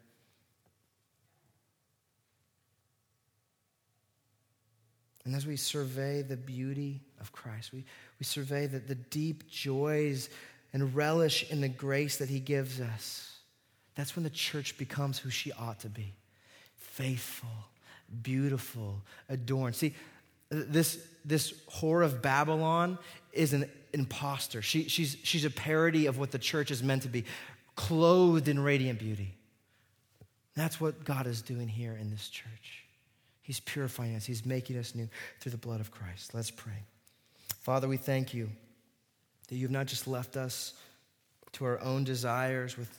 And 5.25 5.35
as 5.35 5.47
we 5.47 5.57
survey 5.57 6.23
the 6.23 6.37
beauty 6.37 7.01
of 7.21 7.33
Christ, 7.33 7.73
we, 7.73 7.85
we 8.19 8.25
survey 8.25 8.67
the, 8.67 8.79
the 8.79 8.95
deep 8.95 9.49
joys 9.49 10.29
and 10.73 10.95
relish 10.95 11.51
in 11.51 11.61
the 11.61 11.69
grace 11.69 12.19
that 12.19 12.29
he 12.29 12.41
gives 12.41 12.81
us, 12.81 13.39
that's 13.95 14.17
when 14.17 14.25
the 14.25 14.31
church 14.31 14.77
becomes 14.77 15.19
who 15.19 15.31
she 15.31 15.53
ought 15.53 15.81
to 15.81 15.89
be 15.89 16.13
faithful, 16.77 17.49
beautiful, 18.23 19.03
adorned. 19.29 19.75
See, 19.75 19.95
this, 20.49 21.05
this 21.25 21.53
whore 21.69 22.05
of 22.05 22.23
Babylon 22.23 22.99
is 23.33 23.53
an 23.53 23.69
impostor. 23.93 24.63
She, 24.63 24.89
she's, 24.89 25.17
she's 25.25 25.45
a 25.45 25.51
parody 25.51 26.07
of 26.07 26.19
what 26.19 26.31
the 26.31 26.39
church 26.39 26.71
is 26.71 26.83
meant 26.83 27.03
to 27.03 27.09
be, 27.09 27.25
clothed 27.75 28.47
in 28.47 28.61
radiant 28.61 29.01
beauty. 29.01 29.35
That's 30.55 30.81
what 30.81 31.05
God 31.05 31.27
is 31.27 31.43
doing 31.43 31.67
here 31.67 31.97
in 32.01 32.11
this 32.11 32.29
church. 32.29 32.84
He's 33.45 33.61
purifying 33.61 34.17
us, 34.17 34.25
He's 34.25 34.45
making 34.45 34.79
us 34.79 34.95
new 34.95 35.09
through 35.39 35.53
the 35.53 35.59
blood 35.59 35.81
of 35.81 35.91
Christ. 35.91 36.35
Let's 36.35 36.51
pray. 36.51 36.83
Father, 37.61 37.87
we 37.87 37.99
thank 37.99 38.35
you 38.35 38.51
that 39.49 39.57
you've 39.57 39.71
not 39.71 39.87
just 39.87 40.09
left 40.09 40.37
us 40.37 40.73
to 41.53 41.67
our 41.67 41.79
own 41.81 42.05
desires 42.05 42.77
with 42.77 42.99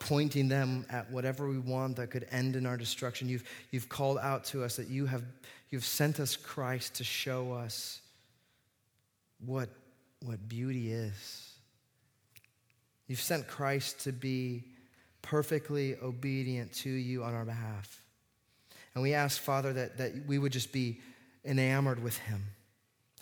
pointing 0.00 0.48
them 0.48 0.84
at 0.90 1.10
whatever 1.10 1.48
we 1.48 1.58
want 1.58 1.96
that 1.96 2.10
could 2.10 2.26
end 2.32 2.56
in 2.56 2.66
our 2.66 2.76
destruction. 2.76 3.28
You've, 3.28 3.44
you've 3.70 3.88
called 3.88 4.18
out 4.18 4.44
to 4.46 4.64
us 4.64 4.76
that 4.76 4.88
you 4.88 5.06
have 5.06 5.22
you've 5.70 5.84
sent 5.84 6.20
us 6.20 6.36
Christ 6.36 6.96
to 6.96 7.04
show 7.04 7.52
us 7.52 8.00
what, 9.44 9.68
what 10.20 10.48
beauty 10.48 10.92
is. 10.92 11.50
You've 13.06 13.20
sent 13.20 13.46
Christ 13.46 14.00
to 14.00 14.12
be 14.12 14.64
perfectly 15.22 15.96
obedient 16.02 16.72
to 16.74 16.90
you 16.90 17.22
on 17.22 17.34
our 17.34 17.44
behalf. 17.44 18.03
And 18.94 19.02
we 19.02 19.14
ask, 19.14 19.40
Father, 19.40 19.72
that, 19.72 19.98
that 19.98 20.26
we 20.26 20.38
would 20.38 20.52
just 20.52 20.72
be 20.72 21.00
enamored 21.44 22.02
with 22.02 22.18
him 22.18 22.44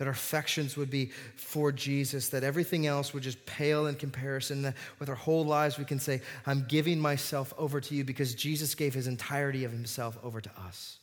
that 0.03 0.07
our 0.07 0.15
affections 0.15 0.77
would 0.77 0.91
be 0.91 1.13
for 1.37 1.71
Jesus, 1.71 2.31
that 2.31 2.43
everything 2.43 2.89
else 2.89 3.15
would 3.15 3.23
just 3.23 3.47
pale 3.47 3.87
in 3.87 3.95
comparison, 3.95 4.63
that 4.63 4.75
with 4.99 5.09
our 5.09 5.15
whole 5.15 5.45
lives 5.45 5.79
we 5.79 5.85
can 5.85 6.01
say, 6.01 6.23
I'm 6.45 6.65
giving 6.67 6.99
myself 6.99 7.55
over 7.57 7.81
to 7.81 7.95
you 7.95 8.03
because 8.03 8.35
Jesus 8.35 8.75
gave 8.75 8.95
his 8.95 9.07
entirety 9.07 9.63
of 9.63 9.71
himself 9.71 10.19
over 10.25 10.41
to 10.41 10.51
us. 10.59 10.99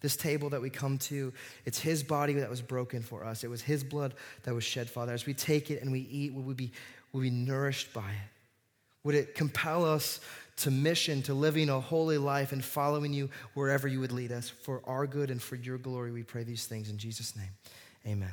This 0.00 0.16
table 0.16 0.50
that 0.50 0.60
we 0.60 0.68
come 0.68 0.98
to, 0.98 1.32
it's 1.64 1.78
his 1.78 2.02
body 2.02 2.32
that 2.32 2.50
was 2.50 2.60
broken 2.60 3.02
for 3.02 3.24
us. 3.24 3.44
It 3.44 3.50
was 3.50 3.62
his 3.62 3.84
blood 3.84 4.14
that 4.42 4.52
was 4.52 4.64
shed, 4.64 4.90
Father. 4.90 5.12
As 5.12 5.26
we 5.26 5.34
take 5.34 5.70
it 5.70 5.80
and 5.80 5.92
we 5.92 6.00
eat, 6.00 6.34
will 6.34 6.42
we 6.42 6.54
be, 6.54 6.72
will 7.12 7.20
we 7.20 7.30
be 7.30 7.36
nourished 7.36 7.92
by 7.92 8.10
it? 8.10 8.30
Would 9.04 9.14
it 9.14 9.34
compel 9.36 9.84
us 9.84 10.18
to 10.60 10.70
mission, 10.70 11.22
to 11.22 11.34
living 11.34 11.68
a 11.68 11.80
holy 11.80 12.18
life 12.18 12.52
and 12.52 12.64
following 12.64 13.12
you 13.12 13.30
wherever 13.54 13.88
you 13.88 14.00
would 14.00 14.12
lead 14.12 14.32
us? 14.32 14.48
For 14.48 14.82
our 14.84 15.06
good 15.06 15.30
and 15.30 15.42
for 15.42 15.56
your 15.56 15.78
glory, 15.78 16.12
we 16.12 16.22
pray 16.22 16.44
these 16.44 16.66
things 16.66 16.90
in 16.90 16.98
Jesus' 16.98 17.36
name. 17.36 17.50
Amen. 18.06 18.32